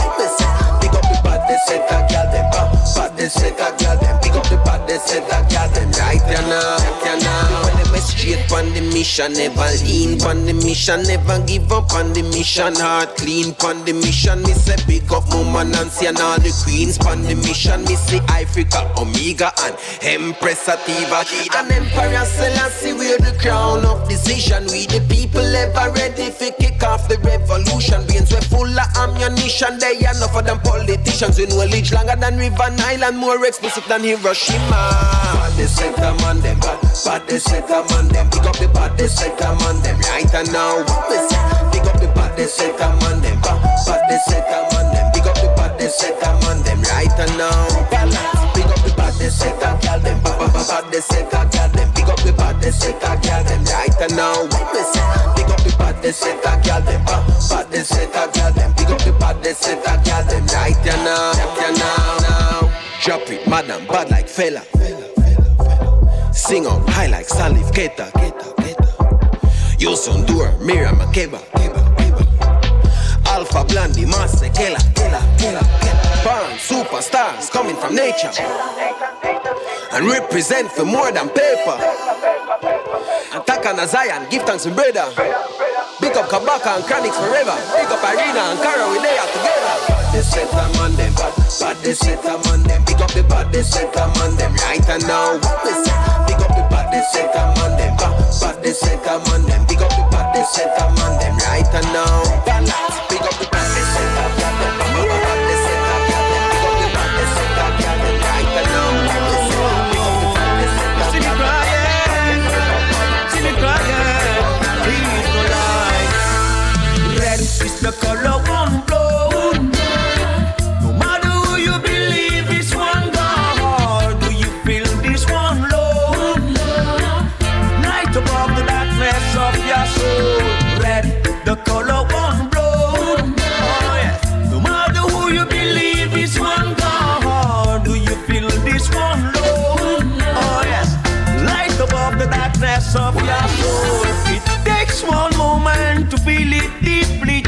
Big 0.81 0.95
up 0.95 1.05
the 1.09 1.17
bad, 1.25 1.41
the 1.49 1.57
set 1.67 1.87
a 1.89 1.99
girl 2.11 2.27
them, 2.33 2.47
bad, 2.51 2.69
bad 2.95 3.11
the 3.17 3.27
set 3.31 3.61
a 3.61 3.69
girl 3.79 3.97
them. 4.01 4.17
Big 4.23 4.37
up 4.37 4.47
the 4.49 4.57
bad, 4.65 4.83
the 4.89 4.99
set 4.99 5.25
a 5.25 5.39
girl 5.49 5.69
them. 5.73 5.91
Right 5.95 6.25
now, 6.29 6.77
right 7.05 7.23
now. 7.23 7.65
When 7.65 7.77
them 7.79 7.95
straight 8.03 8.51
on 8.53 8.73
the 8.75 8.84
mission, 9.05 9.35
never 9.35 9.69
lean 9.85 10.17
on 10.23 10.47
the 10.47 10.55
mission, 10.55 11.03
never 11.03 11.39
give 11.45 11.71
up 11.71 11.93
on 11.93 12.15
the 12.15 12.23
mission. 12.23 12.75
Heart 12.75 13.17
clean 13.19 13.55
on 13.63 13.85
the 13.85 13.93
mission. 13.93 14.41
Me 14.43 14.53
say 14.57 14.81
big 14.89 15.13
up 15.13 15.29
Mama 15.29 15.63
Nancy 15.63 16.07
and 16.07 16.17
all 16.17 16.41
the 16.41 16.49
queens 16.65 16.97
on 17.05 17.21
the 17.21 17.35
mission. 17.35 17.85
Me 17.85 17.97
see 17.97 18.21
Africa, 18.33 18.81
Omega 18.97 19.53
and 19.61 19.77
Empress 20.01 20.61
Sativa 20.61 21.21
and 21.53 21.71
Emperor 21.71 22.25
Selassie. 22.25 22.95
We're 22.95 23.19
the 23.19 23.37
crown 23.39 23.85
of 23.85 24.09
decision. 24.09 24.65
We 24.73 24.87
the 24.87 25.05
people 25.13 25.45
ever 25.45 25.93
ready 25.93 26.31
for 26.31 26.51
kick 26.57 26.83
off 26.83 27.07
the 27.07 27.19
revolution. 27.21 28.07
Brains 28.09 28.33
we 28.33 28.41
full 28.49 28.73
of 28.73 28.89
ammunition. 28.97 29.79
They 29.79 30.01
are 30.09 30.17
enough 30.17 30.35
of 30.35 30.47
them 30.47 30.61
politicians. 30.61 31.37
We 31.37 31.45
knowledge 31.53 31.93
longer 31.93 32.17
than 32.17 32.39
River 32.39 32.71
Nile 32.81 33.05
and 33.05 33.19
more 33.19 33.45
expensive 33.45 33.85
than 33.87 34.01
Hiroshima. 34.01 34.81
But 35.37 35.53
they 35.57 35.67
set 35.67 35.95
them 35.97 36.17
on 36.25 36.41
them, 36.41 36.59
but, 36.61 36.81
but 37.05 37.29
they 37.29 37.39
set 37.39 37.69
them 37.69 37.85
on 37.99 38.09
them. 38.09 38.31
Pick 38.31 38.45
up 38.49 38.57
the 38.57 38.69
bad, 38.73 38.94
they 38.97 39.09
set 39.09 39.39
them 39.39 39.59
on 39.63 39.81
them. 39.83 39.99
Right 40.11 40.27
now, 40.51 40.85
say? 41.29 41.39
Pick 41.73 41.85
up 41.87 42.01
the 42.01 42.11
bad, 42.15 42.37
they 42.37 42.47
set 42.47 42.77
them 42.79 42.99
on 43.05 43.21
them. 43.21 43.39
But, 43.43 43.61
but 43.87 44.03
they 44.09 44.19
set 44.29 44.47
them 44.49 44.65
on 44.79 44.95
them. 44.95 45.13
Pick 45.13 45.27
up 45.27 45.37
the 45.37 45.49
bad, 45.57 45.79
they 45.79 45.89
set 45.89 46.21
them 46.21 46.37
on 46.45 46.63
them. 46.63 46.81
Right 46.83 47.13
now. 47.37 47.67
Pick 48.55 48.67
up 48.67 48.81
the 48.85 48.95
bad, 48.97 49.15
they 49.15 49.29
set 49.29 49.59
them, 49.61 49.79
girl 49.81 50.01
them. 50.01 50.23
Bad, 50.23 50.39
bad, 50.39 50.69
bad, 50.69 50.93
they 50.93 51.01
set 51.01 51.31
them, 51.31 51.49
girl 51.51 51.69
them. 51.69 51.93
Pick 51.95 52.09
up 52.09 52.21
the 52.23 52.33
bad, 52.33 52.61
they 52.61 52.71
set 52.71 53.01
them, 53.01 53.21
girl 53.21 53.45
them. 53.45 53.65
Right 53.65 54.11
now, 54.11 54.35
say? 54.93 55.05
Pick 55.37 55.49
up 55.51 55.61
the 55.63 55.75
bad, 55.79 56.03
they 56.03 56.13
set 56.13 56.43
them, 56.43 56.63
girl 56.63 56.81
them. 56.83 57.05
Bad, 57.05 57.23
bad, 57.51 57.71
they 57.71 57.83
set 57.83 58.13
them, 58.13 58.31
girl 58.33 58.53
them. 58.53 58.75
Pick 58.75 58.89
up 58.89 59.01
the 59.03 59.13
bad, 59.19 59.43
they 59.43 59.55
set 59.55 59.83
them, 59.85 60.03
girl 60.05 60.25
them. 60.25 60.47
Right 60.47 60.79
now, 60.87 61.33
now. 62.23 62.71
Drop 63.03 63.29
it, 63.29 63.47
madam, 63.49 63.87
bad 63.87 64.11
like 64.11 64.29
fella. 64.29 64.63
Sing 66.33 66.67
on 66.67 66.87
high 66.89 67.07
like 67.07 67.29
Salif 67.29 67.71
Keita. 67.73 68.64
Use 69.85 70.09
on 70.09 70.25
door, 70.25 70.51
Miriam 70.65 70.97
Makeba. 70.97 71.37
Alpha 73.27 73.65
Blondy, 73.69 74.07
Master 74.07 74.49
Kela. 74.49 74.81
Born 76.25 76.57
superstars 76.57 77.51
coming 77.51 77.77
from 77.77 77.95
nature. 77.95 78.33
And 79.93 80.07
represent 80.09 80.73
for 80.73 80.87
more 80.87 81.13
than 81.13 81.29
paper. 81.29 81.77
Attack 83.37 83.67
on 83.67 83.79
a 83.79 83.87
Zion, 83.87 84.27
give 84.31 84.45
thanks 84.45 84.63
to 84.65 84.71
brother. 84.71 85.05
Big 86.01 86.17
up 86.17 86.33
Kabaka 86.33 86.81
and 86.81 86.85
Chronixx 86.89 87.13
forever. 87.21 87.53
Big 87.77 87.93
up 87.93 88.01
Arena 88.09 88.57
and 88.57 88.61
Cara, 88.65 88.89
we 88.89 88.97
there 89.05 89.21
together. 89.37 89.77
Bad 89.85 90.15
they 90.15 90.23
set 90.23 90.51
them 90.51 90.73
bad, 90.97 91.37
bad 91.61 91.77
they 91.85 91.93
set 91.93 92.23
them. 92.23 92.41
Big 92.87 93.03
up 93.03 93.13
the 93.13 93.23
bad 93.29 93.53
they 93.53 93.63
set 93.63 93.93
them. 93.93 94.09
Right 94.17 94.89
and 94.89 95.07
now? 95.07 95.37
Big 96.25 96.41
up 96.41 96.57
the 96.57 96.65
set 97.13 97.35
them 97.35 97.53
on 97.59 97.77
them, 97.77 97.97
bad, 97.99 98.14
bad 98.41 98.63
they 98.63 98.73
set 98.73 99.03
them. 99.05 99.23
Big 99.67 99.83
up 99.83 99.91
the 99.91 100.09
bad 100.11 100.35
they 100.35 100.45
set 100.45 100.77
them. 100.79 100.95
Right 101.45 101.73
now, 101.93 102.45
balance. 102.45 102.99
Big 103.09 103.23
up 103.23 103.35
the 103.39 103.64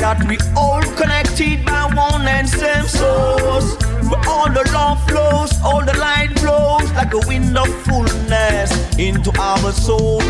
that 0.07 0.23
we 0.28 0.39
all 0.55 0.83
connected 0.95 1.65
by 1.66 1.83
one 1.93 2.24
and 2.28 2.49
same 2.49 2.87
source. 2.87 3.69
Where 4.09 4.24
all 4.31 4.49
the 4.59 4.62
love 4.73 5.03
flows, 5.09 5.53
all 5.65 5.83
the 5.85 5.97
light 5.99 6.31
flows 6.39 6.87
like 6.99 7.12
a 7.12 7.23
wind 7.27 7.59
of 7.59 7.69
fullness 7.85 8.70
into 9.07 9.33
our 9.37 9.73
souls. 9.73 10.23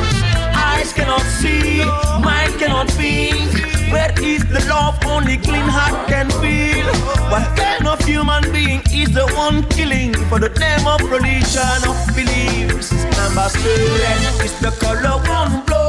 Eyes 0.69 0.95
cannot 0.95 1.27
see, 1.41 1.85
mind 2.25 2.55
cannot 2.61 2.89
think. 3.01 3.53
Where 3.93 4.15
is 4.33 4.43
the 4.55 4.65
love 4.67 4.97
only 5.05 5.37
clean 5.37 5.69
heart 5.77 6.09
can 6.09 6.31
feel? 6.41 6.89
What 7.33 7.45
kind 7.61 7.87
of 7.87 8.01
human 8.01 8.45
being 8.57 8.81
is 9.01 9.13
the 9.13 9.27
one 9.45 9.63
killing 9.77 10.15
for 10.31 10.39
the 10.39 10.53
name 10.65 10.87
of 10.95 11.01
religion 11.17 11.81
of 11.93 11.99
beliefs? 12.17 12.93
Number 13.19 13.49
seven 13.61 14.19
is 14.47 14.55
the 14.65 14.73
color 14.81 15.19
one 15.29 15.67
blow. 15.67 15.86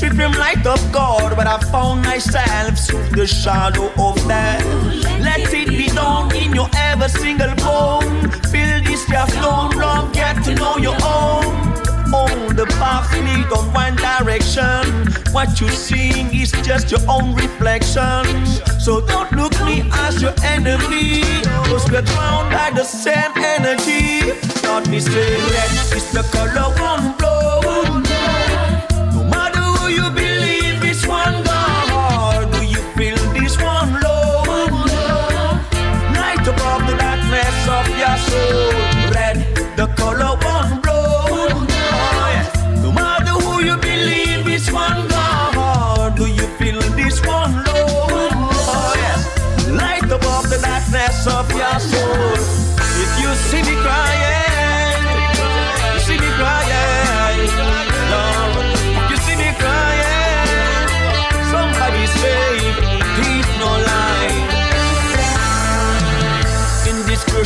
Supreme 0.00 0.32
light 0.32 0.66
of 0.66 0.80
God, 0.92 1.36
but 1.36 1.46
I 1.46 1.58
found 1.70 2.00
myself 2.00 2.78
through 2.78 3.10
the 3.10 3.26
shadow 3.26 3.92
of 3.98 4.16
death. 4.26 4.64
Let 5.20 5.52
it 5.52 5.68
be 5.68 5.88
done 5.88 6.34
in 6.34 6.54
your 6.54 6.70
every 6.74 7.10
single 7.10 7.54
bone. 7.56 8.30
Feel 8.50 8.80
this 8.82 9.06
your 9.10 9.26
stone, 9.26 9.72
love, 9.76 10.10
get 10.14 10.42
to 10.44 10.54
know 10.54 10.78
your 10.78 10.96
own. 11.04 11.52
On 12.16 12.56
the 12.56 12.64
path 12.80 13.12
lead 13.12 13.52
on 13.52 13.66
one 13.74 13.96
direction. 13.96 14.84
What 15.34 15.60
you 15.60 15.68
seeing 15.68 16.34
is 16.34 16.50
just 16.68 16.90
your 16.90 17.04
own 17.06 17.34
reflection. 17.34 18.24
So 18.80 19.04
don't 19.06 19.30
look 19.32 19.52
me 19.66 19.84
as 20.06 20.22
your 20.22 20.34
enemy. 20.42 21.20
Cause 21.68 21.84
we're 21.90 22.00
drowned 22.00 22.50
by 22.50 22.70
the 22.74 22.84
same 22.84 23.32
energy. 23.36 24.32
Not 24.62 24.88
mistaken, 24.88 25.70
it's 25.92 26.10
the 26.10 26.22
color 26.32 26.72
one 26.80 27.18
blow. 27.18 27.39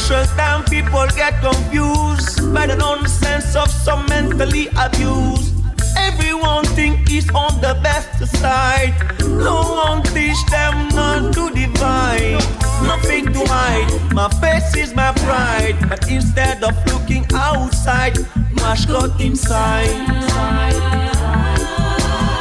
Crucial 0.06 0.62
people 0.64 1.06
get 1.16 1.40
confused 1.40 2.52
by 2.52 2.66
the 2.66 2.76
nonsense 2.76 3.56
of 3.56 3.70
some 3.70 4.04
mentally 4.06 4.68
abused. 4.76 5.54
Everyone 5.96 6.64
think 6.76 7.10
is 7.10 7.28
on 7.30 7.58
the 7.60 7.78
best 7.82 8.26
side. 8.36 8.94
No 9.20 9.62
one 9.86 10.02
teach 10.02 10.36
them 10.50 10.88
not 10.90 11.32
to 11.34 11.48
divide. 11.50 12.42
Nothing 12.82 13.32
to 13.32 13.44
hide. 13.46 14.12
My 14.12 14.28
face 14.40 14.76
is 14.76 14.94
my 14.94 15.12
pride. 15.24 15.76
But 15.88 16.10
instead 16.10 16.62
of 16.62 16.74
looking 16.92 17.24
outside, 17.32 18.18
mash 18.56 18.84
got 18.86 19.18
inside. 19.20 19.88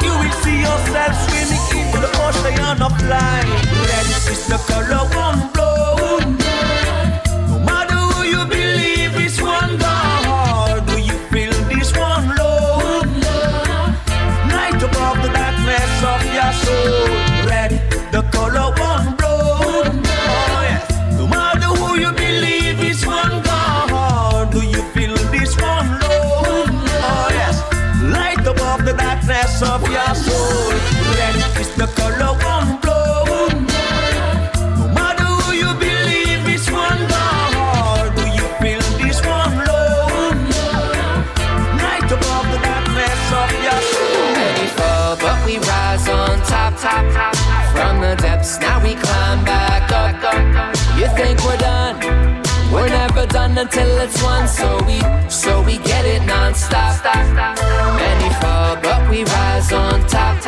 You 0.03 0.13
will 0.19 0.35
see 0.43 0.59
yourself 0.59 1.13
swimming 1.25 1.65
into 1.79 1.97
the 2.03 2.11
ocean 2.25 2.81
of 2.81 2.93
light. 3.07 3.47
Red 3.87 4.07
is 4.31 4.47
the 4.47 4.57
color 4.67 5.07
one 5.15 5.53
blow. 5.53 5.62
Depths, 48.43 48.59
now 48.59 48.83
we 48.83 48.95
climb 48.95 49.45
back 49.45 49.89
up. 49.93 50.19
You 50.99 51.07
think 51.15 51.39
we're 51.45 51.55
done? 51.55 51.95
We're 52.73 52.89
never 52.89 53.25
done 53.25 53.57
until 53.57 53.97
it's 53.99 54.21
won. 54.21 54.49
So 54.49 54.83
we, 54.83 54.99
so 55.29 55.61
we 55.61 55.77
get 55.77 56.03
it 56.03 56.25
non-stop. 56.25 57.05
Many 57.95 58.29
fall, 58.41 58.75
but 58.83 59.09
we 59.09 59.23
rise 59.23 59.71
on 59.71 60.05
top. 60.07 60.43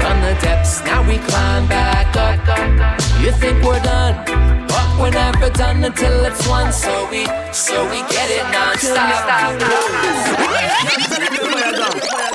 From 0.00 0.20
the 0.22 0.34
depths, 0.40 0.82
now 0.84 1.06
we 1.06 1.18
climb 1.18 1.68
back 1.68 2.16
up. 2.16 2.40
You 3.20 3.32
think 3.32 3.62
we're 3.62 3.82
done? 3.82 4.14
But 4.66 4.98
we're 4.98 5.10
never 5.10 5.50
done 5.50 5.84
until 5.84 6.24
it's 6.24 6.48
won. 6.48 6.72
So 6.72 7.06
we, 7.10 7.26
so 7.52 7.84
we 7.90 8.00
get 8.08 8.30
it 8.30 8.44
non-stop. 8.50 9.60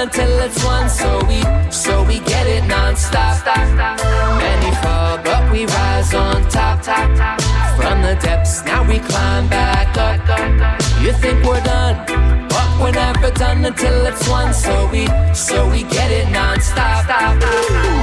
until 0.00 0.40
it's 0.40 0.64
one. 0.64 0.88
So 0.88 1.20
we, 1.28 1.42
so 1.70 2.02
we 2.04 2.20
get 2.20 2.46
it 2.46 2.64
non-stop. 2.66 3.44
Many 4.40 4.74
fall, 4.82 5.18
but 5.18 5.52
we 5.52 5.66
rise 5.66 6.14
on 6.14 6.48
top. 6.48 6.80
From 7.76 8.02
the 8.02 8.16
depths, 8.20 8.64
now 8.64 8.82
we 8.88 8.98
climb 8.98 9.48
back 9.48 9.96
up. 9.96 10.20
You 11.02 11.12
think 11.12 11.44
we're 11.44 11.62
done? 11.62 11.96
But 12.48 12.68
we're 12.80 12.92
never 12.92 13.30
done 13.30 13.64
until 13.64 14.06
it's 14.06 14.26
won. 14.28 14.54
So 14.54 14.88
we, 14.90 15.06
so 15.34 15.68
we 15.70 15.82
get 15.84 16.10
it 16.10 16.30
non-stop. 16.30 17.04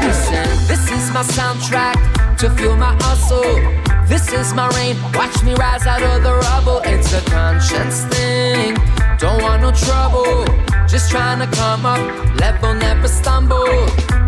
Listen, 0.04 0.48
this 0.68 0.92
is 0.92 1.12
my 1.12 1.24
soundtrack 1.24 2.38
to 2.38 2.50
fuel 2.52 2.76
my 2.76 2.96
hustle. 3.02 3.88
This 4.08 4.32
is 4.32 4.54
my 4.54 4.70
rain, 4.70 4.96
watch 5.14 5.44
me 5.44 5.54
rise 5.56 5.86
out 5.86 6.02
of 6.02 6.24
the 6.24 6.36
rubble. 6.36 6.80
It's 6.86 7.12
a 7.12 7.22
conscience 7.30 8.06
thing, 8.06 8.76
don't 9.18 9.42
want 9.42 9.62
no 9.62 9.72
trouble. 9.72 10.46
Just 10.88 11.12
trying 11.12 11.40
to 11.40 11.48
come 11.58 11.86
up, 11.86 12.00
level 12.40 12.74
never 12.74 13.08
stumble. 13.08 13.68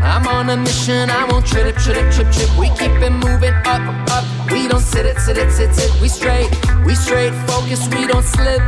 I'm 0.02 0.28
on 0.28 0.50
a 0.50 0.58
mission, 0.58 1.10
I 1.10 1.26
won't 1.26 1.46
trip, 1.46 1.76
trip, 1.78 2.12
trip, 2.12 2.32
trip. 2.32 2.58
We 2.58 2.70
keep 2.70 2.92
it 3.02 3.12
moving 3.12 3.54
up, 3.66 3.82
up. 4.10 4.52
We 4.52 4.68
don't 4.68 4.82
sit 4.82 5.06
it, 5.06 5.20
sit 5.20 5.38
it, 5.38 5.52
sit 5.52 5.72
it. 5.78 6.02
We 6.02 6.08
straight, 6.08 6.50
we 6.86 6.96
straight 6.96 7.34
focus, 7.48 7.88
we 7.90 8.08
don't 8.08 8.26
slip. 8.26 8.62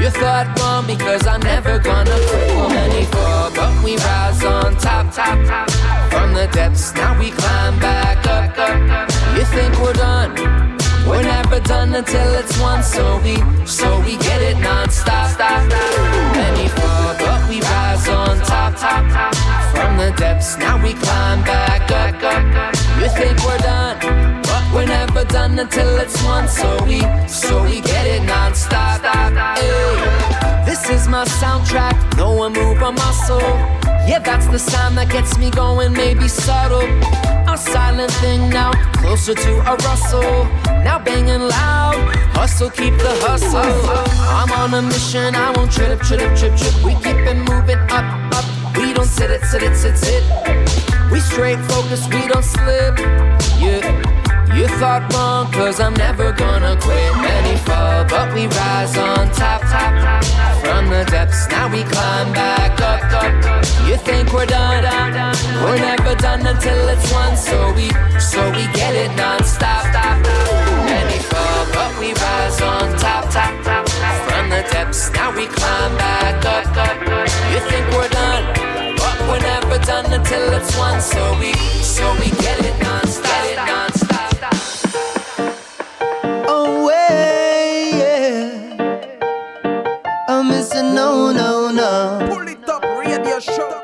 You 0.00 0.10
thought 0.10 0.46
wrong 0.58 0.86
because 0.86 1.26
I'm 1.26 1.40
never 1.40 1.78
gonna 1.78 2.16
fall, 2.28 3.50
but 3.54 3.84
we 3.84 3.96
rise 3.96 4.44
on 4.44 4.76
top, 4.76 5.12
top, 5.12 5.38
top. 5.46 5.70
From 6.10 6.34
the 6.34 6.48
depths, 6.52 6.94
now 6.94 7.18
we 7.18 7.30
climb 7.30 7.78
back 7.78 8.26
up, 8.26 8.58
up. 8.58 9.36
You 9.36 9.44
think 9.44 9.78
we're 9.80 9.92
done? 9.94 10.55
We're 11.06 11.22
never 11.22 11.60
done 11.60 11.94
until 11.94 12.34
it's 12.34 12.58
won. 12.60 12.82
So 12.82 13.18
we, 13.22 13.36
so 13.64 14.00
we 14.00 14.16
get 14.16 14.42
it 14.42 14.58
non-stop. 14.58 15.30
Stop, 15.30 15.68
Many 16.34 16.68
fall, 16.68 17.14
but 17.18 17.48
we 17.48 17.60
rise 17.60 18.08
on 18.08 18.38
top, 18.40 18.74
top, 18.76 19.04
top. 19.12 19.34
From 19.72 19.96
the 19.96 20.12
depths, 20.16 20.58
now 20.58 20.82
we 20.82 20.94
climb 20.94 21.42
back 21.42 21.90
up. 21.90 22.16
You 23.00 23.08
think 23.10 23.38
we're 23.44 23.58
done? 23.58 24.25
We're 24.76 24.84
never 24.84 25.24
done 25.24 25.58
until 25.58 25.96
it's 25.96 26.22
won. 26.22 26.46
So 26.46 26.84
we, 26.84 27.00
so 27.26 27.62
we 27.62 27.80
get 27.80 28.06
it 28.06 28.22
non-stop. 28.24 29.00
Hey, 29.56 30.64
this 30.66 30.90
is 30.90 31.08
my 31.08 31.24
soundtrack. 31.24 31.96
No 32.18 32.34
one 32.34 32.52
move 32.52 32.82
a 32.82 32.92
muscle. 32.92 33.40
Yeah, 34.06 34.18
that's 34.18 34.46
the 34.48 34.58
sound 34.58 34.98
that 34.98 35.08
gets 35.08 35.38
me 35.38 35.50
going. 35.50 35.94
Maybe 35.94 36.28
subtle. 36.28 36.82
A 37.50 37.56
silent 37.56 38.12
thing 38.20 38.50
now, 38.50 38.72
closer 39.00 39.32
to 39.32 39.52
a 39.60 39.76
rustle. 39.76 40.44
Now 40.84 40.98
banging 40.98 41.48
loud. 41.48 41.96
Hustle, 42.36 42.68
keep 42.68 42.98
the 42.98 43.16
hustle. 43.24 43.56
I'm 44.28 44.52
on 44.52 44.74
a 44.74 44.82
mission. 44.82 45.34
I 45.34 45.52
won't 45.56 45.72
trip, 45.72 46.00
trip, 46.00 46.36
trip, 46.36 46.54
trip. 46.54 46.84
We 46.84 46.92
keep 46.96 47.16
it 47.16 47.38
moving 47.48 47.78
up, 47.88 48.04
up. 48.36 48.76
We 48.76 48.92
don't 48.92 49.08
sit 49.08 49.30
it, 49.30 49.42
sit 49.44 49.62
it, 49.62 49.74
sit, 49.74 49.96
it. 50.02 51.10
We 51.10 51.20
straight 51.20 51.60
focus, 51.64 52.06
we 52.08 52.28
don't 52.28 52.44
slip. 52.44 52.98
Yeah. 53.58 54.05
You 54.56 54.66
thought 54.80 55.04
wrong, 55.12 55.52
cause 55.52 55.80
I'm 55.80 55.92
never 55.92 56.32
gonna 56.32 56.80
quit. 56.80 57.12
Many 57.20 57.58
fall, 57.68 58.06
but 58.08 58.32
we 58.32 58.46
rise 58.46 58.96
on 58.96 59.28
top, 59.36 59.60
top, 59.68 59.92
top. 60.00 60.24
From 60.64 60.88
the 60.88 61.04
depths, 61.12 61.46
now 61.50 61.68
we 61.68 61.84
climb 61.84 62.32
back 62.32 62.80
up, 62.80 63.04
up. 63.20 63.32
You 63.86 63.98
think 63.98 64.32
we're 64.32 64.46
done? 64.46 64.80
We're 65.60 65.76
never 65.76 66.14
done 66.14 66.40
until 66.46 66.88
it's 66.88 67.12
won. 67.12 67.36
So 67.36 67.74
we, 67.76 67.92
so 68.18 68.40
we 68.56 68.64
get 68.72 68.96
it 68.96 69.12
non-stop, 69.14 69.92
stop. 69.92 70.24
Many 70.88 71.18
fall, 71.28 71.66
but 71.76 71.92
we 72.00 72.14
rise 72.16 72.58
on 72.62 72.96
top, 72.96 73.28
top, 73.28 73.52
top. 73.62 73.84
From 74.24 74.48
the 74.48 74.64
depths, 74.72 75.12
now 75.12 75.36
we 75.36 75.48
climb 75.48 75.92
back 75.98 76.40
up, 76.48 76.64
up. 76.80 76.96
You 77.52 77.60
think 77.68 77.84
we're 77.92 78.08
done? 78.08 78.44
But 78.96 79.20
we're 79.28 79.44
never 79.52 79.76
done 79.84 80.10
until 80.10 80.54
it's 80.54 80.72
won. 80.78 81.02
So 81.02 81.20
we, 81.40 81.52
so 81.84 82.10
we 82.14 82.30
get 82.40 82.56
it 82.64 82.72
non-stop, 82.80 83.28
get 83.28 83.52
it 83.52 83.56
non-stop. 83.56 83.75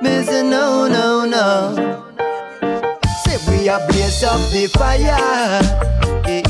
Missing 0.03 0.51
no, 0.51 0.89
no, 0.89 1.25
no. 1.25 1.75
Say 3.25 3.39
we 3.49 3.69
are 3.69 3.81
blaze 3.89 4.23
up 4.25 4.41
the 4.51 4.67
fire. 4.67 5.61
eh. 6.27 6.43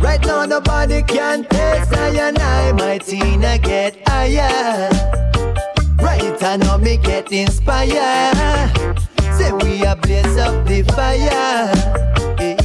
Right 0.00 0.20
now 0.26 0.44
nobody 0.44 1.02
can 1.02 1.44
taste 1.44 1.92
I 1.94 2.08
and 2.28 2.38
I, 2.38 2.72
my 2.72 2.98
Tina 2.98 3.58
get 3.58 3.96
higher. 4.08 4.90
Right 5.98 6.42
I 6.42 6.56
me 6.78 6.96
get 6.98 7.32
inspired. 7.32 8.98
Say 9.38 9.52
we 9.52 9.84
are 9.86 9.96
blaze 9.96 10.36
up 10.36 10.66
the 10.66 10.82
fire. 10.94 11.72
eh. 12.38 12.56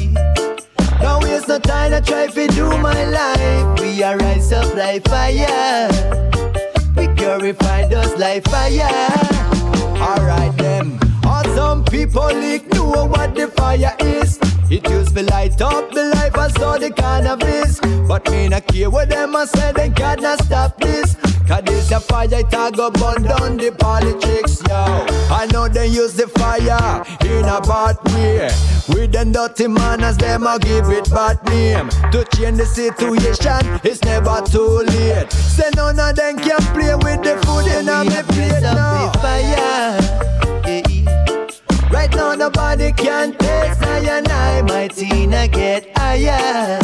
Don't 1.02 1.24
waste 1.24 1.48
no 1.48 1.60
time 1.60 1.92
to 1.92 2.02
try 2.02 2.28
to 2.28 2.48
do 2.48 2.78
my 2.78 3.06
life. 3.06 3.80
We 3.80 4.04
are 4.04 4.18
rise 4.18 4.52
up 4.52 4.76
like 4.76 5.08
fire. 5.08 5.90
We 6.98 7.08
purify 7.16 7.84
us 7.84 8.18
like 8.20 8.44
fire. 8.50 8.90
Alright 10.02 10.56
then. 10.58 11.00
some 11.56 11.84
people 11.86 12.30
ignore 12.30 13.08
what 13.08 13.36
the 13.36 13.48
fire 13.48 13.96
is. 14.00 14.40
It 14.70 14.90
used 14.90 15.16
to 15.16 15.24
light 15.24 15.62
up 15.62 15.92
the 15.92 16.06
life 16.16 16.38
and 16.38 16.54
saw 16.54 16.78
the 16.78 16.92
cannabis. 16.92 17.80
But 18.08 18.30
me 18.32 18.48
not 18.48 18.68
care 18.68 18.90
what 18.90 19.10
them 19.10 19.36
a 19.36 19.48
say, 19.48 19.72
they 19.74 19.90
cannot 19.90 20.44
stop 20.44 20.80
this. 20.80 21.17
Cause 21.48 21.64
this 21.64 21.92
a 21.92 22.00
fire, 22.02 22.28
it 22.30 22.54
a 22.54 22.72
go 22.72 22.92
burn 22.92 23.24
down 23.24 23.56
the 23.56 23.72
politics, 23.72 24.62
yo. 24.68 25.06
I 25.34 25.48
know 25.54 25.70
they 25.70 25.88
use 25.88 26.14
the 26.14 26.28
fire 26.28 27.06
in 27.24 27.46
a 27.46 27.62
bad 27.62 27.98
way. 28.14 28.52
With 28.90 29.14
them 29.14 29.32
dirty 29.32 29.68
manners, 29.68 30.18
them 30.18 30.46
a 30.46 30.60
give 30.60 30.90
it 30.90 31.10
bad 31.10 31.42
name. 31.48 31.88
To 32.12 32.26
change 32.36 32.58
the 32.58 32.66
situation, 32.66 33.80
it's 33.82 34.04
never 34.04 34.42
too 34.46 34.84
late. 34.92 35.32
Say 35.32 35.70
none 35.76 35.98
of 35.98 36.16
them 36.18 36.38
can 36.38 36.60
play 36.76 36.96
with 36.96 37.24
the 37.24 37.40
food 37.46 37.68
in 37.72 37.88
a 37.88 38.04
me 38.04 38.22
plate 38.34 38.62
now. 38.62 39.12
fire. 39.22 40.28
Right 41.90 42.14
now 42.14 42.36
nobody 42.36 42.92
can 42.92 43.32
taste 43.38 43.82
I 43.84 44.00
and 44.00 44.28
I, 44.28 44.62
my 44.64 44.90
Tina 44.90 45.48
get 45.48 45.98
higher. 45.98 46.78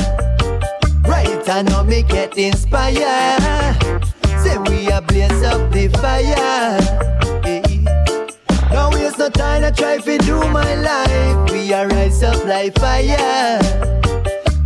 Right 1.06 1.50
I 1.50 1.62
know 1.64 1.84
me 1.84 2.04
get 2.04 2.38
inspired. 2.38 4.13
Say 4.44 4.58
we 4.68 4.88
a 4.92 5.02
blaze 5.02 5.44
up 5.44 5.72
the 5.72 5.88
fire. 6.02 6.78
eh. 7.46 7.62
Don't 8.72 8.94
waste 8.94 9.18
no 9.20 9.30
time 9.30 9.62
to 9.62 9.72
try 9.72 9.98
to 9.98 10.18
do 10.20 10.38
my 10.50 10.76
life. 10.76 11.52
We 11.52 11.74
are 11.74 11.88
rise 11.88 12.24
up 12.24 12.44
like 12.46 12.78
fire. 12.80 13.60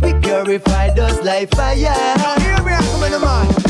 We 0.02 0.14
purify 0.20 0.88
us 0.88 1.24
like 1.24 1.50
fire. 1.54 2.16
Me, 2.64 2.76
come 2.76 3.04
in 3.04 3.12
the 3.12 3.20
man. 3.20 3.67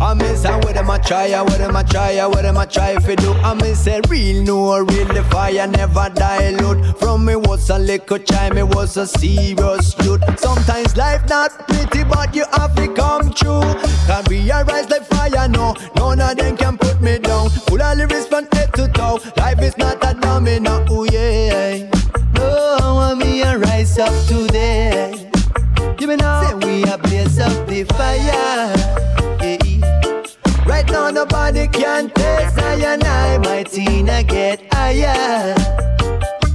I 0.00 0.14
miss 0.14 0.44
how 0.44 0.58
what 0.58 0.74
them 0.74 0.88
I 0.90 0.98
try, 0.98 1.42
what 1.42 1.58
them 1.58 1.76
I 1.76 1.82
try, 1.82 2.24
what 2.26 2.42
them 2.42 2.56
I 2.56 2.66
try 2.66 2.90
if 2.92 3.16
do. 3.16 3.32
I 3.32 3.54
miss 3.54 3.84
a 3.88 4.00
real 4.08 4.44
no, 4.44 4.78
real 4.78 5.08
the 5.08 5.24
fire 5.24 5.66
never 5.66 6.08
dilute. 6.14 6.96
From 6.98 7.24
me 7.24 7.34
was 7.34 7.68
a 7.68 7.78
little 7.78 8.18
child, 8.18 8.54
me 8.54 8.62
was 8.62 8.96
a 8.96 9.08
serious 9.08 9.96
youth. 10.04 10.22
Sometimes 10.38 10.96
life 10.96 11.28
not 11.28 11.66
pretty, 11.66 12.04
but 12.04 12.32
you 12.32 12.44
have 12.52 12.76
to 12.76 12.86
come 12.94 13.32
true. 13.32 13.60
Can 14.06 14.24
be 14.28 14.48
a 14.50 14.62
rise 14.64 14.88
like 14.88 15.04
fire, 15.04 15.48
no, 15.48 15.74
none 15.96 16.20
of 16.20 16.36
them 16.36 16.56
can 16.56 16.78
put 16.78 17.00
me 17.00 17.18
down. 17.18 17.50
Full 17.50 17.82
of 17.82 17.98
lyrics 17.98 18.26
from 18.26 18.46
head 18.52 18.72
to 18.74 18.86
toe. 18.88 19.18
Life 19.36 19.60
is 19.62 19.76
not 19.78 19.96
a 20.04 20.14
domino, 20.14 20.86
oh 20.90 21.04
yeah. 21.10 21.90
No, 22.34 22.98
I 23.00 23.14
me 23.14 23.42
here, 23.42 23.58
rise 23.58 23.98
up 23.98 24.14
today. 24.28 25.28
Give 25.96 26.08
me 26.08 26.14
now. 26.14 26.42
say 26.42 26.54
we 26.54 26.84
are 26.84 26.98
blaze 26.98 27.40
up 27.40 27.66
the 27.66 27.82
fire 27.82 29.07
nobody 31.18 31.66
can 31.66 32.08
taste 32.10 32.54
Zion 32.54 33.02
I, 33.02 33.38
my 33.38 33.64
Tina 33.64 34.22
get 34.22 34.62
higher. 34.72 35.52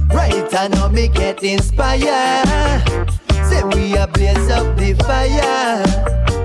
Right, 0.08 0.54
I 0.54 0.68
know 0.68 0.88
me 0.88 1.08
get 1.08 1.42
inspired. 1.42 3.10
Say 3.48 3.62
we 3.72 3.94
a 3.96 4.06
blaze 4.06 4.50
up 4.50 4.66
the 4.78 4.94
fire. 5.04 5.84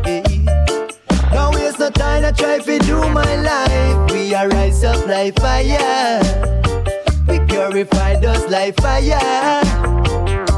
Eh. 0.05 0.21
Hey. 0.27 0.45
Waste 1.55 1.79
no 1.79 1.89
time, 1.91 2.25
I 2.25 2.31
try 2.31 2.59
to 2.59 2.79
do 2.79 2.97
my 3.09 3.35
life. 3.49 4.11
We 4.11 4.33
a 4.33 4.49
rise 4.49 4.83
up 4.83 5.07
like 5.07 5.39
fire. 5.39 6.19
We 7.29 7.39
purify 7.47 8.15
us 8.15 8.43
like 8.51 8.75
fire. 8.81 10.48